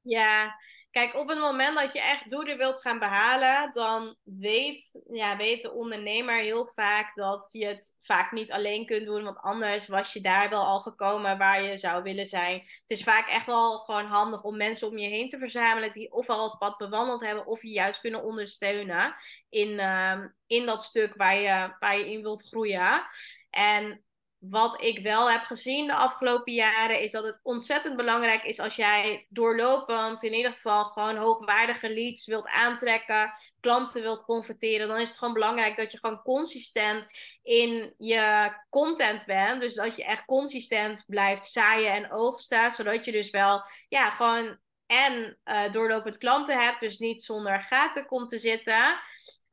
Ja, 0.00 0.54
Kijk, 0.94 1.14
op 1.14 1.28
het 1.28 1.38
moment 1.38 1.78
dat 1.78 1.92
je 1.92 2.00
echt 2.00 2.30
doelen 2.30 2.56
wilt 2.56 2.80
gaan 2.80 2.98
behalen, 2.98 3.72
dan 3.72 4.16
weet, 4.22 5.02
ja, 5.12 5.36
weet 5.36 5.62
de 5.62 5.72
ondernemer 5.72 6.36
heel 6.36 6.66
vaak 6.66 7.14
dat 7.14 7.48
je 7.52 7.66
het 7.66 7.96
vaak 8.00 8.32
niet 8.32 8.52
alleen 8.52 8.86
kunt 8.86 9.04
doen, 9.04 9.24
want 9.24 9.38
anders 9.38 9.88
was 9.88 10.12
je 10.12 10.20
daar 10.20 10.50
wel 10.50 10.64
al 10.64 10.80
gekomen 10.80 11.38
waar 11.38 11.62
je 11.62 11.76
zou 11.76 12.02
willen 12.02 12.24
zijn. 12.26 12.58
Het 12.60 12.82
is 12.86 13.02
vaak 13.02 13.28
echt 13.28 13.46
wel 13.46 13.78
gewoon 13.78 14.06
handig 14.06 14.42
om 14.42 14.56
mensen 14.56 14.88
om 14.88 14.98
je 14.98 15.08
heen 15.08 15.28
te 15.28 15.38
verzamelen 15.38 15.92
die 15.92 16.12
ofwel 16.12 16.44
het 16.44 16.58
pad 16.58 16.76
bewandeld 16.76 17.20
hebben 17.20 17.46
of 17.46 17.62
je 17.62 17.70
juist 17.70 18.00
kunnen 18.00 18.24
ondersteunen 18.24 19.14
in, 19.48 19.68
uh, 19.68 20.24
in 20.46 20.66
dat 20.66 20.82
stuk 20.82 21.14
waar 21.14 21.38
je, 21.38 21.76
waar 21.78 21.98
je 21.98 22.10
in 22.10 22.22
wilt 22.22 22.48
groeien. 22.48 23.06
En 23.50 24.04
wat 24.48 24.82
ik 24.82 24.98
wel 24.98 25.30
heb 25.30 25.44
gezien 25.44 25.86
de 25.86 25.94
afgelopen 25.94 26.52
jaren, 26.52 27.00
is 27.00 27.12
dat 27.12 27.24
het 27.24 27.40
ontzettend 27.42 27.96
belangrijk 27.96 28.44
is 28.44 28.60
als 28.60 28.76
jij 28.76 29.26
doorlopend 29.28 30.22
in 30.22 30.34
ieder 30.34 30.52
geval 30.52 30.84
gewoon 30.84 31.16
hoogwaardige 31.16 31.94
leads 31.94 32.26
wilt 32.26 32.48
aantrekken, 32.48 33.32
klanten 33.60 34.02
wilt 34.02 34.24
converteren, 34.24 34.88
dan 34.88 35.00
is 35.00 35.08
het 35.08 35.18
gewoon 35.18 35.34
belangrijk 35.34 35.76
dat 35.76 35.92
je 35.92 35.98
gewoon 35.98 36.22
consistent 36.22 37.06
in 37.42 37.94
je 37.98 38.52
content 38.70 39.24
bent. 39.26 39.60
Dus 39.60 39.74
dat 39.74 39.96
je 39.96 40.04
echt 40.04 40.24
consistent 40.24 41.04
blijft 41.06 41.46
zaaien 41.46 41.92
en 41.92 42.12
oogsten, 42.12 42.70
zodat 42.70 43.04
je 43.04 43.12
dus 43.12 43.30
wel 43.30 43.64
ja, 43.88 44.10
gewoon 44.10 44.58
en 44.86 45.38
uh, 45.44 45.70
doorlopend 45.70 46.18
klanten 46.18 46.58
hebt, 46.58 46.80
dus 46.80 46.98
niet 46.98 47.22
zonder 47.22 47.60
gaten 47.60 48.06
komt 48.06 48.28
te 48.28 48.38
zitten. 48.38 49.00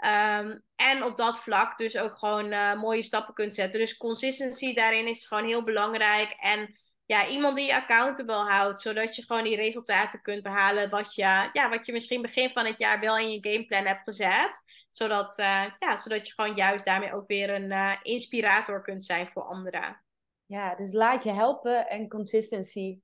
Um, 0.06 0.64
en 0.76 1.04
op 1.04 1.18
dat 1.18 1.38
vlak 1.38 1.78
dus 1.78 1.98
ook 1.98 2.18
gewoon 2.18 2.52
uh, 2.52 2.74
mooie 2.74 3.02
stappen 3.02 3.34
kunt 3.34 3.56
zetten. 3.56 3.80
Dus 3.80 3.98
consistency 3.98 4.74
daarin 4.74 5.08
is 5.08 5.28
gewoon 5.28 5.46
heel 5.46 5.64
belangrijk. 5.64 6.32
En 6.40 6.80
ja, 7.06 7.28
iemand 7.28 7.56
die 7.56 7.66
je 7.66 7.76
accountable 7.76 8.36
houdt, 8.36 8.82
zodat 8.82 9.16
je 9.16 9.26
gewoon 9.26 9.44
die 9.44 9.56
resultaten 9.56 10.22
kunt 10.22 10.44
behalen. 10.44 10.90
Wat 10.90 11.16
je, 11.16 11.50
ja, 11.54 11.70
wat 11.70 11.86
je 11.86 11.92
misschien 11.92 12.22
begin 12.22 12.50
van 12.50 12.66
het 12.66 12.80
jaar 12.80 13.00
wel 13.00 13.18
in 13.18 13.32
je 13.32 13.52
gameplan 13.52 13.86
hebt 13.86 14.04
gezet. 14.04 14.64
Zodat, 14.92 15.40
uh, 15.40 15.66
ja, 15.80 15.96
zodat 15.96 16.28
je 16.28 16.34
gewoon 16.34 16.56
juist 16.56 16.86
daarmee 16.86 17.14
ook 17.14 17.28
weer 17.28 17.50
een 17.50 17.72
uh, 17.72 17.96
inspirator 18.02 18.82
kunt 18.82 19.06
zijn 19.06 19.28
voor 19.28 19.44
anderen. 19.44 20.04
Ja, 20.46 20.76
dus 20.76 20.94
laat 20.94 21.24
je 21.24 21.32
helpen 21.32 21.88
en 21.88 22.10
consistency. 22.10 23.00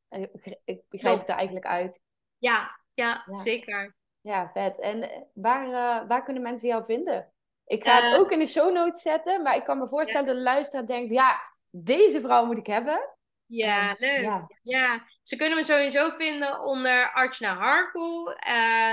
Ik 0.66 0.82
begrijp 0.90 1.20
het 1.20 1.30
er 1.30 1.36
eigenlijk 1.36 1.66
uit. 1.66 2.02
Ja, 2.38 2.80
ja, 2.94 3.24
ja. 3.26 3.40
zeker. 3.40 3.97
Ja, 4.28 4.50
vet. 4.54 4.80
En 4.80 5.12
eh, 5.12 5.22
waar, 5.34 5.68
uh, 5.68 6.08
waar 6.08 6.24
kunnen 6.24 6.44
mensen 6.44 6.68
jou 6.68 6.84
vinden? 6.86 7.32
Ik 7.66 7.84
ga 7.84 7.96
het 7.96 8.14
uh, 8.14 8.20
ook 8.20 8.32
in 8.32 8.40
de 8.40 8.48
show 8.48 8.74
notes 8.74 9.02
zetten, 9.02 9.42
maar 9.42 9.56
ik 9.56 9.64
kan 9.64 9.78
me 9.78 9.88
voorstellen 9.88 10.28
ja. 10.28 10.28
dat 10.28 10.38
de 10.38 10.50
luisteraar 10.50 10.86
denkt, 10.86 11.10
ja, 11.10 11.42
deze 11.70 12.22
vrouw 12.22 12.46
moet 12.46 12.58
ik 12.58 12.68
hebben. 12.68 13.16
Ja, 13.46 13.96
leuk. 13.98 14.22
Ja. 14.22 14.50
ja. 14.62 15.06
ze 15.22 15.36
kunnen 15.36 15.58
me 15.58 15.64
sowieso 15.64 16.10
vinden 16.10 16.62
onder 16.62 17.12
Archna 17.12 17.56
Harko. 17.56 18.24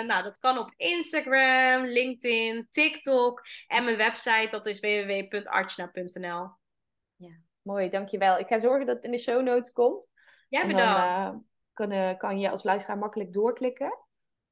nou, 0.07 0.23
dat 0.23 0.39
kan 0.39 0.59
op 0.59 0.73
Instagram, 0.77 1.85
LinkedIn, 1.85 2.69
TikTok 2.71 3.43
en 3.67 3.85
mijn 3.85 3.97
website, 3.97 4.49
dat 4.51 4.67
is 4.67 4.81
www.archna.nl. 4.81 6.51
Ja, 7.17 7.37
mooi, 7.63 7.89
dankjewel. 7.89 8.39
Ik 8.39 8.49
ga 8.49 8.59
zorgen 8.59 8.87
dat 8.87 8.97
het 8.97 9.05
in 9.05 9.11
de 9.11 9.19
show 9.19 9.43
notes 9.43 9.73
komt. 9.73 10.09
Ja, 10.49 10.67
bedankt. 10.67 11.45
Dan, 11.73 11.89
kan, 11.89 12.17
kan 12.17 12.39
je 12.39 12.51
als 12.51 12.65
luisteraar 12.65 12.99
makkelijk 12.99 13.33
doorklikken. 13.33 14.04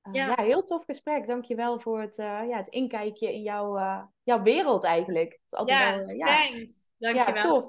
Uh, 0.09 0.15
ja. 0.15 0.27
ja. 0.27 0.45
heel 0.45 0.63
tof 0.63 0.85
gesprek. 0.85 1.27
Dankjewel 1.27 1.81
voor 1.81 2.01
het, 2.01 2.19
uh, 2.19 2.49
ja, 2.49 2.57
het 2.57 2.69
inkijkje 2.69 3.33
in 3.33 3.43
jouw, 3.43 3.79
uh, 3.79 4.03
jouw 4.23 4.43
wereld 4.43 4.85
eigenlijk. 4.85 5.33
Het 5.33 5.41
is 5.47 5.55
altijd 5.55 5.79
ja, 5.79 5.97
wel, 5.97 6.15
ja, 6.15 6.27
thanks. 6.27 6.93
Dankjewel. 6.99 7.35
Ja, 7.35 7.41
tof. 7.41 7.65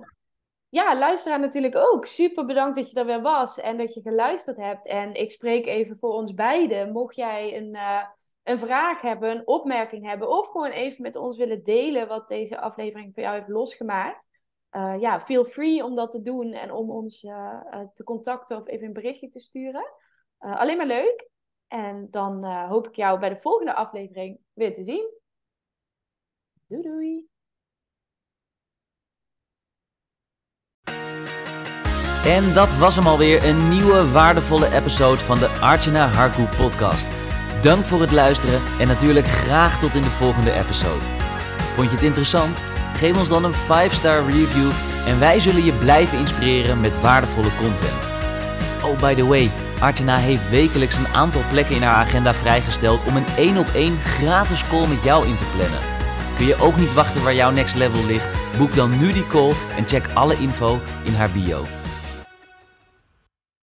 Ja, 0.69 0.97
luisteraar 0.97 1.39
natuurlijk 1.39 1.75
ook. 1.75 2.05
Super 2.05 2.45
bedankt 2.45 2.75
dat 2.75 2.91
je 2.91 2.99
er 2.99 3.05
weer 3.05 3.21
was 3.21 3.59
en 3.59 3.77
dat 3.77 3.93
je 3.93 4.01
geluisterd 4.01 4.57
hebt. 4.57 4.87
En 4.87 5.13
ik 5.13 5.31
spreek 5.31 5.65
even 5.65 5.97
voor 5.97 6.13
ons 6.13 6.33
beiden. 6.33 6.91
Mocht 6.91 7.15
jij 7.15 7.57
een, 7.57 7.77
een 8.43 8.59
vraag 8.59 9.01
hebben, 9.01 9.29
een 9.29 9.47
opmerking 9.47 10.05
hebben... 10.07 10.29
of 10.29 10.47
gewoon 10.47 10.71
even 10.71 11.01
met 11.01 11.15
ons 11.15 11.37
willen 11.37 11.63
delen 11.63 12.07
wat 12.07 12.27
deze 12.27 12.59
aflevering 12.59 13.13
voor 13.13 13.23
jou 13.23 13.35
heeft 13.35 13.49
losgemaakt... 13.49 14.27
ja, 14.99 15.19
feel 15.19 15.43
free 15.43 15.83
om 15.83 15.95
dat 15.95 16.11
te 16.11 16.21
doen 16.21 16.53
en 16.53 16.71
om 16.71 16.91
ons 16.91 17.19
te 17.93 18.03
contacten 18.03 18.57
of 18.57 18.67
even 18.67 18.87
een 18.87 18.93
berichtje 18.93 19.29
te 19.29 19.39
sturen. 19.39 19.85
alleen 20.37 20.77
maar 20.77 20.85
leuk. 20.85 21.31
En 21.73 22.07
dan 22.11 22.45
uh, 22.45 22.69
hoop 22.69 22.87
ik 22.87 22.95
jou 22.95 23.19
bij 23.19 23.29
de 23.29 23.35
volgende 23.35 23.75
aflevering 23.75 24.39
weer 24.53 24.73
te 24.73 24.83
zien. 24.83 25.09
Doei 26.67 26.81
doei! 26.81 27.27
En 32.25 32.53
dat 32.53 32.77
was 32.77 32.95
hem 32.95 33.07
alweer, 33.07 33.43
een 33.43 33.69
nieuwe 33.69 34.11
waardevolle 34.11 34.75
episode 34.75 35.19
van 35.19 35.37
de 35.37 35.47
Archana 35.47 36.07
Harku 36.07 36.43
podcast. 36.57 37.07
Dank 37.61 37.83
voor 37.83 38.01
het 38.01 38.11
luisteren 38.11 38.79
en 38.79 38.87
natuurlijk 38.87 39.27
graag 39.27 39.79
tot 39.79 39.95
in 39.95 40.01
de 40.01 40.07
volgende 40.07 40.51
episode. 40.51 41.03
Vond 41.75 41.89
je 41.89 41.95
het 41.95 42.05
interessant? 42.05 42.61
Geef 42.95 43.17
ons 43.17 43.29
dan 43.29 43.43
een 43.43 43.53
5-star 43.53 44.25
review 44.25 44.71
en 45.07 45.19
wij 45.19 45.39
zullen 45.39 45.63
je 45.63 45.73
blijven 45.73 46.17
inspireren 46.17 46.81
met 46.81 47.01
waardevolle 47.01 47.55
content. 47.55 48.11
Oh, 48.85 48.99
by 48.99 49.15
the 49.15 49.27
way, 49.27 49.49
Artena 49.83 50.17
heeft 50.17 50.49
wekelijks 50.49 50.95
een 50.97 51.07
aantal 51.07 51.41
plekken 51.49 51.75
in 51.75 51.81
haar 51.81 52.05
agenda 52.05 52.33
vrijgesteld 52.33 53.03
om 53.03 53.15
een 53.15 53.25
1 53.37 53.57
op 53.57 53.67
1 53.73 53.97
gratis 53.97 54.67
call 54.67 54.87
met 54.87 55.03
jou 55.03 55.27
in 55.27 55.35
te 55.35 55.45
plannen. 55.55 55.79
Kun 56.37 56.45
je 56.45 56.61
ook 56.61 56.77
niet 56.77 56.93
wachten 56.93 57.23
waar 57.23 57.35
jouw 57.35 57.51
next 57.51 57.75
level 57.75 58.05
ligt? 58.05 58.33
Boek 58.57 58.75
dan 58.75 58.99
nu 58.99 59.11
die 59.11 59.27
call 59.27 59.53
en 59.77 59.87
check 59.87 60.07
alle 60.13 60.37
info 60.37 60.79
in 61.03 61.13
haar 61.13 61.31
bio. 61.31 61.65